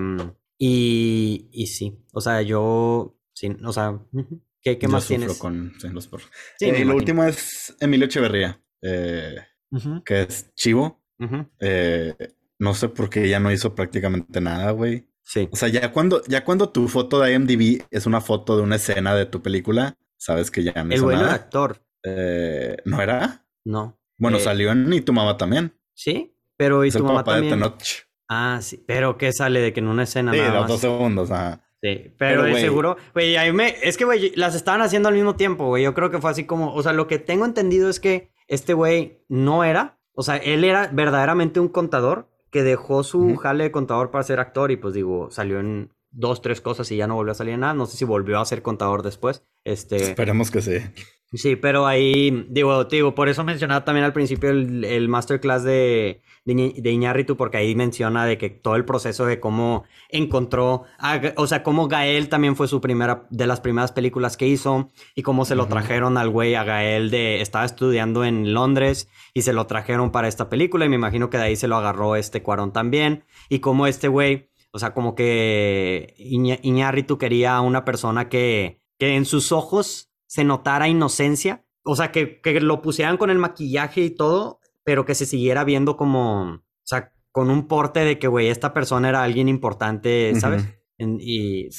y, 0.57 1.49
y 1.51 1.67
sí, 1.67 2.05
o 2.11 2.21
sea, 2.21 2.41
yo, 2.41 3.17
sí, 3.33 3.55
o 3.63 3.71
sea, 3.71 3.99
¿qué, 4.61 4.77
qué 4.77 4.87
más 4.87 5.07
tienes? 5.07 5.37
con 5.37 5.73
los 5.93 6.07
perros. 6.07 6.29
Sí, 6.57 6.65
eh, 6.65 6.83
lo 6.83 6.95
último 6.95 7.23
es 7.23 7.75
Emilio 7.79 8.07
Echeverría, 8.07 8.61
eh, 8.81 9.37
que 10.05 10.21
es 10.23 10.53
Chivo. 10.55 11.01
Eh, 11.59 12.13
no 12.59 12.73
sé 12.73 12.89
por 12.89 13.09
qué 13.09 13.27
ya 13.29 13.39
no 13.39 13.51
hizo 13.51 13.73
prácticamente 13.73 14.41
nada, 14.41 14.71
güey. 14.71 15.07
Sí. 15.23 15.47
O 15.51 15.55
sea, 15.55 15.69
ya 15.69 15.91
cuando, 15.91 16.21
ya 16.27 16.43
cuando 16.43 16.69
tu 16.69 16.87
foto 16.87 17.19
de 17.19 17.33
IMDb 17.33 17.85
es 17.91 18.05
una 18.05 18.19
foto 18.19 18.57
de 18.57 18.63
una 18.63 18.75
escena 18.75 19.15
de 19.15 19.27
tu 19.27 19.41
película, 19.41 19.97
sabes 20.17 20.51
que 20.51 20.63
ya 20.63 20.83
no 20.83 20.93
es 20.93 21.01
nada. 21.01 21.21
El 21.21 21.29
actor. 21.29 21.81
¿No 22.85 23.01
era? 23.01 23.45
No. 23.63 23.97
Bueno, 24.19 24.37
eh, 24.37 24.41
salió 24.41 24.71
en 24.71 24.91
Y 24.93 25.01
tu 25.01 25.13
mamá 25.13 25.37
también. 25.37 25.73
Sí, 25.93 26.35
pero 26.55 26.85
Y 26.85 26.91
tu 26.91 27.03
mamá 27.03 27.23
también. 27.23 27.59
De 27.59 27.71
ah, 28.29 28.59
sí, 28.61 28.83
pero 28.85 29.17
¿qué 29.17 29.33
sale 29.33 29.59
de 29.59 29.73
que 29.73 29.79
en 29.79 29.87
una 29.87 30.03
escena 30.03 30.31
sí, 30.33 30.37
nada 30.37 30.67
dos 30.67 30.81
segundos, 30.81 31.31
ajá. 31.31 31.65
Sí, 31.81 32.13
pero, 32.17 32.43
de 32.43 32.59
seguro, 32.59 32.97
güey, 33.13 33.53
me, 33.53 33.73
es 33.81 33.95
que, 33.95 34.03
güey, 34.03 34.33
las 34.35 34.53
estaban 34.53 34.81
haciendo 34.81 35.07
al 35.07 35.15
mismo 35.15 35.37
tiempo, 35.37 35.67
güey. 35.67 35.83
Yo 35.83 35.93
creo 35.93 36.11
que 36.11 36.19
fue 36.19 36.29
así 36.29 36.43
como, 36.43 36.73
o 36.73 36.83
sea, 36.83 36.91
lo 36.91 37.07
que 37.07 37.19
tengo 37.19 37.45
entendido 37.45 37.89
es 37.89 38.01
que 38.01 38.33
este 38.47 38.73
güey 38.73 39.23
no 39.29 39.63
era, 39.63 39.97
o 40.13 40.21
sea, 40.21 40.35
él 40.35 40.65
era 40.65 40.89
verdaderamente 40.91 41.61
un 41.61 41.69
contador 41.69 42.27
que 42.51 42.63
dejó 42.63 43.03
su 43.03 43.35
jale 43.37 43.65
de 43.65 43.71
contador 43.71 44.11
para 44.11 44.23
ser 44.23 44.41
actor 44.41 44.71
y 44.71 44.75
pues 44.75 44.93
digo, 44.93 45.29
salió 45.31 45.59
en 45.59 45.93
dos, 46.11 46.41
tres 46.41 46.61
cosas 46.61 46.91
y 46.91 46.97
ya 46.97 47.07
no 47.07 47.15
volvió 47.15 47.31
a 47.31 47.35
salir 47.35 47.57
nada. 47.57 47.73
No 47.73 47.85
sé 47.85 47.97
si 47.97 48.05
volvió 48.05 48.39
a 48.39 48.45
ser 48.45 48.61
contador 48.61 49.03
después. 49.03 49.43
Este... 49.63 49.97
Esperemos 49.97 50.51
que 50.51 50.61
sí. 50.61 50.77
Sí, 51.31 51.55
pero 51.55 51.85
ahí, 51.85 52.47
digo, 52.49 52.85
digo, 52.85 53.13
por 53.13 53.29
eso 53.29 53.43
mencionaba 53.43 53.85
también 53.85 54.03
al 54.03 54.13
principio 54.13 54.49
el, 54.49 54.83
el 54.83 55.09
masterclass 55.09 55.63
de, 55.63 56.23
de, 56.55 56.91
Iñárritu, 56.91 57.37
porque 57.37 57.57
ahí 57.57 57.75
menciona 57.75 58.25
de 58.25 58.37
que 58.37 58.49
todo 58.49 58.75
el 58.75 58.85
proceso 58.85 59.25
de 59.25 59.39
cómo 59.39 59.83
encontró, 60.09 60.85
o 61.35 61.47
sea, 61.47 61.63
cómo 61.63 61.87
Gael 61.87 62.29
también 62.29 62.55
fue 62.55 62.67
su 62.67 62.81
primera, 62.81 63.27
de 63.29 63.47
las 63.47 63.61
primeras 63.61 63.91
películas 63.91 64.37
que 64.37 64.47
hizo, 64.47 64.89
y 65.15 65.21
cómo 65.21 65.45
se 65.45 65.55
lo 65.55 65.67
trajeron 65.67 66.17
al 66.17 66.29
güey, 66.29 66.55
a 66.55 66.63
Gael, 66.63 67.11
de, 67.11 67.41
estaba 67.41 67.65
estudiando 67.65 68.23
en 68.23 68.53
Londres, 68.53 69.09
y 69.33 69.43
se 69.43 69.53
lo 69.53 69.67
trajeron 69.67 70.11
para 70.11 70.27
esta 70.27 70.49
película, 70.49 70.85
y 70.85 70.89
me 70.89 70.95
imagino 70.95 71.29
que 71.29 71.37
de 71.37 71.43
ahí 71.43 71.55
se 71.55 71.67
lo 71.67 71.75
agarró 71.75 72.15
este 72.15 72.41
Cuarón 72.41 72.73
también, 72.73 73.23
y 73.49 73.59
cómo 73.59 73.85
este 73.85 74.07
güey, 74.07 74.49
o 74.71 74.79
sea, 74.79 74.93
como 74.93 75.15
que 75.15 76.13
Iñárritu 76.17 77.17
quería 77.17 77.59
una 77.61 77.85
persona 77.85 78.29
que, 78.29 78.81
que 78.97 79.15
en 79.15 79.25
sus 79.25 79.51
ojos 79.51 80.11
se 80.27 80.43
notara 80.43 80.87
inocencia. 80.87 81.65
O 81.83 81.95
sea, 81.95 82.11
que, 82.11 82.39
que 82.41 82.59
lo 82.61 82.81
pusieran 82.81 83.17
con 83.17 83.29
el 83.29 83.37
maquillaje 83.37 84.01
y 84.01 84.09
todo, 84.11 84.59
pero 84.83 85.05
que 85.05 85.15
se 85.15 85.25
siguiera 85.25 85.63
viendo 85.63 85.97
como, 85.97 86.43
o 86.53 86.61
sea, 86.83 87.13
con 87.31 87.49
un 87.49 87.67
porte 87.67 88.01
de 88.01 88.19
que, 88.19 88.27
güey, 88.27 88.47
esta 88.47 88.73
persona 88.73 89.09
era 89.09 89.23
alguien 89.23 89.47
importante, 89.47 90.33
¿sabes? 90.39 90.65
y 90.97 91.69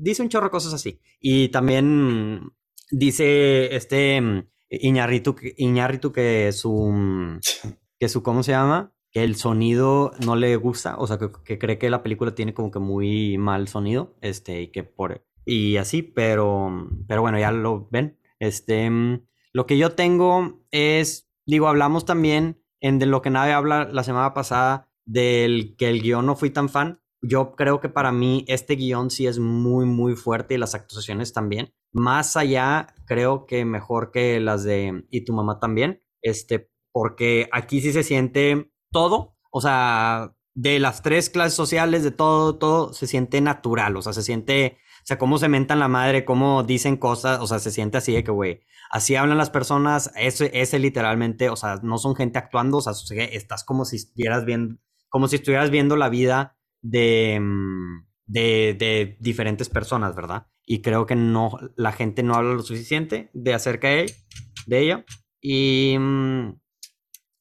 dice 0.00 0.22
un 0.22 0.28
chorro 0.28 0.46
de 0.46 0.50
cosas 0.50 0.72
así. 0.72 1.00
Y 1.20 1.50
también 1.50 2.52
dice 2.90 3.74
este 3.74 4.20
mm, 4.20 4.48
Iñarritu, 4.70 5.36
Iñarritu 5.56 6.12
que 6.12 6.52
su, 6.52 7.38
que 7.98 8.08
su, 8.08 8.22
¿cómo 8.22 8.42
se 8.42 8.52
llama? 8.52 8.94
Que 9.12 9.24
el 9.24 9.36
sonido 9.36 10.12
no 10.24 10.36
le 10.36 10.54
gusta, 10.56 10.96
o 10.96 11.06
sea, 11.06 11.18
que, 11.18 11.58
cree 11.58 11.78
que 11.78 11.90
la 11.90 12.02
película 12.02 12.34
tiene 12.34 12.54
como 12.54 12.70
que 12.70 12.78
muy 12.78 13.38
mal 13.38 13.66
sonido, 13.68 14.14
este, 14.20 14.62
y 14.62 14.68
que 14.68 14.84
por, 14.84 15.24
y 15.44 15.76
así, 15.78 16.02
pero, 16.02 16.88
pero 17.08 17.22
bueno, 17.22 17.38
ya 17.38 17.50
lo 17.50 17.88
ven. 17.90 18.18
Este, 18.38 18.88
lo 19.52 19.66
que 19.66 19.78
yo 19.78 19.92
tengo 19.92 20.62
es, 20.70 21.28
digo, 21.46 21.68
hablamos 21.68 22.04
también 22.04 22.62
en 22.80 22.98
de 22.98 23.06
lo 23.06 23.22
que 23.22 23.30
nadie 23.30 23.52
habla 23.52 23.88
la 23.90 24.04
semana 24.04 24.32
pasada 24.32 24.88
del 25.04 25.76
que 25.76 25.88
el 25.88 26.02
guion 26.02 26.26
no 26.26 26.36
fui 26.36 26.50
tan 26.50 26.68
fan. 26.68 27.00
Yo 27.22 27.54
creo 27.54 27.80
que 27.80 27.88
para 27.88 28.12
mí 28.12 28.44
este 28.48 28.76
guion 28.76 29.10
sí 29.10 29.26
es 29.26 29.38
muy, 29.38 29.84
muy 29.84 30.14
fuerte 30.14 30.54
y 30.54 30.58
las 30.58 30.74
actuaciones 30.74 31.32
también. 31.32 31.74
Más 31.92 32.36
allá, 32.36 32.94
creo 33.06 33.44
que 33.44 33.64
mejor 33.64 34.10
que 34.10 34.40
las 34.40 34.64
de 34.64 35.04
Y 35.10 35.24
tu 35.24 35.32
mamá 35.34 35.58
también. 35.58 36.00
Este, 36.22 36.70
porque 36.92 37.48
aquí 37.52 37.80
sí 37.80 37.92
se 37.92 38.02
siente 38.02 38.70
todo. 38.90 39.36
O 39.50 39.60
sea, 39.60 40.34
de 40.54 40.78
las 40.80 41.02
tres 41.02 41.30
clases 41.30 41.54
sociales, 41.54 42.04
de 42.04 42.10
todo, 42.10 42.58
todo, 42.58 42.92
se 42.92 43.06
siente 43.06 43.40
natural. 43.40 43.96
O 43.96 44.02
sea, 44.02 44.12
se 44.12 44.22
siente 44.22 44.78
o 45.02 45.06
sea, 45.06 45.18
cómo 45.18 45.38
se 45.38 45.48
mentan 45.48 45.78
la 45.78 45.88
madre, 45.88 46.24
cómo 46.24 46.62
dicen 46.62 46.96
cosas, 46.96 47.40
o 47.40 47.46
sea, 47.46 47.58
se 47.58 47.70
siente 47.70 47.98
así 47.98 48.12
de 48.12 48.22
que, 48.22 48.30
güey, 48.30 48.60
así 48.90 49.16
hablan 49.16 49.38
las 49.38 49.50
personas, 49.50 50.12
ese, 50.16 50.50
ese 50.52 50.78
literalmente, 50.78 51.48
o 51.48 51.56
sea, 51.56 51.80
no 51.82 51.98
son 51.98 52.14
gente 52.14 52.38
actuando, 52.38 52.78
o 52.78 52.80
sea, 52.80 52.92
estás 53.32 53.64
como 53.64 53.84
si 53.84 53.96
estuvieras 53.96 54.44
viendo, 54.44 54.76
como 55.08 55.28
si 55.28 55.36
estuvieras 55.36 55.70
viendo 55.70 55.96
la 55.96 56.10
vida 56.10 56.58
de, 56.82 57.38
mm, 57.40 58.06
de, 58.26 58.76
de 58.78 59.16
diferentes 59.20 59.68
personas, 59.68 60.14
¿verdad? 60.14 60.46
Y 60.66 60.82
creo 60.82 61.06
que 61.06 61.16
no, 61.16 61.50
la 61.76 61.92
gente 61.92 62.22
no 62.22 62.34
habla 62.34 62.54
lo 62.54 62.62
suficiente 62.62 63.30
de 63.32 63.54
acerca 63.54 63.88
de, 63.88 64.14
de 64.66 64.78
ella. 64.80 65.04
Y, 65.40 65.96
mm, 65.98 66.60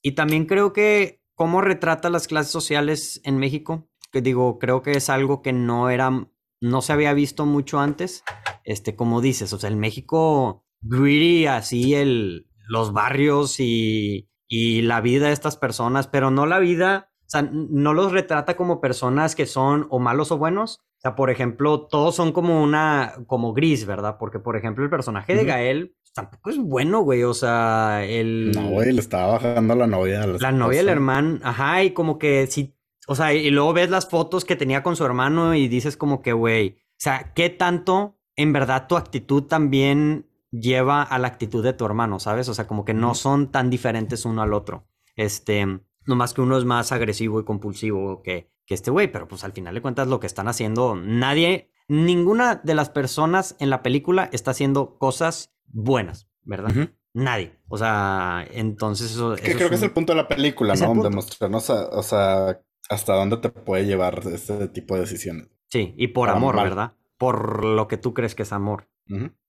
y 0.02 0.14
también 0.14 0.46
creo 0.46 0.72
que 0.72 1.19
cómo 1.40 1.62
retrata 1.62 2.10
las 2.10 2.28
clases 2.28 2.52
sociales 2.52 3.22
en 3.24 3.38
México, 3.38 3.88
que 4.12 4.22
digo, 4.22 4.60
creo 4.60 4.82
que 4.82 4.92
es 4.92 5.10
algo 5.10 5.42
que 5.42 5.54
no 5.54 5.90
era 5.90 6.28
no 6.60 6.82
se 6.82 6.92
había 6.92 7.14
visto 7.14 7.46
mucho 7.46 7.80
antes. 7.80 8.26
Este, 8.66 8.98
como 8.98 9.22
dices, 9.22 9.54
o 9.54 9.58
sea, 9.58 9.70
el 9.70 9.78
México 9.78 10.66
gritty, 10.82 11.46
así 11.46 11.96
el, 11.96 12.50
los 12.68 12.92
barrios 12.92 13.62
y, 13.62 14.30
y 14.50 14.82
la 14.82 15.00
vida 15.00 15.28
de 15.28 15.34
estas 15.34 15.56
personas, 15.56 16.08
pero 16.08 16.30
no 16.30 16.46
la 16.46 16.60
vida, 16.60 17.10
o 17.22 17.30
sea, 17.30 17.44
no 17.44 17.94
los 17.94 18.12
retrata 18.12 18.58
como 18.58 18.82
personas 18.82 19.34
que 19.34 19.46
son 19.46 19.88
o 19.92 20.00
malos 20.00 20.34
o 20.34 20.38
buenos. 20.38 20.82
O 20.98 21.02
sea, 21.02 21.16
por 21.16 21.30
ejemplo, 21.30 21.88
todos 21.88 22.18
son 22.18 22.34
como 22.34 22.62
una, 22.62 23.14
como 23.28 23.54
gris, 23.54 23.86
¿verdad? 23.86 24.18
Porque, 24.20 24.40
por 24.40 24.58
ejemplo, 24.58 24.84
el 24.84 24.90
personaje 24.90 25.36
de 25.36 25.46
Gael 25.46 25.96
tampoco 26.22 26.50
es 26.50 26.58
bueno, 26.58 27.02
güey. 27.02 27.24
O 27.24 27.34
sea, 27.34 28.06
el. 28.06 28.52
No, 28.52 28.70
güey, 28.70 28.92
le 28.92 29.02
estaba 29.02 29.34
bajando 29.34 29.74
a 29.74 29.78
la 29.78 29.88
novia. 29.88 30.26
La, 30.28 30.52
novia 30.52 30.80
del 30.80 30.90
hermano, 30.90 31.40
ajá, 31.44 31.84
y 31.84 31.92
como 31.92 32.18
que 32.20 32.48
sí 32.48 32.76
o 33.10 33.16
sea, 33.16 33.34
y 33.34 33.50
luego 33.50 33.74
ves 33.74 33.90
las 33.90 34.08
fotos 34.08 34.46
que 34.46 34.56
tenía 34.56 34.84
con 34.84 34.96
su 34.96 35.04
hermano 35.04 35.56
y 35.56 35.68
dices 35.68 35.98
como 35.98 36.22
que, 36.22 36.32
güey, 36.32 36.78
o 36.90 37.00
sea, 37.00 37.34
¿qué 37.34 37.50
tanto 37.50 38.20
en 38.36 38.54
verdad 38.54 38.86
tu 38.88 38.98
actitud 38.98 39.46
también 39.46 40.30
lleva 40.52 41.02
a 41.02 41.18
la 41.18 41.28
actitud 41.28 41.64
de 41.64 41.74
tu 41.74 41.86
hermano, 41.86 42.20
¿sabes? 42.20 42.50
O 42.50 42.54
sea, 42.54 42.68
como 42.68 42.86
que 42.86 42.94
no 42.94 43.16
son 43.16 43.52
tan 43.52 43.72
diferentes 43.72 44.26
uno 44.26 44.44
al 44.44 44.54
otro. 44.54 44.86
Este, 45.16 45.66
nomás 46.06 46.36
que 46.36 46.42
uno 46.42 46.56
es 46.56 46.66
más 46.66 46.92
agresivo 46.92 47.40
y 47.40 47.46
compulsivo 47.46 48.22
que, 48.22 48.52
que 48.68 48.76
este 48.76 48.92
güey, 48.92 49.12
pero 49.12 49.28
pues 49.28 49.44
al 49.44 49.54
final 49.54 49.74
de 49.74 49.82
cuentas 49.82 50.08
lo 50.08 50.20
que 50.20 50.28
están 50.28 50.48
haciendo, 50.48 50.96
nadie, 50.96 51.72
ninguna 51.88 52.62
de 52.64 52.76
las 52.76 52.92
personas 52.92 53.56
en 53.58 53.72
la 53.72 53.82
película 53.82 54.30
está 54.32 54.52
haciendo 54.52 55.00
cosas 55.00 55.52
buenas, 55.72 56.30
¿verdad? 56.44 56.90
Nadie. 57.14 57.56
O 57.68 57.78
sea, 57.78 58.46
entonces 58.52 59.12
eso... 59.12 59.36
Que 59.36 59.56
creo 59.56 59.70
que 59.70 59.76
es 59.76 59.84
el 59.84 59.92
punto 59.92 60.14
de 60.14 60.18
la 60.18 60.28
película, 60.28 60.76
¿no? 60.76 61.04
Demostrarnos, 61.04 61.70
o 61.70 62.04
sea, 62.04 62.60
hasta 62.90 63.14
dónde 63.14 63.38
te 63.38 63.50
puede 63.50 63.86
llevar 63.86 64.22
este 64.26 64.68
tipo 64.68 64.96
de 64.96 65.02
decisiones. 65.02 65.48
Sí, 65.68 65.94
y 65.98 66.08
por 66.08 66.30
amor, 66.30 66.56
¿verdad? 66.56 66.94
Por 67.18 67.66
lo 67.66 67.88
que 67.88 67.98
tú 67.98 68.14
crees 68.14 68.36
que 68.36 68.44
es 68.44 68.52
amor. 68.52 68.90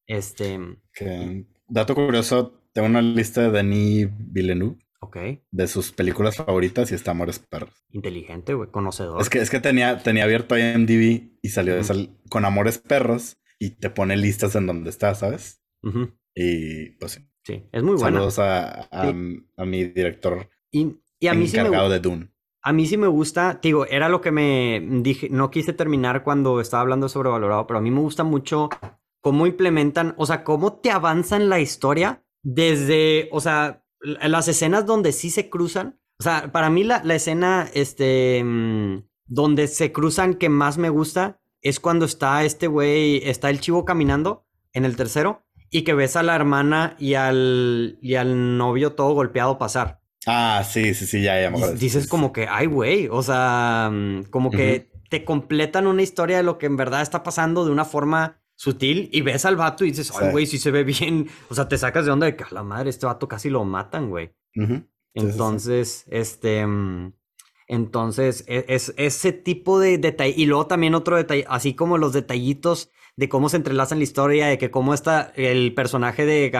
Este. 0.06 0.58
Que, 0.92 1.46
dato 1.68 1.94
curioso, 1.94 2.60
tengo 2.72 2.88
una 2.88 3.02
lista 3.02 3.42
de 3.42 3.50
Denis 3.50 4.08
Villeneuve. 4.10 4.78
Ok. 5.02 5.16
De 5.50 5.66
sus 5.66 5.92
películas 5.92 6.36
favoritas 6.36 6.92
y 6.92 6.94
está 6.94 7.12
Amores 7.12 7.38
Perros. 7.38 7.72
Inteligente, 7.90 8.52
güey, 8.52 8.70
conocedor. 8.70 9.20
Es 9.22 9.30
que, 9.30 9.38
es 9.38 9.48
que 9.48 9.60
tenía, 9.60 10.02
tenía 10.02 10.24
abierto 10.24 10.58
IMDb 10.58 11.38
y 11.40 11.48
salió 11.48 11.74
con 12.28 12.44
Amores 12.44 12.78
Perros 12.78 13.38
y 13.58 13.70
te 13.70 13.88
pone 13.88 14.16
listas 14.18 14.54
en 14.56 14.66
donde 14.66 14.90
está, 14.90 15.14
¿sabes? 15.14 15.62
Y 16.34 16.90
pues 16.98 17.22
sí. 17.44 17.68
Es 17.72 17.82
muy 17.82 17.96
bueno. 17.96 18.18
Saludos 18.18 18.38
a, 18.38 18.88
a, 18.90 19.64
mi 19.64 19.84
director 19.84 20.48
y, 20.70 20.96
y 21.18 21.26
a 21.26 21.34
mí 21.34 21.46
encargado 21.46 21.88
de 21.88 22.00
Dune. 22.00 22.30
A 22.62 22.72
mí 22.72 22.86
sí 22.86 22.98
me 22.98 23.06
gusta, 23.06 23.58
digo, 23.62 23.86
era 23.86 24.10
lo 24.10 24.20
que 24.20 24.32
me 24.32 24.86
dije, 25.02 25.30
no 25.30 25.50
quise 25.50 25.72
terminar 25.72 26.22
cuando 26.22 26.60
estaba 26.60 26.82
hablando 26.82 27.08
sobre 27.08 27.30
valorado, 27.30 27.66
pero 27.66 27.78
a 27.78 27.82
mí 27.82 27.90
me 27.90 28.00
gusta 28.00 28.22
mucho 28.22 28.68
cómo 29.22 29.46
implementan, 29.46 30.14
o 30.18 30.26
sea, 30.26 30.44
cómo 30.44 30.74
te 30.74 30.90
avanzan 30.90 31.48
la 31.48 31.60
historia 31.60 32.22
desde, 32.42 33.30
o 33.32 33.40
sea, 33.40 33.86
las 34.00 34.48
escenas 34.48 34.84
donde 34.84 35.12
sí 35.12 35.30
se 35.30 35.48
cruzan. 35.48 36.00
O 36.18 36.22
sea, 36.22 36.52
para 36.52 36.68
mí 36.68 36.84
la, 36.84 37.02
la 37.02 37.14
escena, 37.14 37.68
este, 37.72 38.42
mm, 38.44 39.04
donde 39.26 39.66
se 39.66 39.90
cruzan 39.92 40.34
que 40.34 40.50
más 40.50 40.76
me 40.76 40.90
gusta 40.90 41.40
es 41.62 41.80
cuando 41.80 42.04
está 42.04 42.44
este 42.44 42.66
güey, 42.66 43.22
está 43.28 43.48
el 43.48 43.60
chivo 43.60 43.84
caminando 43.84 44.46
en 44.72 44.84
el 44.84 44.96
tercero 44.96 45.46
y 45.70 45.82
que 45.82 45.94
ves 45.94 46.16
a 46.16 46.22
la 46.22 46.34
hermana 46.34 46.96
y 46.98 47.14
al, 47.14 47.98
y 48.02 48.16
al 48.16 48.58
novio 48.58 48.92
todo 48.92 49.14
golpeado 49.14 49.58
pasar. 49.58 50.00
Ah, 50.26 50.62
sí, 50.68 50.94
sí, 50.94 51.06
sí, 51.06 51.22
ya, 51.22 51.40
ya 51.40 51.72
Dices 51.72 52.06
como 52.06 52.32
que, 52.32 52.46
ay, 52.48 52.66
güey, 52.66 53.08
o 53.10 53.22
sea, 53.22 53.90
mm, 53.90 54.24
como 54.24 54.50
que 54.50 54.90
te 55.08 55.24
completan 55.24 55.86
una 55.86 56.02
historia 56.02 56.36
de 56.36 56.42
lo 56.42 56.58
que 56.58 56.66
en 56.66 56.76
verdad 56.76 57.02
está 57.02 57.22
pasando 57.22 57.64
de 57.64 57.70
una 57.70 57.84
forma 57.84 58.40
sutil 58.54 59.08
y 59.12 59.22
ves 59.22 59.46
al 59.46 59.56
vato 59.56 59.84
y 59.84 59.90
dices, 59.90 60.12
ay, 60.20 60.30
güey, 60.32 60.46
sí 60.46 60.58
se 60.58 60.70
ve 60.70 60.84
bien. 60.84 61.28
O 61.48 61.54
sea, 61.54 61.68
te 61.68 61.78
sacas 61.78 62.04
de 62.04 62.10
onda 62.10 62.26
de 62.26 62.36
que 62.36 62.44
a 62.44 62.48
la 62.50 62.62
madre, 62.62 62.90
este 62.90 63.06
vato 63.06 63.26
casi 63.26 63.48
lo 63.48 63.64
matan, 63.64 64.10
güey. 64.10 64.32
Entonces, 65.14 66.04
este. 66.08 66.66
Mm, 66.66 67.14
entonces, 67.66 68.44
e, 68.48 68.66
es, 68.68 68.92
ese 68.96 69.32
tipo 69.32 69.80
de 69.80 69.96
detalle. 69.96 70.34
Y 70.36 70.46
luego 70.46 70.66
también 70.66 70.94
otro 70.94 71.16
detalle, 71.16 71.46
así 71.48 71.74
como 71.74 71.98
los 71.98 72.12
detallitos 72.12 72.90
de 73.20 73.28
cómo 73.28 73.50
se 73.50 73.58
entrelazan 73.58 73.98
la 73.98 74.04
historia, 74.04 74.46
de 74.46 74.56
que 74.56 74.70
cómo 74.70 74.94
está 74.94 75.30
el 75.36 75.74
personaje 75.74 76.24
de 76.24 76.50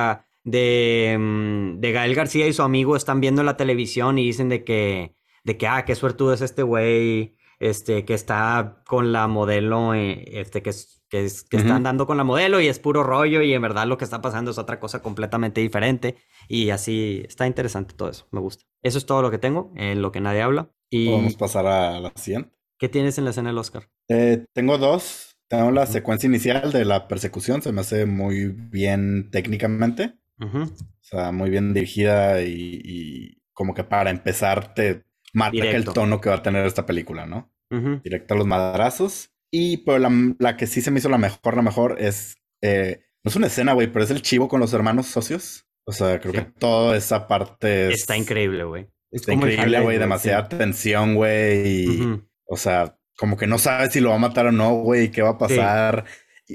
de, 0.45 1.17
mm, 1.19 1.81
de 1.81 1.93
Gael 1.93 2.15
García 2.15 2.47
y 2.47 2.53
su 2.53 2.61
amigo 2.63 2.97
están 2.97 3.19
viendo 3.19 3.43
la 3.43 3.57
televisión 3.57 4.19
y 4.19 4.27
dicen 4.27 4.51
de 4.51 4.63
que, 4.63 5.17
de 5.43 5.57
que, 5.57 5.67
ah, 5.67 5.87
qué 5.87 5.95
suertudo 5.95 6.35
es 6.35 6.43
este 6.43 6.63
güey, 6.63 7.35
este, 7.61 8.05
que 8.05 8.13
está 8.13 8.83
con 8.87 9.11
la 9.11 9.27
modelo, 9.27 9.95
eh, 9.95 10.23
este, 10.39 10.63
que, 10.63 10.73
que, 11.09 11.29
que 11.49 11.57
están 11.57 11.83
dando 11.83 12.07
con 12.07 12.19
la 12.19 12.25
modelo 12.25 12.61
y 12.61 12.69
es 12.69 12.79
puro 12.79 13.05
rollo 13.05 13.41
y 13.41 13.55
en 13.55 13.63
verdad 13.63 13.87
lo 13.87 13.97
que 13.97 14.05
está 14.05 14.21
pasando 14.21 14.51
es 14.51 14.59
otra 14.59 14.79
cosa 14.81 15.01
completamente 15.01 15.63
diferente 15.63 16.17
y 16.47 16.69
así 16.69 17.23
está 17.27 17.47
interesante 17.47 17.95
todo 17.95 18.11
eso, 18.11 18.27
me 18.33 18.41
gusta. 18.41 18.67
Eso 18.83 18.99
es 18.99 19.07
todo 19.07 19.23
lo 19.23 19.31
que 19.31 19.39
tengo, 19.39 19.73
en 19.77 20.03
lo 20.03 20.13
que 20.13 20.21
nadie 20.21 20.43
habla. 20.43 20.71
Y... 20.91 21.09
Podemos 21.09 21.37
pasar 21.37 21.67
a 21.67 22.01
la 22.01 22.13
siguiente. 22.17 22.55
¿Qué 22.79 22.91
tienes 22.91 23.17
en 23.17 23.25
la 23.25 23.31
escena 23.31 23.49
del 23.49 23.59
Oscar? 23.59 23.89
Eh, 24.09 24.45
tengo 24.53 24.77
dos. 24.77 25.30
Tengo 25.51 25.73
la 25.73 25.85
secuencia 25.85 26.29
inicial 26.29 26.71
de 26.71 26.85
la 26.85 27.09
persecución, 27.09 27.61
se 27.61 27.73
me 27.73 27.81
hace 27.81 28.07
muy 28.07 28.47
bien 28.47 29.31
técnicamente. 29.33 30.15
O 30.39 30.69
sea, 31.01 31.33
muy 31.33 31.51
bien 31.51 31.75
dirigida 31.75 32.41
y, 32.41 33.43
como 33.53 33.75
que 33.75 33.83
para 33.83 34.11
empezar 34.11 34.75
te 34.75 35.05
marca 35.35 35.65
el 35.65 35.85
tono 35.85 36.21
que 36.21 36.31
va 36.31 36.37
a 36.37 36.43
tener 36.43 36.65
esta 36.65 36.87
película, 36.87 37.27
¿no? 37.27 37.53
Directo 37.69 38.35
a 38.35 38.37
los 38.37 38.47
madrazos. 38.47 39.33
Y 39.51 39.79
pero 39.79 39.99
la, 40.39 40.57
que 40.57 40.69
sí 40.69 40.83
se 40.83 40.93
me 40.93 41.01
hizo 41.01 41.09
la 41.09 41.19
mejor, 41.19 41.57
la 41.57 41.63
mejor 41.63 41.97
es... 41.99 42.37
Eh, 42.63 43.03
no 43.25 43.31
es 43.31 43.37
una 43.37 43.49
escena, 43.49 43.73
güey, 43.73 43.93
pero 43.93 44.05
es 44.05 44.13
el 44.13 44.23
chivo 44.23 44.47
con 44.47 44.61
los 44.61 44.73
hermanos 44.73 45.07
socios. 45.07 45.67
O 45.85 45.91
sea, 45.91 46.21
creo 46.21 46.33
que 46.33 46.43
toda 46.43 46.97
esa 46.97 47.27
parte 47.27 47.93
Está 47.93 48.17
increíble, 48.17 48.63
güey. 48.63 48.87
Está 49.11 49.35
increíble, 49.35 49.81
güey. 49.81 49.99
Demasiada 49.99 50.49
tensión, 50.49 51.17
güey. 51.17 52.23
O 52.45 52.57
sea, 52.57 53.00
como 53.21 53.37
que 53.37 53.47
no 53.47 53.59
sabes 53.59 53.93
si 53.93 54.01
lo 54.01 54.09
va 54.09 54.16
a 54.16 54.18
matar 54.18 54.47
o 54.47 54.53
no, 54.53 54.77
güey. 54.77 55.11
¿Qué 55.11 55.21
va 55.21 55.31
a 55.31 55.39
pasar? 55.39 56.07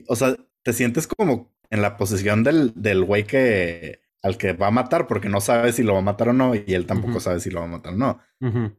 o 0.08 0.16
sea, 0.16 0.36
te 0.64 0.74
sientes 0.74 1.06
como 1.06 1.56
en 1.70 1.84
la 1.84 1.96
posición 1.96 2.44
del, 2.44 2.74
del 2.76 3.04
güey 3.04 3.24
que 3.26 4.02
al 4.24 4.40
que 4.40 4.54
va 4.54 4.68
a 4.68 4.72
matar 4.72 5.06
porque 5.06 5.30
no 5.30 5.42
sabe 5.42 5.72
si 5.74 5.84
lo 5.84 5.94
va 5.94 6.00
a 6.00 6.02
matar 6.02 6.30
o 6.30 6.34
no 6.34 6.56
y 6.56 6.64
él 6.74 6.88
tampoco 6.88 7.20
sabe 7.20 7.40
si 7.40 7.52
lo 7.52 7.60
va 7.60 7.68
a 7.68 7.70
matar 7.70 7.94
o 7.94 7.98
no. 7.98 8.20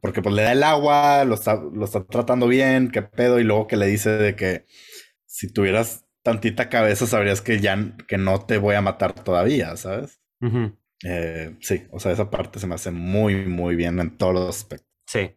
Porque 0.01 0.21
pues 0.21 0.35
le 0.35 0.41
da 0.41 0.51
el 0.51 0.63
agua, 0.63 1.23
lo 1.23 1.35
está, 1.35 1.55
lo 1.55 1.85
está 1.85 2.03
tratando 2.03 2.49
bien, 2.49 2.91
qué 2.91 3.03
pedo, 3.03 3.39
y 3.39 3.45
luego 3.45 3.67
que 3.67 3.77
le 3.77 3.87
dice 3.87 4.09
de 4.09 4.35
que 4.35 4.65
si 5.25 5.51
tuvieras 5.51 6.05
tantita 6.23 6.67
cabeza 6.67 7.07
sabrías 7.07 7.39
que 7.39 7.61
ya 7.61 7.95
que 8.05 8.17
no 8.17 8.45
te 8.45 8.57
voy 8.57 8.75
a 8.75 8.81
matar 8.81 9.13
todavía, 9.13 9.77
¿sabes? 9.77 10.19
Eh, 11.05 11.55
sí, 11.61 11.87
o 11.91 12.01
sea, 12.01 12.11
esa 12.11 12.29
parte 12.29 12.59
se 12.59 12.67
me 12.67 12.75
hace 12.75 12.91
muy, 12.91 13.45
muy 13.45 13.77
bien 13.77 14.01
en 14.01 14.17
todos 14.17 14.33
los 14.33 14.49
aspectos. 14.49 14.91
Sí. 15.05 15.31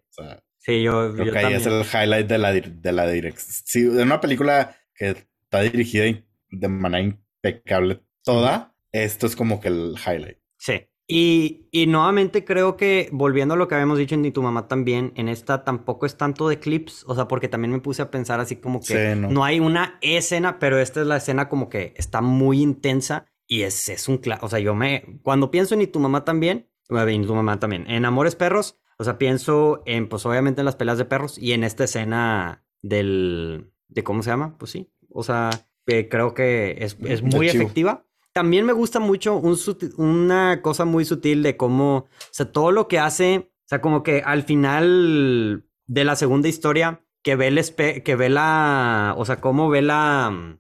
Sí, 0.61 0.83
yo. 0.83 1.13
Creo 1.15 1.33
que 1.33 1.39
ahí 1.39 1.55
es 1.55 1.67
el 1.67 1.83
highlight 1.83 2.27
de 2.27 2.39
la, 2.39 2.53
de 2.53 2.93
la 2.93 3.09
dirección. 3.09 3.55
Sí, 3.65 3.83
de 3.83 4.03
una 4.03 4.21
película 4.21 4.77
que 4.95 5.11
está 5.11 5.61
dirigida 5.63 6.05
de 6.51 6.69
manera 6.69 7.03
impecable 7.03 8.03
toda, 8.23 8.75
esto 8.93 9.27
es 9.27 9.37
como 9.37 9.61
que 9.61 9.69
el 9.69 9.95
highlight. 10.05 10.39
Sí. 10.59 10.87
Y, 11.13 11.69
y, 11.73 11.89
nuevamente 11.89 12.45
creo 12.45 12.77
que, 12.77 13.09
volviendo 13.11 13.55
a 13.55 13.57
lo 13.57 13.67
que 13.67 13.75
habíamos 13.75 13.99
dicho 13.99 14.15
en 14.15 14.23
Ni 14.23 14.31
tu 14.31 14.43
mamá 14.43 14.69
también, 14.69 15.13
en 15.17 15.29
esta 15.29 15.65
tampoco 15.65 16.07
es 16.07 16.17
tanto 16.17 16.49
de 16.49 16.61
clips, 16.61 17.05
o 17.09 17.17
sea, 17.17 17.27
porque 17.27 17.49
también 17.49 17.73
me 17.73 17.81
puse 17.81 18.01
a 18.01 18.13
pensar 18.13 18.39
así 18.39 18.55
como 18.55 18.81
que 18.81 19.17
no. 19.17 19.45
hay 19.45 19.59
una 19.59 19.99
escena, 20.03 20.61
pero 20.61 20.79
esta 20.79 21.01
es 21.01 21.09
la 21.09 21.17
escena 21.17 21.49
como 21.49 21.69
que 21.69 21.95
está 21.97 22.21
muy 22.21 22.63
intensa 22.63 23.27
y 23.49 23.63
es, 23.63 23.89
es 23.89 24.07
un... 24.07 24.21
O 24.41 24.49
sea, 24.49 24.61
yo 24.61 24.77
me... 24.77 25.19
Cuando 25.25 25.51
pienso 25.51 25.75
en 25.75 25.81
Ni 25.81 25.89
tu 25.89 25.99
mamá 25.99 26.25
también, 26.25 26.71
y 26.91 27.27
tu 27.27 27.35
mamá 27.35 27.59
también, 27.59 27.91
en 27.91 28.05
Amores 28.05 28.37
Perros, 28.37 28.79
o 29.01 29.05
sea, 29.05 29.17
pienso 29.17 29.83
en, 29.87 30.11
pues 30.11 30.27
obviamente 30.27 30.61
en 30.61 30.67
las 30.67 30.77
peleas 30.77 30.99
de 30.99 31.07
perros 31.07 31.39
y 31.39 31.53
en 31.53 31.65
esta 31.65 31.85
escena 31.85 32.67
del... 32.83 33.73
de 33.89 34.05
¿Cómo 34.05 34.23
se 34.23 34.29
llama? 34.29 34.59
Pues 34.59 34.73
sí, 34.73 34.93
o 35.09 35.23
sea, 35.23 35.49
creo 35.87 36.35
que 36.35 36.77
es, 36.81 36.99
es 37.03 37.23
muy 37.23 37.49
efectiva. 37.49 38.05
También 38.35 38.67
me 38.67 38.75
gusta 38.75 39.01
mucho 39.01 39.37
un 39.37 39.57
una 39.97 40.61
cosa 40.61 40.85
muy 40.85 41.07
sutil 41.07 41.43
de 41.43 41.57
cómo, 41.57 41.97
o 41.97 42.09
sea, 42.31 42.53
todo 42.53 42.73
lo 42.73 42.89
que 42.89 42.99
hace, 42.99 43.51
o 43.65 43.69
sea, 43.69 43.81
como 43.81 44.03
que 44.03 44.21
al 44.23 44.43
final 44.43 45.65
de 45.87 46.05
la 46.05 46.15
segunda 46.15 46.49
historia, 46.49 47.03
que 47.23 47.37
ve 47.37 47.49
el 47.49 47.65
que 48.05 48.17
ve 48.17 48.29
la, 48.29 49.15
o 49.17 49.25
sea, 49.25 49.41
cómo 49.41 49.71
ve 49.71 49.81
la, 49.81 50.59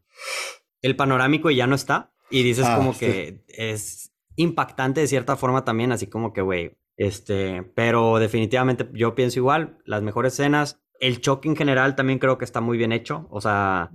el 0.81 0.97
panorámico 0.97 1.51
y 1.51 1.57
ya 1.57 1.67
no 1.67 1.75
está. 1.75 2.15
Y 2.31 2.43
dices 2.43 2.65
ah, 2.67 2.77
como 2.79 2.97
que 2.97 3.45
es 3.49 4.15
impactante 4.37 5.03
de 5.03 5.09
cierta 5.09 5.37
forma 5.37 5.63
también, 5.63 5.93
así 5.93 6.07
como 6.07 6.33
que, 6.33 6.41
güey, 6.41 6.80
este, 7.01 7.63
pero 7.63 8.19
definitivamente 8.19 8.87
yo 8.93 9.15
pienso 9.15 9.39
igual, 9.39 9.79
las 9.87 10.03
mejores 10.03 10.35
escenas, 10.35 10.83
el 11.01 11.23
choque 11.23 11.49
en 11.49 11.57
general 11.57 11.97
también 11.97 12.19
creo 12.19 12.37
que 12.37 12.45
está 12.45 12.61
muy 12.61 12.77
bien 12.77 12.93
hecho, 12.93 13.27
o 13.31 13.41
sea, 13.41 13.91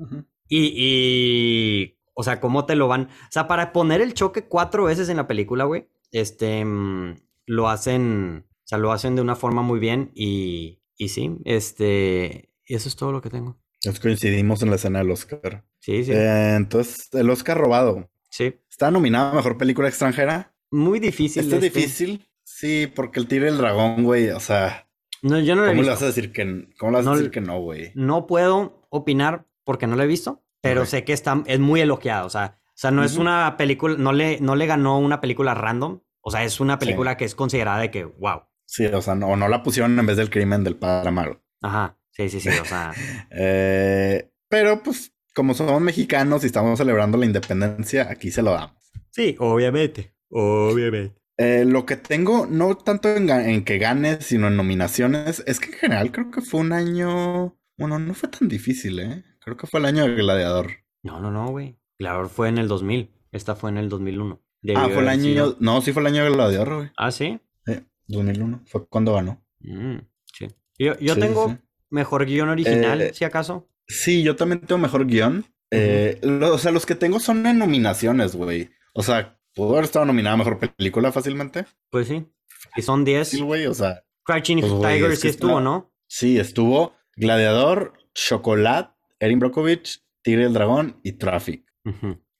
y, 0.49 0.73
y, 0.75 1.99
o 2.15 2.23
sea, 2.23 2.41
¿cómo 2.41 2.65
te 2.65 2.75
lo 2.75 2.87
van? 2.87 3.03
O 3.03 3.31
sea, 3.31 3.47
para 3.47 3.73
poner 3.73 4.01
el 4.01 4.15
choque 4.15 4.47
cuatro 4.47 4.85
veces 4.85 5.07
en 5.09 5.17
la 5.17 5.27
película, 5.27 5.65
güey, 5.65 5.87
este, 6.11 6.65
mm, 6.65 7.19
lo 7.45 7.69
hacen, 7.69 8.47
o 8.49 8.67
sea, 8.67 8.79
lo 8.79 8.91
hacen 8.91 9.15
de 9.15 9.21
una 9.21 9.35
forma 9.35 9.61
muy 9.61 9.79
bien 9.79 10.09
y, 10.15 10.81
y 10.97 11.09
sí, 11.09 11.37
este, 11.45 12.49
eso 12.65 12.89
es 12.89 12.95
todo 12.95 13.11
lo 13.11 13.21
que 13.21 13.29
tengo. 13.29 13.55
Nos 13.85 13.99
coincidimos 13.99 14.63
en 14.63 14.71
la 14.71 14.77
escena 14.77 14.97
del 14.97 15.11
Oscar. 15.11 15.63
Sí, 15.79 16.03
sí. 16.05 16.11
Eh, 16.11 16.55
entonces, 16.55 17.07
el 17.13 17.29
Oscar 17.29 17.55
robado. 17.55 18.09
Sí. 18.31 18.55
¿Está 18.67 18.89
nominado 18.89 19.29
a 19.29 19.35
Mejor 19.35 19.59
Película 19.59 19.89
Extranjera? 19.89 20.55
Muy 20.71 20.99
difícil. 20.99 21.43
¿Está 21.43 21.57
este. 21.57 21.69
difícil? 21.69 22.25
Sí, 22.45 22.87
porque 22.87 23.19
el 23.19 23.27
tiro 23.27 23.45
del 23.45 23.57
dragón, 23.57 24.03
güey, 24.03 24.29
o 24.29 24.39
sea... 24.39 24.87
No, 25.21 25.39
yo 25.39 25.55
no 25.55 25.65
¿Cómo 25.65 25.81
le 25.81 25.89
vas 25.89 26.03
a 26.03 26.05
decir 26.05 26.31
que, 26.31 26.69
cómo 26.77 26.91
le 26.91 26.97
vas 26.99 27.07
a 27.07 27.15
decir 27.15 27.31
que 27.31 27.41
no, 27.41 27.59
güey? 27.59 27.91
No 27.95 28.27
puedo 28.27 28.87
opinar 28.89 29.47
porque 29.63 29.87
no 29.87 29.95
lo 29.95 30.03
he 30.03 30.07
visto, 30.07 30.43
pero 30.61 30.85
sé 30.85 31.03
que 31.03 31.13
está, 31.13 31.43
es 31.47 31.59
muy 31.59 31.81
elogiado. 31.81 32.27
O 32.27 32.29
sea, 32.29 32.59
o 32.63 32.71
sea 32.75 32.91
no 32.91 33.03
es 33.03 33.17
una 33.17 33.57
película, 33.57 33.95
no 33.97 34.13
le, 34.13 34.39
no 34.39 34.55
le 34.55 34.67
ganó 34.67 34.99
una 34.99 35.19
película 35.21 35.55
random. 35.55 36.01
O 36.21 36.31
sea, 36.31 36.43
es 36.43 36.59
una 36.59 36.77
película 36.77 37.17
que 37.17 37.25
es 37.25 37.33
considerada 37.33 37.79
de 37.79 37.91
que, 37.91 38.05
wow. 38.05 38.43
Sí, 38.65 38.85
o 38.85 39.01
sea, 39.01 39.15
no, 39.15 39.35
no 39.35 39.47
la 39.47 39.63
pusieron 39.63 39.97
en 39.97 40.05
vez 40.05 40.17
del 40.17 40.29
crimen 40.29 40.63
del 40.63 40.75
padre 40.75 41.09
Amaro. 41.09 41.43
Ajá, 41.61 41.97
sí, 42.11 42.29
sí, 42.29 42.39
sí, 42.39 42.49
o 42.49 42.65
sea. 42.65 42.93
Eh, 43.31 44.31
pero 44.47 44.81
pues, 44.83 45.13
como 45.33 45.53
somos 45.53 45.81
mexicanos 45.81 46.43
y 46.43 46.47
estamos 46.47 46.77
celebrando 46.77 47.17
la 47.17 47.25
independencia, 47.25 48.07
aquí 48.09 48.31
se 48.31 48.41
lo 48.41 48.51
damos. 48.51 48.91
Sí, 49.11 49.35
obviamente. 49.39 50.13
Obviamente. 50.29 51.24
Eh, 51.37 51.65
lo 51.65 51.85
que 51.85 51.97
tengo, 51.97 52.45
no 52.49 52.75
tanto 52.77 53.09
en, 53.09 53.63
que 53.65 53.77
gane, 53.77 54.21
sino 54.21 54.47
en 54.47 54.55
nominaciones, 54.55 55.43
es 55.45 55.59
que 55.59 55.67
en 55.67 55.73
general 55.77 56.11
creo 56.11 56.31
que 56.31 56.41
fue 56.41 56.61
un 56.61 56.71
año. 56.71 57.57
Bueno, 57.77 57.99
no 57.99 58.13
fue 58.13 58.29
tan 58.29 58.47
difícil, 58.47 58.99
¿eh? 58.99 59.23
Creo 59.43 59.57
que 59.57 59.67
fue 59.67 59.79
el 59.81 59.85
año 59.85 60.03
del 60.03 60.15
gladiador. 60.15 60.71
No, 61.03 61.19
no, 61.19 61.31
no, 61.31 61.49
güey. 61.49 61.77
Gladiador 61.99 62.29
fue 62.29 62.47
en 62.49 62.57
el 62.57 62.67
2000. 62.67 63.11
Esta 63.31 63.55
fue 63.55 63.69
en 63.69 63.77
el 63.77 63.89
2001. 63.89 64.39
ah, 64.41 64.47
Debió 64.61 64.89
fue 64.89 65.01
el 65.03 65.09
año. 65.09 65.23
sido- 65.23 65.57
No, 65.59 65.81
sí 65.81 65.91
fue 65.91 66.01
el 66.01 66.07
año 66.07 66.23
del 66.23 66.33
gladiador, 66.33 66.75
güey. 66.77 66.91
Ah, 66.97 67.11
sí. 67.11 67.39
Sí, 67.65 67.73
2001. 68.07 68.63
Fue 68.67 68.87
cuando 68.87 69.13
ganó. 69.13 69.43
Mm, 69.59 69.97
sí. 70.37 70.47
Yo, 70.79 70.97
yo 70.99 71.15
Sí, 71.15 71.19
tengo 71.19 71.49
sí. 71.49 71.57
mejor 71.89 72.25
guion 72.25 72.49
original, 72.49 73.01
Eh, 73.01 73.11
si 73.13 73.25
acaso. 73.25 73.69
Sí, 73.87 74.23
yo 74.23 74.35
también 74.37 74.61
tengo 74.61 74.79
mejor 74.79 75.05
guion. 75.05 75.45
Eh, 75.71 76.19
lo- 76.23 76.53
o 76.53 76.57
sea, 76.57 76.71
los 76.71 76.85
que 76.85 76.95
tengo 76.95 77.19
son 77.19 77.45
en 77.45 77.59
nominaciones, 77.59 78.35
güey. 78.35 78.69
O 78.93 79.03
sea, 79.03 79.37
pudo 79.55 79.73
haber 79.73 79.85
estado 79.85 80.05
nominada 80.05 80.35
a 80.35 80.37
mejor 80.37 80.59
película 80.59 81.11
fácilmente. 81.11 81.65
Pues 81.89 82.07
sí. 82.07 82.27
Y 82.75 82.81
son 82.81 83.03
10. 83.05 83.27
Sí, 83.27 83.41
güey, 83.41 83.65
o 83.65 83.73
sea. 83.73 84.03
Crouching 84.23 84.59
Pues, 84.59 84.71
güey, 84.71 84.95
Tiger 84.95 85.11
es 85.11 85.19
sí 85.21 85.27
estuvo, 85.29 85.61
¿no? 85.61 85.91
Sí, 86.07 86.37
estuvo 86.37 86.93
Gladiador, 87.15 87.93
Chocolate, 88.13 88.93
Erin 89.19 89.39
Brockovich, 89.39 90.03
Tigre 90.21 90.43
y 90.43 90.45
el 90.45 90.53
Dragón 90.53 90.99
y 91.03 91.13
Traffic. 91.13 91.65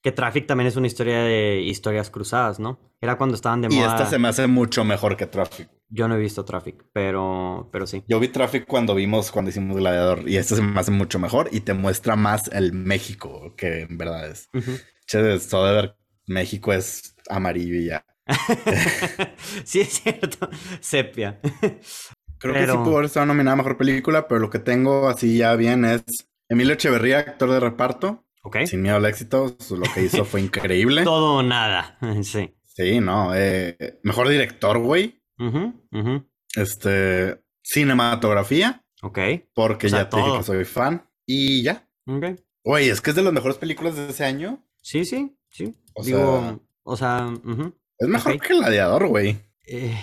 Que 0.02 0.12
Traffic 0.12 0.46
también 0.46 0.68
es 0.68 0.76
una 0.76 0.88
historia 0.88 1.20
de 1.20 1.62
historias 1.62 2.10
cruzadas, 2.10 2.60
¿no? 2.60 2.80
Era 3.02 3.18
cuando 3.18 3.36
estaban 3.36 3.62
de 3.62 3.68
Y 3.72 3.78
moda. 3.78 3.88
esta 3.96 4.06
se 4.08 4.20
me 4.20 4.28
hace 4.28 4.48
mucho 4.48 4.84
mejor 4.84 5.18
que 5.18 5.26
Traffic. 5.26 5.70
Yo 5.90 6.08
no 6.08 6.16
he 6.16 6.20
visto 6.20 6.44
Traffic, 6.46 6.84
pero, 6.94 7.70
pero 7.72 7.86
sí. 7.88 8.04
Yo 8.08 8.20
vi 8.20 8.28
Traffic 8.28 8.66
cuando 8.66 8.96
vimos, 8.96 9.32
cuando 9.32 9.50
hicimos 9.50 9.78
Gladiador, 9.78 10.28
y 10.28 10.38
esta 10.38 10.56
se 10.56 10.62
me 10.64 10.80
hace 10.80 10.92
mucho 10.92 11.20
mejor 11.20 11.50
y 11.52 11.62
te 11.62 11.74
muestra 11.74 12.16
más 12.16 12.48
el 12.52 12.74
México 12.74 13.54
que 13.56 13.82
en 13.82 13.98
verdad 13.98 14.28
es. 14.30 14.50
Ujú. 14.54 14.72
Che, 15.08 15.40
Soderbergh, 15.40 15.96
México 16.28 16.74
es 16.74 17.16
amarillo 17.30 17.76
y 17.76 17.86
ya. 17.86 18.06
sí, 19.64 19.82
es 19.82 20.02
cierto. 20.02 20.50
Sepia. 20.80 21.40
Creo 22.40 22.54
que 22.54 22.66
sí 22.68 22.78
pudo 22.78 22.94
haber 22.96 23.06
estado 23.06 23.26
nominada 23.26 23.54
a 23.54 23.58
mejor 23.58 23.78
película, 23.78 24.28
pero 24.28 24.40
lo 24.40 24.50
que 24.50 24.60
tengo 24.60 25.08
así 25.08 25.38
ya 25.38 25.56
bien 25.56 25.86
es 25.86 26.04
Emilio 26.50 26.74
Echeverría, 26.74 27.20
actor 27.20 27.50
de 27.52 27.60
reparto, 27.60 28.26
ok. 28.44 28.58
sin 28.66 28.82
miedo 28.82 28.98
al 28.98 29.06
éxito. 29.06 29.56
Lo 29.72 29.94
que 29.94 30.04
hizo 30.04 30.26
fue 30.26 30.42
increíble. 30.42 31.04
Todo 31.04 31.36
o 31.38 31.44
nada. 31.44 31.98
Sí. 32.24 32.56
Sí, 32.66 33.00
no. 33.00 33.34
eh, 33.34 34.00
mejor 34.04 34.28
director, 34.28 34.78
güey. 34.80 35.22
Este, 36.56 37.42
cinematografía, 37.64 38.84
Ok. 39.02 39.20
porque 39.54 39.88
O 39.88 39.90
sea, 39.90 40.00
ya 40.04 40.10
te 40.10 40.18
dije 40.18 40.30
todo. 40.30 40.38
que 40.40 40.44
soy 40.46 40.66
fan. 40.66 41.10
Y 41.26 41.64
ya. 41.64 41.88
Ok. 42.06 42.26
Güey, 42.64 42.90
es 42.90 43.00
que 43.02 43.12
es 43.12 43.16
de 43.16 43.24
las 43.24 43.34
mejores 43.34 43.58
películas 43.58 43.96
de 43.96 44.10
ese 44.10 44.26
año. 44.26 44.62
Sí, 44.82 45.06
sí, 45.06 45.36
sí. 45.56 45.76
O 45.94 46.04
Digo, 46.04 46.20
sea- 46.20 46.60
o 46.84 46.98
sea. 46.98 47.34
Es 47.98 48.08
mejor 48.08 48.40
que 48.42 48.54
Gladiador, 48.56 49.08
güey. 49.08 49.38
Eh, 49.66 49.98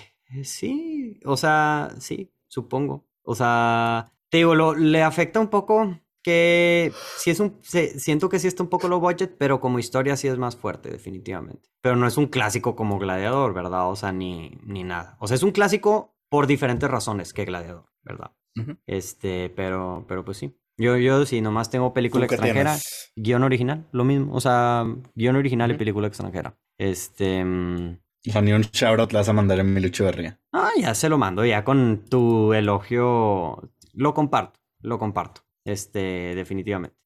sí, 0.45 1.21
o 1.25 1.37
sea, 1.37 1.91
sí, 1.99 2.33
supongo. 2.49 3.07
O 3.23 3.35
sea, 3.35 4.13
te 4.31 4.39
digo, 4.39 4.55
lo, 4.55 4.75
le 4.75 5.03
afecta 5.03 5.39
un 5.41 5.49
poco 5.49 5.99
que 6.23 6.93
sí 7.19 7.31
es 7.31 7.41
un, 7.41 7.59
se- 7.63 7.99
siento 8.01 8.29
que 8.29 8.39
sí 8.39 8.49
está 8.49 8.63
un 8.63 8.69
poco 8.69 8.89
low 8.89 9.01
budget, 9.01 9.37
pero 9.39 9.61
como 9.61 9.79
historia 9.79 10.17
sí 10.17 10.29
es 10.29 10.39
más 10.39 10.57
fuerte, 10.57 10.89
definitivamente. 10.91 11.69
Pero 11.83 11.97
no 11.97 12.07
es 12.07 12.17
un 12.17 12.27
clásico 12.27 12.75
como 12.77 12.99
Gladiador, 12.99 13.53
¿verdad? 13.55 13.91
O 13.91 13.97
sea, 13.97 14.13
ni, 14.13 14.59
ni 14.65 14.85
nada. 14.85 15.17
O 15.21 15.27
sea, 15.29 15.35
es 15.35 15.43
un 15.43 15.51
clásico 15.53 16.17
por 16.31 16.47
diferentes 16.47 16.89
razones 16.91 17.33
que 17.35 17.45
Gladiador, 17.45 17.87
¿verdad? 18.03 18.33
Este, 18.87 19.51
pero, 19.51 20.05
pero 20.09 20.25
pues 20.25 20.37
sí. 20.39 20.57
Yo, 20.79 20.97
yo 20.97 21.25
sí, 21.27 21.41
nomás 21.41 21.71
tengo 21.71 21.93
película 21.93 22.25
¿Tú 22.27 22.31
qué 22.31 22.35
extranjera. 22.37 22.71
tienes? 22.71 23.13
Guión 23.17 23.43
original, 23.43 23.87
lo 23.93 24.05
mismo. 24.05 24.35
O 24.35 24.41
sea, 24.41 24.85
guion 25.15 25.37
original 25.37 25.71
y 25.71 25.75
película 25.75 26.09
extranjera. 26.09 26.57
Este. 26.79 27.45
mm, 27.45 27.99
O 28.29 28.33
sea, 28.33 28.41
ni 28.43 28.53
un 28.53 28.63
shoutout 28.63 29.13
le 29.13 29.19
vas 29.19 29.29
a 29.29 29.33
mandar 29.33 29.59
a 29.59 29.61
Emilio 29.61 29.89
Echeverría. 29.89 30.41
Ah, 30.53 30.71
ya 30.79 30.95
se 30.95 31.09
lo 31.09 31.19
mando, 31.19 31.45
ya 31.45 31.65
con 31.65 32.05
tu 32.09 32.53
elogio. 32.55 33.71
Lo 33.93 34.15
comparto, 34.15 34.61
lo 34.81 34.99
comparto. 34.99 35.43
Este, 35.65 36.35
definitivamente. 36.35 36.97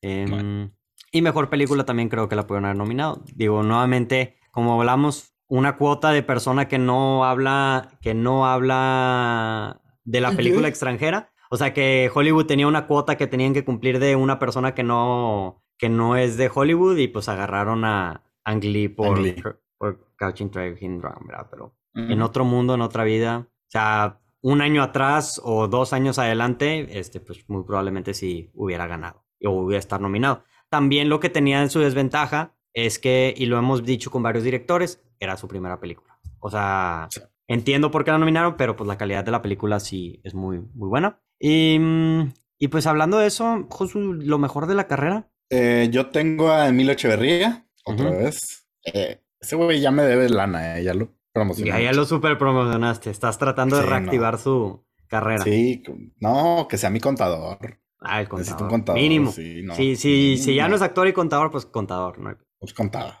Em, 0.00 0.30
Bueno. 0.30 0.72
Y 1.12 1.20
mejor 1.22 1.50
película 1.50 1.84
también 1.84 2.08
creo 2.08 2.28
que 2.28 2.36
la 2.36 2.46
pueden 2.46 2.64
haber 2.64 2.76
nominado. 2.76 3.22
Digo, 3.34 3.62
nuevamente, 3.62 4.38
como 4.50 4.80
hablamos, 4.80 5.34
una 5.46 5.76
cuota 5.76 6.10
de 6.10 6.22
persona 6.22 6.68
que 6.68 6.78
no 6.78 7.24
habla, 7.26 7.98
que 8.00 8.14
no 8.14 8.46
habla 8.46 9.82
de 10.04 10.20
la 10.22 10.32
película 10.32 10.68
extranjera. 10.68 11.31
O 11.52 11.56
sea 11.58 11.74
que 11.74 12.10
Hollywood 12.14 12.46
tenía 12.46 12.66
una 12.66 12.86
cuota 12.86 13.16
que 13.18 13.26
tenían 13.26 13.52
que 13.52 13.62
cumplir 13.64 13.98
de 13.98 14.16
una 14.16 14.38
persona 14.38 14.74
que 14.74 14.82
no, 14.82 15.62
que 15.76 15.90
no 15.90 16.16
es 16.16 16.38
de 16.38 16.50
Hollywood 16.52 16.96
y 16.96 17.08
pues 17.08 17.28
agarraron 17.28 17.84
a 17.84 18.22
Ang 18.44 18.64
Lee 18.64 18.88
por, 18.88 19.18
Ang 19.18 19.22
Lee. 19.22 19.42
por 19.76 20.08
Couching 20.18 20.50
Dragon, 20.50 21.26
¿verdad? 21.26 21.48
Pero 21.50 21.76
en 21.94 22.12
Ujú. 22.14 22.24
otro 22.24 22.44
mundo, 22.46 22.74
en 22.74 22.80
otra 22.80 23.04
vida. 23.04 23.48
O 23.50 23.68
sea, 23.70 24.18
un 24.40 24.62
año 24.62 24.82
atrás 24.82 25.38
o 25.44 25.68
dos 25.68 25.92
años 25.92 26.18
adelante, 26.18 26.98
este, 26.98 27.20
pues 27.20 27.44
muy 27.48 27.64
probablemente 27.64 28.14
sí 28.14 28.50
hubiera 28.54 28.86
ganado 28.86 29.22
o 29.44 29.50
hubiera 29.50 29.78
estar 29.78 30.00
nominado. 30.00 30.44
También 30.70 31.10
lo 31.10 31.20
que 31.20 31.28
tenía 31.28 31.60
en 31.60 31.68
su 31.68 31.80
desventaja 31.80 32.54
es 32.72 32.98
que, 32.98 33.34
y 33.36 33.44
lo 33.44 33.58
hemos 33.58 33.84
dicho 33.84 34.10
con 34.10 34.22
varios 34.22 34.42
directores, 34.44 35.04
era 35.20 35.36
su 35.36 35.48
primera 35.48 35.78
película. 35.78 36.18
O 36.40 36.48
sea, 36.48 37.08
Sí. 37.10 37.20
entiendo 37.46 37.90
por 37.90 38.04
qué 38.04 38.10
la 38.10 38.16
nominaron, 38.18 38.56
pero 38.56 38.74
pues 38.74 38.88
la 38.88 38.96
calidad 38.96 39.22
de 39.22 39.32
la 39.32 39.42
película 39.42 39.78
sí 39.80 40.18
es 40.24 40.32
muy, 40.34 40.58
muy 40.74 40.88
buena. 40.88 41.18
Y, 41.44 41.76
mm, 41.76 42.32
y 42.60 42.68
pues 42.68 42.86
hablando 42.86 43.18
de 43.18 43.26
eso, 43.26 43.66
Josu, 43.68 44.12
lo 44.14 44.38
mejor 44.38 44.68
de 44.68 44.76
la 44.76 44.86
carrera. 44.86 45.28
Eh, 45.50 45.88
yo 45.90 46.10
tengo 46.10 46.52
a 46.52 46.68
Emilio 46.68 46.92
Echeverría, 46.92 47.66
otra 47.84 48.10
vez. 48.10 48.68
Eh, 48.84 49.20
ese 49.40 49.56
güey 49.56 49.80
ya 49.80 49.90
me 49.90 50.04
debe 50.04 50.28
lana, 50.28 50.78
eh, 50.78 50.84
ya 50.84 50.94
lo 50.94 51.08
promocioné. 51.32 51.82
Ya, 51.82 51.92
lo 51.92 52.04
super 52.04 52.38
promocionaste. 52.38 53.10
Estás 53.10 53.38
tratando 53.38 53.76
de 53.76 53.82
no. 53.82 53.88
reactivar 53.90 54.38
su 54.38 54.86
carrera. 55.08 55.42
Sí, 55.42 55.82
no, 56.20 56.68
que 56.70 56.78
sea 56.78 56.90
mi 56.90 57.00
contador. 57.00 57.58
Ah, 58.00 58.20
el 58.20 58.28
Necesito 58.28 58.58
contador. 58.58 58.62
un 58.62 58.68
contador. 58.70 59.00
Mínimo. 59.00 59.32
Sí, 59.32 59.62
no, 59.64 59.74
Sí, 59.74 59.96
sí, 59.96 60.36
si 60.38 60.54
ya 60.54 60.68
no 60.68 60.76
es 60.76 60.82
actor 60.82 61.08
y 61.08 61.12
contador, 61.12 61.50
pues 61.50 61.66
contador, 61.66 62.20
¿no? 62.20 62.36
Pues 62.60 62.72
contador. 62.72 63.14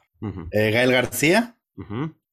Eh, 0.52 0.70
Gael 0.70 0.92
García, 0.92 1.56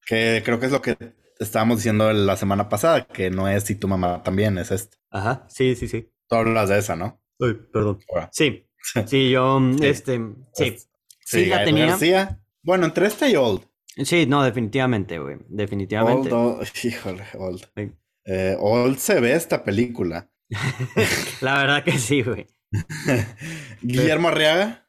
que 0.05 0.43
creo 0.45 0.59
que 0.59 0.67
es 0.67 0.71
lo 0.71 0.83
que 0.83 0.95
estábamos 1.39 1.77
diciendo 1.77 2.11
la 2.13 2.37
semana 2.37 2.69
pasada, 2.69 3.05
que 3.07 3.29
no 3.31 3.47
es 3.47 3.63
si 3.63 3.75
tu 3.75 3.87
mamá 3.87 4.21
también 4.23 4.57
es 4.57 4.71
este. 4.71 4.97
Ajá, 5.09 5.45
sí, 5.49 5.75
sí, 5.75 5.87
sí. 5.87 6.11
Tú 6.27 6.35
hablas 6.35 6.69
de 6.69 6.77
esa, 6.77 6.95
¿no? 6.95 7.21
Uy, 7.39 7.55
perdón. 7.71 7.99
Ahora. 8.09 8.29
Sí, 8.31 8.67
sí, 9.07 9.29
yo, 9.31 9.59
mm, 9.59 9.79
Sí. 9.79 9.85
este, 9.87 10.19
sí, 10.53 10.77
sí, 11.21 11.45
la 11.47 11.63
tenía. 11.63 11.87
García. 11.87 12.41
Bueno, 12.61 12.85
entre 12.85 13.07
esta 13.07 13.27
y 13.29 13.35
Old. 13.35 13.65
Sí, 14.03 14.25
no, 14.25 14.43
definitivamente, 14.43 15.17
güey, 15.19 15.37
definitivamente. 15.47 16.31
Old, 16.31 16.61
oh, 16.61 16.87
híjole, 16.87 17.23
Old. 17.37 17.65
Sí. 17.75 17.91
Eh, 18.25 18.55
Old 18.59 18.97
se 18.97 19.19
ve 19.19 19.33
esta 19.33 19.63
película. 19.63 20.29
La 21.41 21.57
verdad 21.57 21.83
que 21.83 21.97
sí, 21.97 22.21
güey. 22.21 22.47
Guillermo 23.81 24.27
Arriaga. 24.27 24.87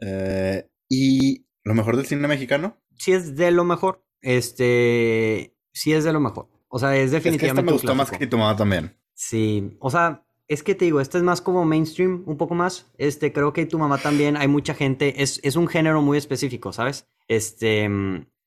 Eh, 0.00 0.68
y 0.88 1.46
lo 1.64 1.74
mejor 1.74 1.96
del 1.96 2.06
cine 2.06 2.26
mexicano. 2.28 2.82
Sí 2.96 3.12
es 3.12 3.36
de 3.36 3.50
lo 3.50 3.64
mejor, 3.64 4.04
este, 4.20 5.51
sí 5.72 5.92
es 5.92 6.04
de 6.04 6.12
lo 6.12 6.20
mejor. 6.20 6.48
O 6.68 6.78
sea, 6.78 6.96
es 6.96 7.04
Es 7.04 7.10
que 7.10 7.16
esta 7.16 7.30
definitivamente 7.30 7.62
me 7.62 7.72
un 7.72 7.78
gustó 7.78 7.94
más 7.94 8.10
que 8.10 8.26
tu 8.26 8.38
mamá 8.38 8.56
también. 8.56 8.96
Sí, 9.14 9.76
o 9.80 9.90
sea, 9.90 10.24
es 10.48 10.62
que 10.62 10.74
te 10.74 10.84
digo, 10.84 11.00
este 11.00 11.18
es 11.18 11.24
más 11.24 11.40
como 11.40 11.64
mainstream, 11.64 12.22
un 12.26 12.36
poco 12.36 12.54
más. 12.54 12.90
Este, 12.98 13.32
creo 13.32 13.52
que 13.52 13.66
tu 13.66 13.78
mamá 13.78 13.98
también, 13.98 14.36
hay 14.36 14.48
mucha 14.48 14.74
gente, 14.74 15.22
es, 15.22 15.40
es 15.42 15.56
un 15.56 15.68
género 15.68 16.02
muy 16.02 16.18
específico, 16.18 16.72
¿sabes? 16.72 17.08
Este, 17.28 17.88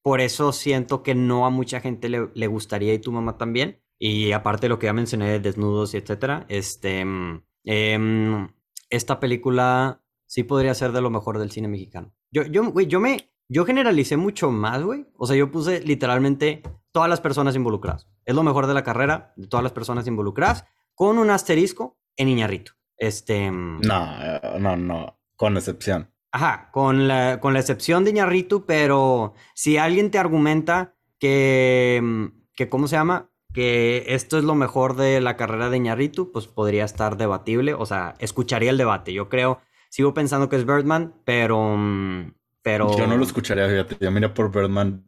por 0.02 0.22
eso 0.22 0.52
siento 0.52 1.04
que 1.04 1.16
no 1.16 1.46
a 1.46 1.50
mucha 1.50 1.80
gente 1.80 2.10
le, 2.10 2.30
le 2.34 2.48
gustaría 2.48 2.94
y 2.94 3.00
tu 3.00 3.12
mamá 3.12 3.38
también. 3.38 3.82
Y 3.98 4.34
aparte 4.34 4.66
de 4.66 4.70
lo 4.70 4.80
que 4.80 4.88
ya 4.88 4.94
mencioné 4.94 5.30
de 5.30 5.40
desnudos 5.40 5.94
y 5.94 5.98
etcétera, 5.98 6.46
este, 6.50 7.06
em, 7.64 8.50
esta 8.90 9.20
película 9.20 10.04
sí 10.28 10.44
podría 10.44 10.74
ser 10.74 10.92
de 10.92 11.02
lo 11.02 11.10
mejor 11.10 11.40
del 11.40 11.52
cine 11.52 11.68
mexicano. 11.68 12.14
Yo, 12.32 12.44
yo, 12.44 12.72
güey, 12.72 12.88
yo 12.88 13.00
me, 13.00 13.32
yo 13.48 13.66
generalicé 13.66 14.18
mucho 14.18 14.52
más, 14.52 14.84
güey. 14.84 15.06
O 15.18 15.26
sea, 15.26 15.36
yo 15.36 15.50
puse 15.50 15.82
literalmente 15.82 16.62
todas 16.96 17.10
las 17.10 17.20
personas 17.20 17.58
involucradas. 17.58 18.08
Es 18.24 18.34
lo 18.34 18.42
mejor 18.42 18.68
de 18.68 18.74
la 18.74 18.86
carrera, 18.86 19.34
de 19.36 19.48
todas 19.48 19.64
las 19.64 19.74
personas 19.74 20.08
involucradas, 20.08 20.64
con 20.94 21.18
un 21.18 21.30
asterisco 21.30 21.98
en 22.16 22.30
Iñarrito. 22.30 22.72
Este. 22.98 23.52
mm, 23.52 23.82
No, 23.82 24.60
no, 24.60 24.78
no. 24.78 25.20
Con 25.36 25.58
excepción. 25.58 26.10
Ajá, 26.32 26.70
con 26.72 27.10
la, 27.10 27.42
con 27.42 27.52
la 27.52 27.60
excepción 27.60 28.06
de 28.06 28.12
Iñarritu, 28.12 28.66
pero 28.66 29.34
si 29.56 29.76
alguien 29.76 30.10
te 30.10 30.20
argumenta 30.20 30.96
que, 31.20 32.00
mm, 32.02 32.26
que, 32.56 32.70
¿cómo 32.70 32.88
se 32.88 32.96
llama? 32.96 33.30
Que 33.52 34.06
esto 34.08 34.38
es 34.38 34.46
lo 34.46 34.56
mejor 34.56 34.96
de 34.96 35.20
la 35.20 35.36
carrera 35.36 35.70
de 35.70 35.76
Iñarritu, 35.76 36.32
pues 36.32 36.48
podría 36.48 36.86
estar 36.86 37.18
debatible, 37.18 37.74
o 37.74 37.86
sea, 37.86 38.14
escucharía 38.20 38.70
el 38.70 38.78
debate. 38.78 39.12
Yo 39.12 39.28
creo, 39.28 39.60
sigo 39.90 40.14
pensando 40.14 40.48
que 40.48 40.56
es 40.56 40.66
Birdman, 40.66 41.14
pero, 41.26 41.76
mm, 41.78 42.36
pero... 42.62 42.98
Yo 42.98 43.06
no 43.06 43.18
lo 43.18 43.26
escucharía, 43.26 43.68
fíjate. 43.68 43.98
Yo 44.00 44.12
miré 44.12 44.30
por 44.30 44.50
Birdman 44.50 45.06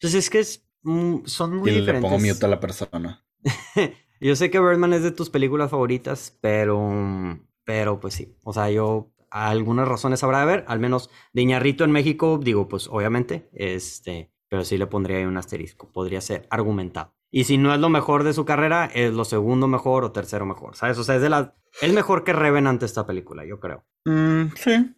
Pues 0.00 0.14
es 0.14 0.28
que 0.30 0.40
es, 0.40 0.67
son 0.82 1.56
muy 1.56 1.70
y 1.70 1.72
le 1.74 1.80
diferentes. 1.80 2.10
pongo 2.10 2.24
mute 2.24 2.44
a 2.44 2.48
la 2.48 2.60
persona. 2.60 3.24
Yo 4.20 4.34
sé 4.34 4.50
que 4.50 4.58
Birdman 4.58 4.92
es 4.92 5.02
de 5.02 5.12
tus 5.12 5.30
películas 5.30 5.70
favoritas, 5.70 6.36
pero, 6.40 7.38
pero 7.64 8.00
pues 8.00 8.14
sí. 8.14 8.36
O 8.42 8.52
sea, 8.52 8.68
yo 8.68 9.12
algunas 9.30 9.86
razones 9.86 10.24
habrá 10.24 10.38
de 10.38 10.42
haber, 10.42 10.64
al 10.66 10.80
menos 10.80 11.10
de 11.32 11.42
Iñarrito 11.42 11.84
en 11.84 11.92
México, 11.92 12.40
digo, 12.42 12.66
pues 12.68 12.88
obviamente, 12.88 13.48
este, 13.52 14.32
pero 14.48 14.64
sí 14.64 14.76
le 14.76 14.86
pondría 14.86 15.18
ahí 15.18 15.24
un 15.24 15.36
asterisco, 15.36 15.92
podría 15.92 16.20
ser 16.20 16.46
argumentado. 16.50 17.14
Y 17.30 17.44
si 17.44 17.58
no 17.58 17.74
es 17.74 17.80
lo 17.80 17.90
mejor 17.90 18.24
de 18.24 18.32
su 18.32 18.44
carrera, 18.44 18.86
es 18.86 19.12
lo 19.12 19.24
segundo 19.24 19.68
mejor 19.68 20.04
o 20.04 20.12
tercero 20.12 20.46
mejor, 20.46 20.76
¿sabes? 20.76 20.98
O 20.98 21.04
sea, 21.04 21.16
es 21.16 21.22
de 21.22 21.28
la... 21.28 21.54
Es 21.82 21.92
mejor 21.92 22.24
que 22.24 22.32
Revenant 22.32 22.82
esta 22.82 23.06
película, 23.06 23.44
yo 23.44 23.60
creo. 23.60 23.84
Mm, 24.06 24.46
sí. 24.56 24.96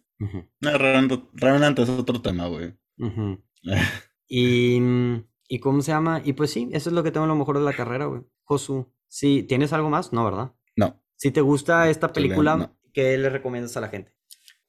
Revenant, 0.61 1.79
es 1.79 1.89
otro 1.89 2.21
tema, 2.21 2.47
güey. 2.47 2.73
y, 4.29 4.79
y 5.51 5.59
¿cómo 5.59 5.81
se 5.81 5.91
llama? 5.91 6.21
Y 6.23 6.31
pues 6.31 6.49
sí, 6.49 6.69
eso 6.71 6.89
es 6.89 6.95
lo 6.95 7.03
que 7.03 7.11
tengo 7.11 7.27
lo 7.27 7.35
mejor 7.35 7.57
de 7.59 7.65
la 7.65 7.73
carrera, 7.73 8.05
güey. 8.05 8.21
Josu, 8.43 8.89
sí, 9.09 9.43
¿tienes 9.43 9.73
algo 9.73 9.89
más? 9.89 10.13
No, 10.13 10.23
¿verdad? 10.23 10.53
No. 10.77 11.03
Si 11.17 11.29
te 11.31 11.41
gusta 11.41 11.89
esta 11.89 12.13
película, 12.13 12.71
¿qué 12.93 13.17
le 13.17 13.29
recomiendas 13.29 13.75
a 13.75 13.81
la 13.81 13.89
gente? 13.89 14.13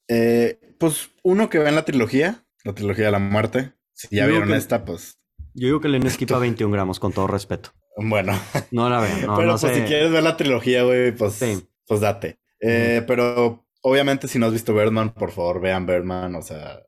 Eh, 0.09 0.59
pues 0.80 1.11
uno 1.22 1.49
que 1.49 1.61
ve 1.61 1.68
en 1.68 1.76
la 1.76 1.85
trilogía, 1.85 2.45
la 2.64 2.74
trilogía 2.74 3.05
de 3.05 3.12
la 3.12 3.20
muerte. 3.20 3.74
Si 3.93 4.09
ya 4.11 4.26
vieron 4.26 4.53
esta, 4.53 4.85
pues 4.85 5.22
yo 5.55 5.66
digo 5.66 5.80
que 5.80 5.89
le 5.89 5.99
esquipa 5.99 6.41
21 6.41 6.72
gramos, 6.72 6.99
con 6.99 7.12
todo 7.12 7.28
respeto. 7.28 7.70
Bueno. 7.97 8.33
No 8.72 8.91
la 8.91 9.01
veo. 9.01 9.26
No, 9.26 9.37
pero 9.37 9.57
pues 9.57 9.76
si 9.76 9.83
quieres 9.83 10.11
ver 10.11 10.24
la 10.24 10.37
trilogía, 10.37 10.83
güey, 10.83 11.12
pues, 11.12 11.41
pues 11.87 12.01
date. 12.01 12.41
Eh, 12.59 13.05
pero 13.07 13.68
obviamente 13.83 14.26
si 14.26 14.41
no 14.41 14.47
has 14.47 14.53
visto 14.53 14.74
Birdman, 14.74 15.14
por 15.14 15.30
favor 15.30 15.61
vean 15.61 15.87
Birdman. 15.87 16.35
O 16.35 16.43
sea, 16.43 16.83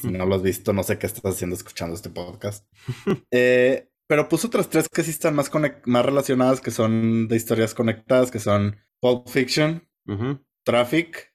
si 0.00 0.08
no 0.08 0.26
lo 0.26 0.34
has 0.34 0.42
visto, 0.42 0.72
no 0.72 0.82
sé 0.82 0.98
qué 0.98 1.06
estás 1.06 1.24
haciendo 1.24 1.56
escuchando 1.56 1.94
este 1.94 2.10
podcast. 2.10 2.66
Eh, 3.30 3.88
pero 4.06 4.28
puso 4.28 4.48
otras 4.48 4.68
tres 4.68 4.88
que 4.88 5.04
sí 5.04 5.10
están 5.10 5.36
más, 5.36 5.50
más 5.84 6.04
relacionadas, 6.04 6.60
que 6.60 6.72
son 6.72 7.28
de 7.28 7.36
historias 7.36 7.74
conectadas, 7.74 8.30
que 8.32 8.40
son 8.40 8.76
Pulp 9.00 9.28
Fiction, 9.28 9.88
Traffic. 10.64 11.32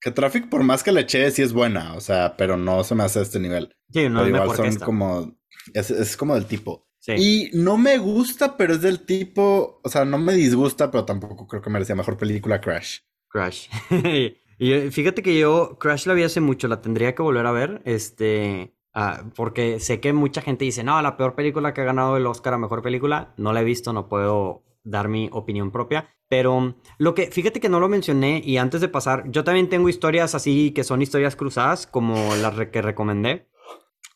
Que 0.00 0.10
Traffic, 0.10 0.48
por 0.48 0.64
más 0.64 0.82
que 0.82 0.90
le 0.90 1.02
eché, 1.02 1.30
sí 1.30 1.42
es 1.42 1.52
buena, 1.52 1.94
o 1.94 2.00
sea, 2.00 2.36
pero 2.36 2.56
no 2.56 2.82
se 2.82 2.96
me 2.96 3.04
hace 3.04 3.20
a 3.20 3.22
este 3.22 3.38
nivel. 3.38 3.76
Sí, 3.92 4.08
no 4.08 4.26
igual 4.26 4.56
son 4.56 4.74
como 4.80 5.36
es, 5.72 6.16
como 6.16 6.34
del 6.34 6.46
tipo. 6.46 6.88
Y 7.06 7.50
no 7.54 7.76
me 7.76 7.98
gusta, 7.98 8.56
pero 8.56 8.74
es 8.74 8.82
del 8.82 9.04
tipo. 9.04 9.80
O 9.82 9.88
sea, 9.88 10.04
no 10.04 10.18
me 10.18 10.34
disgusta, 10.34 10.90
pero 10.90 11.04
tampoco 11.04 11.46
creo 11.46 11.60
que 11.60 11.70
merecía 11.70 11.96
mejor 11.96 12.16
película 12.16 12.60
Crash. 12.60 12.98
Crash. 13.28 13.68
y 14.62 14.74
eh, 14.74 14.92
fíjate 14.92 15.24
que 15.24 15.36
yo 15.36 15.76
Crash 15.80 16.06
la 16.06 16.14
vi 16.14 16.22
hace 16.22 16.40
mucho, 16.40 16.68
la 16.68 16.80
tendría 16.80 17.16
que 17.16 17.22
volver 17.22 17.46
a 17.46 17.50
ver. 17.50 17.82
Este. 17.84 18.76
Ah, 18.94 19.24
porque 19.34 19.80
sé 19.80 19.98
que 19.98 20.12
mucha 20.12 20.40
gente 20.40 20.64
dice, 20.64 20.84
no, 20.84 21.02
la 21.02 21.16
peor 21.16 21.34
película 21.34 21.74
que 21.74 21.80
ha 21.80 21.84
ganado 21.84 22.16
el 22.16 22.26
Oscar 22.26 22.54
a 22.54 22.58
mejor 22.58 22.80
película. 22.80 23.34
No 23.36 23.52
la 23.52 23.62
he 23.62 23.64
visto, 23.64 23.92
no 23.92 24.08
puedo 24.08 24.62
dar 24.84 25.08
mi 25.08 25.28
opinión 25.32 25.72
propia. 25.72 26.10
Pero 26.28 26.76
lo 26.98 27.12
que, 27.12 27.32
fíjate 27.32 27.58
que 27.58 27.68
no 27.68 27.80
lo 27.80 27.88
mencioné 27.88 28.40
y 28.44 28.58
antes 28.58 28.80
de 28.80 28.88
pasar, 28.88 29.28
yo 29.32 29.42
también 29.42 29.68
tengo 29.68 29.88
historias 29.88 30.36
así 30.36 30.70
que 30.70 30.84
son 30.84 31.02
historias 31.02 31.34
cruzadas, 31.34 31.88
como 31.88 32.14
las 32.36 32.54
que 32.68 32.82
recomendé. 32.82 33.48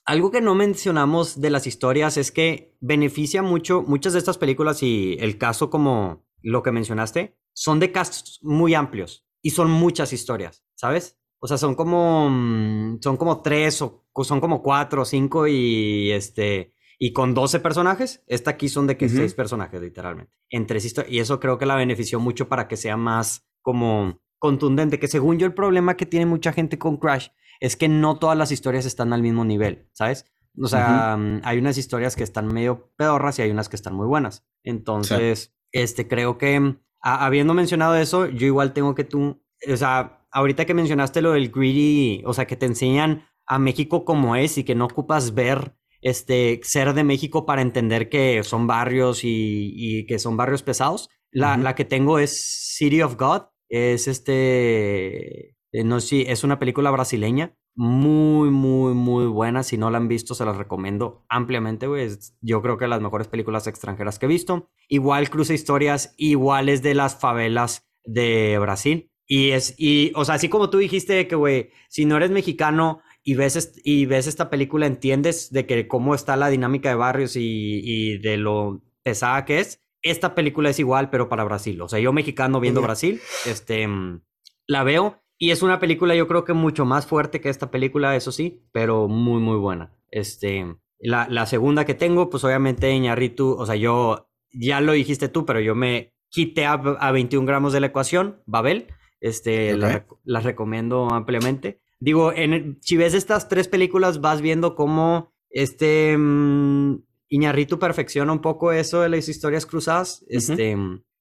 Algo 0.05 0.31
que 0.31 0.41
no 0.41 0.55
mencionamos 0.55 1.41
de 1.41 1.51
las 1.51 1.67
historias 1.67 2.17
es 2.19 2.31
que 2.31 2.77
beneficia 2.79 3.43
mucho, 3.43 3.83
muchas 3.83 4.13
de 4.13 4.21
estas 4.21 4.39
películas 4.39 4.85
y 4.85 5.17
el 5.19 5.39
caso 5.39 5.71
como 5.71 6.25
lo 6.41 6.63
que 6.63 6.71
mencionaste, 6.71 7.37
son 7.53 7.81
de 7.81 7.91
casts 7.91 8.39
muy 8.43 8.75
amplios 8.75 9.26
y 9.47 9.51
son 9.51 9.71
muchas 9.71 10.13
historias, 10.13 10.65
¿sabes? 10.75 11.21
O 11.39 11.47
sea, 11.47 11.57
son 11.57 11.77
como, 11.77 12.29
mm, 12.29 12.99
son 13.01 13.17
como 13.17 13.43
tres 13.43 13.81
o 13.81 14.05
son 14.25 14.41
como 14.41 14.61
cuatro 14.61 15.03
o 15.03 15.05
cinco 15.05 15.47
y 15.47 16.11
este, 16.11 16.75
y 16.99 17.13
con 17.13 17.33
12 17.33 17.61
personajes. 17.61 18.25
Esta 18.27 18.51
aquí 18.51 18.69
son 18.69 18.89
de 18.89 18.97
que 18.97 19.09
seis 19.09 19.35
personajes, 19.35 19.81
literalmente. 19.81 20.33
En 20.51 20.67
tres 20.67 20.85
historias. 20.85 21.13
Y 21.13 21.21
eso 21.21 21.39
creo 21.39 21.59
que 21.59 21.67
la 21.67 21.77
benefició 21.77 22.19
mucho 22.19 22.49
para 22.49 22.67
que 22.67 22.77
sea 22.77 22.97
más 22.97 23.47
como 23.63 24.21
contundente. 24.41 24.99
Que 24.99 25.07
según 25.07 25.39
yo, 25.39 25.47
el 25.47 25.55
problema 25.55 25.97
que 25.97 26.07
tiene 26.07 26.27
mucha 26.27 26.53
gente 26.53 26.77
con 26.77 26.97
Crash 26.97 27.29
es 27.61 27.77
que 27.77 27.89
no 27.89 28.19
todas 28.19 28.37
las 28.37 28.51
historias 28.51 28.85
están 28.85 29.13
al 29.13 29.23
mismo 29.23 29.45
nivel, 29.45 29.89
¿sabes? 29.93 30.25
O 30.61 30.67
sea, 30.67 31.17
mm, 31.17 31.43
hay 31.45 31.59
unas 31.59 31.79
historias 31.79 32.17
que 32.17 32.25
están 32.25 32.49
medio 32.49 32.91
pedorras 32.97 33.39
y 33.39 33.43
hay 33.43 33.53
unas 33.53 33.69
que 33.69 33.77
están 33.77 33.95
muy 33.95 34.09
buenas. 34.09 34.45
Entonces, 34.65 35.55
este, 35.71 36.09
creo 36.09 36.37
que 36.37 36.81
habiendo 37.01 37.55
mencionado 37.55 37.97
eso, 37.97 38.27
yo 38.27 38.47
igual 38.47 38.73
tengo 38.73 38.95
que 38.95 39.05
tú, 39.05 39.43
o 39.71 39.77
sea, 39.77 40.27
ahorita 40.31 40.65
que 40.65 40.75
mencionaste 40.75 41.23
lo 41.23 41.33
del 41.33 41.51
greedy, 41.51 42.23
o 42.27 42.35
sea, 42.35 42.47
que 42.47 42.57
te 42.57 42.67
enseñan 42.67 43.27
a 43.47 43.59
México 43.59 44.05
como 44.05 44.37
es 44.37 44.59
y 44.59 44.65
que 44.65 44.75
no 44.75 44.87
ocupas 44.87 45.35
ver 45.35 45.77
este, 46.03 46.61
ser 46.63 46.95
de 46.95 47.05
México 47.05 47.47
para 47.47 47.63
entender 47.63 48.09
que 48.09 48.43
son 48.43 48.67
barrios 48.67 49.21
y, 49.23 50.05
que 50.07 50.19
son 50.19 50.37
barrios 50.37 50.63
pesados. 50.63 51.09
La, 51.31 51.57
la, 51.57 51.75
que 51.75 51.85
tengo 51.85 52.19
es 52.19 52.75
City 52.77 53.03
of 53.03 53.17
God, 53.17 53.43
es 53.69 54.09
este, 54.09 55.57
eh, 55.73 55.85
no 55.85 56.01
sé 56.01 56.31
es 56.31 56.45
una 56.45 56.59
película 56.59 56.91
brasileña. 56.91 57.57
Muy, 57.79 58.49
muy, 58.51 58.95
muy 58.95 59.27
buena. 59.27 59.63
Si 59.63 59.77
no 59.77 59.91
la 59.91 59.99
han 59.99 60.09
visto, 60.09 60.35
se 60.35 60.47
las 60.47 60.57
recomiendo 60.57 61.27
ampliamente, 61.29 61.87
güey. 61.87 62.09
Yo 62.41 62.63
creo 62.63 62.79
que 62.79 62.89
las 62.89 63.03
mejores 63.03 63.29
películas 63.29 63.67
extranjeras 63.67 64.19
que 64.19 64.25
he 64.25 64.29
visto. 64.31 64.71
Igual 64.89 65.29
cruza 65.29 65.53
historias 65.53 66.15
iguales 66.17 66.83
de 66.83 66.95
las 66.95 67.21
favelas 67.21 67.87
de 68.03 68.59
Brasil. 68.59 69.13
Y 69.27 69.51
es, 69.51 69.75
y, 69.77 70.11
o 70.15 70.25
sea, 70.25 70.37
así 70.37 70.49
como 70.49 70.71
tú 70.71 70.79
dijiste 70.79 71.29
que, 71.29 71.37
güey, 71.37 71.71
si 71.91 72.07
no 72.07 72.17
eres 72.17 72.31
mexicano 72.31 73.03
y 73.23 73.35
ves, 73.35 73.75
y 73.85 74.07
ves 74.07 74.27
esta 74.27 74.49
película, 74.49 74.87
entiendes 74.87 75.51
de 75.51 75.67
que 75.67 75.87
cómo 75.87 76.15
está 76.15 76.37
la 76.37 76.49
dinámica 76.49 76.89
de 76.89 76.95
barrios 76.95 77.37
y, 77.37 77.81
y 77.85 78.19
de 78.19 78.39
lo 78.39 78.83
pesada 79.03 79.45
que 79.45 79.61
es. 79.61 79.83
Esta 80.01 80.35
película 80.35 80.71
es 80.71 80.79
igual, 80.79 81.11
pero 81.11 81.29
para 81.29 81.45
Brasil. 81.45 81.83
O 81.83 81.89
sea, 81.89 81.99
yo 81.99 82.13
mexicano 82.15 82.59
viendo 82.59 82.81
Brasil, 82.81 83.21
este, 83.45 83.87
mm, 83.87 84.23
la 84.67 84.83
veo 84.83 85.26
y 85.39 85.51
es 85.51 85.63
una 85.63 85.79
película, 85.79 86.15
yo 86.15 86.27
creo 86.27 86.45
que 86.45 86.53
mucho 86.53 86.85
más 86.85 87.07
fuerte 87.07 87.41
que 87.41 87.49
esta 87.49 87.71
película, 87.71 88.17
eso 88.17 88.33
sí, 88.33 88.63
pero 88.73 89.09
muy, 89.09 89.41
muy 89.41 89.59
buena. 89.59 89.93
Este, 90.11 90.77
la, 90.99 91.27
la 91.29 91.47
segunda 91.47 91.85
que 91.85 91.95
tengo, 91.95 92.31
pues 92.31 92.45
obviamente 92.45 92.91
Iñarritu, 92.91 93.57
o 93.59 93.67
sea, 93.67 93.77
yo, 93.77 94.31
ya 94.53 94.81
lo 94.81 94.93
dijiste 94.93 95.29
tú, 95.29 95.45
pero 95.45 95.61
yo 95.61 95.75
me 95.75 96.15
quité 96.31 96.65
a, 96.67 96.75
a 96.75 97.13
21 97.13 97.47
gramos 97.47 97.73
de 97.73 97.81
la 97.81 97.89
ecuación, 97.89 98.43
Babel. 98.47 98.89
Este, 99.21 99.77
la, 99.77 100.41
recomiendo 100.41 101.09
ampliamente. 101.11 101.81
Digo, 101.99 102.33
en, 102.33 102.79
si 102.83 102.97
ves 102.97 103.15
estas 103.15 103.49
tres 103.49 103.69
películas, 103.69 104.21
vas 104.21 104.41
viendo 104.41 104.75
cómo 104.75 105.33
este 105.51 106.17
mm, 106.17 107.03
Iñarritu 107.29 107.79
perfecciona 107.79 108.33
un 108.33 108.41
poco 108.41 108.73
eso 108.73 109.01
de 109.01 109.09
las 109.09 109.29
historias 109.29 109.67
cruzadas. 109.67 110.25
Este, 110.29 110.77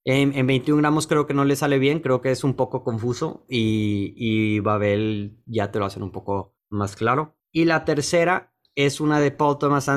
en, 0.05 0.45
21 0.45 0.81
gramos 0.81 1.07
creo 1.07 1.25
que 1.25 1.33
no 1.33 1.45
le 1.45 1.55
sale 1.55 1.79
bien, 1.79 1.99
creo 1.99 2.21
que 2.21 2.29
es 2.29 2.43
un 2.43 2.53
poco 2.53 2.83
confuso 2.83 3.45
y, 3.49 4.13
y 4.15 4.59
Babel 4.59 5.39
ya 5.47 5.71
te 5.71 5.79
lo 5.79 5.85
hacen 5.85 6.03
un 6.03 6.11
poco 6.11 6.55
más 6.69 6.95
claro. 6.95 7.35
Y 7.51 7.65
la 7.65 7.85
tercera 7.85 8.53
es 8.75 9.01
una 9.01 9.19
de 9.19 9.31
Paul 9.31 9.57
Thomas, 9.57 9.89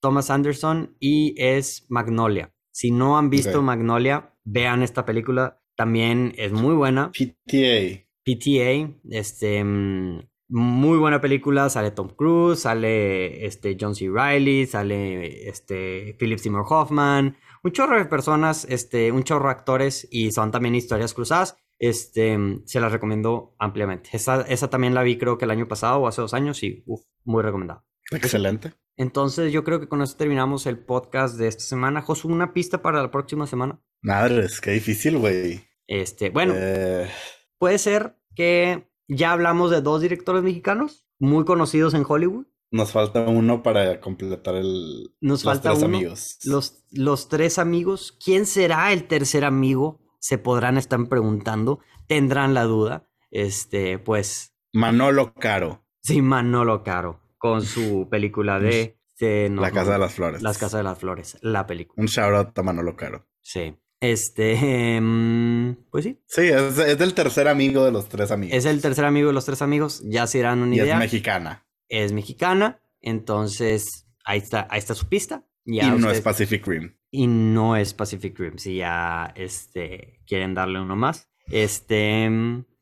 Thomas 0.00 0.30
Anderson 0.30 0.96
y 1.00 1.34
es 1.36 1.86
Magnolia. 1.88 2.54
Si 2.70 2.90
no 2.90 3.18
han 3.18 3.30
visto 3.30 3.62
Magnolia, 3.62 4.34
vean 4.44 4.82
esta 4.82 5.04
película. 5.04 5.62
También 5.76 6.34
es 6.36 6.52
muy 6.52 6.74
buena. 6.74 7.10
PTA. 7.10 8.04
PTA, 8.22 8.98
este, 9.10 9.64
mm, 9.64 10.20
muy 10.48 10.98
buena 10.98 11.20
película. 11.20 11.70
Sale 11.70 11.90
Tom 11.90 12.10
Cruise, 12.10 12.60
sale 12.60 13.46
este, 13.46 13.76
John 13.80 13.94
C. 13.94 14.10
Reilly, 14.10 14.66
sale 14.66 15.48
este, 15.48 16.14
Philip 16.18 16.38
Seymour 16.38 16.66
Hoffman 16.68 17.36
un 17.66 17.72
chorro 17.72 17.98
de 17.98 18.04
personas, 18.04 18.64
este, 18.70 19.10
un 19.10 19.24
chorro 19.24 19.46
de 19.46 19.50
actores 19.50 20.06
y 20.10 20.30
son 20.30 20.52
también 20.52 20.76
historias 20.76 21.14
cruzadas. 21.14 21.56
Este, 21.78 22.38
se 22.64 22.80
las 22.80 22.92
recomiendo 22.92 23.56
ampliamente. 23.58 24.10
Esa, 24.12 24.42
esa 24.42 24.70
también 24.70 24.94
la 24.94 25.02
vi 25.02 25.18
creo 25.18 25.36
que 25.36 25.46
el 25.46 25.50
año 25.50 25.66
pasado 25.66 25.98
o 25.98 26.06
hace 26.06 26.22
dos 26.22 26.32
años 26.32 26.62
y 26.62 26.84
uf, 26.86 27.02
muy 27.24 27.42
recomendada. 27.42 27.84
Excelente. 28.12 28.74
Entonces 28.96 29.52
yo 29.52 29.64
creo 29.64 29.80
que 29.80 29.88
con 29.88 30.00
eso 30.00 30.16
terminamos 30.16 30.66
el 30.66 30.78
podcast 30.78 31.36
de 31.36 31.48
esta 31.48 31.64
semana. 31.64 32.02
Josu, 32.02 32.28
una 32.28 32.54
pista 32.54 32.82
para 32.82 33.02
la 33.02 33.10
próxima 33.10 33.48
semana. 33.48 33.82
Madres, 34.00 34.60
qué 34.60 34.70
difícil, 34.70 35.18
güey. 35.18 35.64
Este, 35.88 36.30
bueno, 36.30 36.54
eh. 36.56 37.10
puede 37.58 37.78
ser 37.78 38.16
que 38.36 38.88
ya 39.08 39.32
hablamos 39.32 39.72
de 39.72 39.80
dos 39.80 40.00
directores 40.00 40.44
mexicanos 40.44 41.04
muy 41.18 41.44
conocidos 41.44 41.94
en 41.94 42.04
Hollywood. 42.06 42.46
Nos 42.70 42.92
falta 42.92 43.20
uno 43.20 43.62
para 43.62 44.00
completar 44.00 44.56
el. 44.56 45.14
Nos 45.20 45.44
los 45.44 45.54
falta 45.54 45.70
tres 45.70 45.82
amigos. 45.84 46.38
Los, 46.44 46.84
los 46.90 47.28
tres 47.28 47.58
amigos. 47.58 48.18
¿Quién 48.22 48.46
será 48.46 48.92
el 48.92 49.04
tercer 49.04 49.44
amigo? 49.44 50.00
Se 50.18 50.38
podrán 50.38 50.76
estar 50.76 50.98
preguntando. 51.08 51.78
Tendrán 52.08 52.54
la 52.54 52.64
duda. 52.64 53.08
Este, 53.30 53.98
pues. 53.98 54.54
Manolo 54.72 55.32
Caro. 55.34 55.84
Sí, 56.02 56.22
Manolo 56.22 56.82
Caro. 56.82 57.20
Con 57.38 57.62
su 57.62 58.08
película 58.10 58.58
de. 58.58 58.98
la 59.20 59.70
Casa 59.70 59.92
de 59.92 59.98
las 59.98 60.14
Flores. 60.14 60.42
Las 60.42 60.58
Casas 60.58 60.80
de 60.80 60.84
las 60.84 60.98
Flores. 60.98 61.38
La 61.42 61.66
película. 61.66 62.00
Un 62.02 62.06
shout 62.06 62.34
out 62.34 62.58
a 62.58 62.62
Manolo 62.62 62.96
Caro. 62.96 63.26
Sí. 63.42 63.76
Este, 64.00 64.96
em, 64.96 65.76
pues 65.90 66.04
sí. 66.04 66.20
Sí, 66.26 66.42
es, 66.42 66.78
es, 66.78 67.00
el 67.00 67.14
tercer 67.14 67.48
amigo 67.48 67.84
de 67.84 67.92
los 67.92 68.08
tres 68.08 68.30
amigos. 68.30 68.56
Es 68.56 68.66
el 68.66 68.82
tercer 68.82 69.04
amigo 69.04 69.28
de 69.28 69.32
los 69.32 69.46
tres 69.46 69.62
amigos. 69.62 70.02
Ya 70.04 70.26
se 70.26 70.38
irán 70.38 70.62
una 70.62 70.74
y 70.74 70.80
Es 70.80 70.98
mexicana 70.98 71.65
es 71.88 72.12
mexicana, 72.12 72.80
entonces 73.00 74.06
ahí 74.24 74.38
está, 74.38 74.66
ahí 74.70 74.78
está 74.78 74.94
su 74.94 75.08
pista. 75.08 75.46
y 75.64 75.80
no 75.80 76.10
es 76.10 76.20
Pacific 76.20 76.66
Rim. 76.66 76.96
Y 77.10 77.26
no 77.28 77.76
es 77.76 77.94
Pacific 77.94 78.38
Rim, 78.38 78.58
si 78.58 78.76
ya 78.76 79.32
este, 79.36 80.20
quieren 80.26 80.54
darle 80.54 80.80
uno 80.80 80.96
más. 80.96 81.30
Este, 81.46 82.28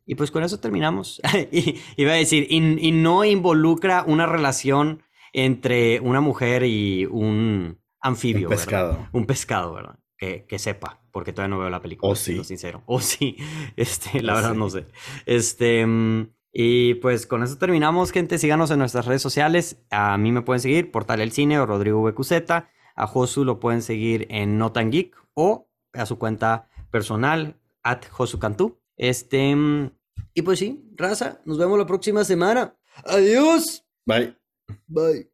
Y 0.07 0.15
pues 0.17 0.31
con 0.31 0.43
eso 0.43 0.59
terminamos. 0.61 1.21
y, 1.53 1.81
iba 1.97 2.13
a 2.13 2.17
decir, 2.17 2.47
y, 2.51 2.61
no 2.93 3.25
involucra 3.25 4.05
una 4.07 4.27
relación 4.27 5.03
entre 5.33 6.01
una 6.01 6.21
mujer 6.21 6.65
y 6.65 7.07
un 7.07 7.81
anfibio. 8.01 8.49
Un 8.49 8.55
pescado. 8.55 9.09
Un 9.13 9.27
pescado, 9.27 9.75
¿verdad? 9.75 9.99
Que, 10.17 10.47
que, 10.47 10.59
sepa, 10.59 11.03
porque 11.11 11.33
todavía 11.33 11.57
no 11.57 11.61
veo 11.61 11.71
la 11.71 11.83
película. 11.83 12.11
O 12.11 12.17
sí. 12.17 12.43
sincero. 12.45 12.83
O 12.87 13.01
sí. 13.01 13.37
Este, 13.77 14.23
la 14.23 14.35
verdad 14.35 14.55
no 14.55 14.71
sé. 14.71 14.87
Este. 15.27 15.87
Y 16.57 16.95
pues 16.95 17.27
con 17.27 17.43
eso 17.43 17.59
terminamos, 17.59 18.13
gente. 18.13 18.39
Síganos 18.39 18.71
en 18.71 18.79
nuestras 18.79 19.07
redes 19.07 19.21
sociales. 19.21 19.85
A 19.91 20.17
mí 20.17 20.31
me 20.31 20.43
pueden 20.43 20.61
seguir, 20.61 20.93
Portal 20.93 21.21
El 21.21 21.33
Cine 21.33 21.59
o 21.59 21.67
Rodrigo 21.67 22.01
BQZ. 22.01 22.33
A 22.95 23.07
Josu 23.09 23.45
lo 23.45 23.59
pueden 23.59 23.83
seguir 23.83 24.29
en 24.31 24.57
Notan 24.57 24.93
Geek 24.93 25.17
o 25.35 25.69
a 25.93 26.07
su 26.07 26.17
cuenta 26.17 26.69
personal, 26.93 27.61
at 27.83 28.07
Josu 28.09 28.39
Cantú. 28.39 28.81
Este. 28.97 29.57
Y 30.33 30.43
pues 30.43 30.61
sí, 30.61 30.89
raza, 30.95 31.41
nos 31.45 31.59
vemos 31.59 31.77
la 31.77 31.87
próxima 31.87 32.23
semana. 32.23 32.77
Adiós. 33.05 33.85
Bye. 34.07 34.37
Bye. 34.87 35.34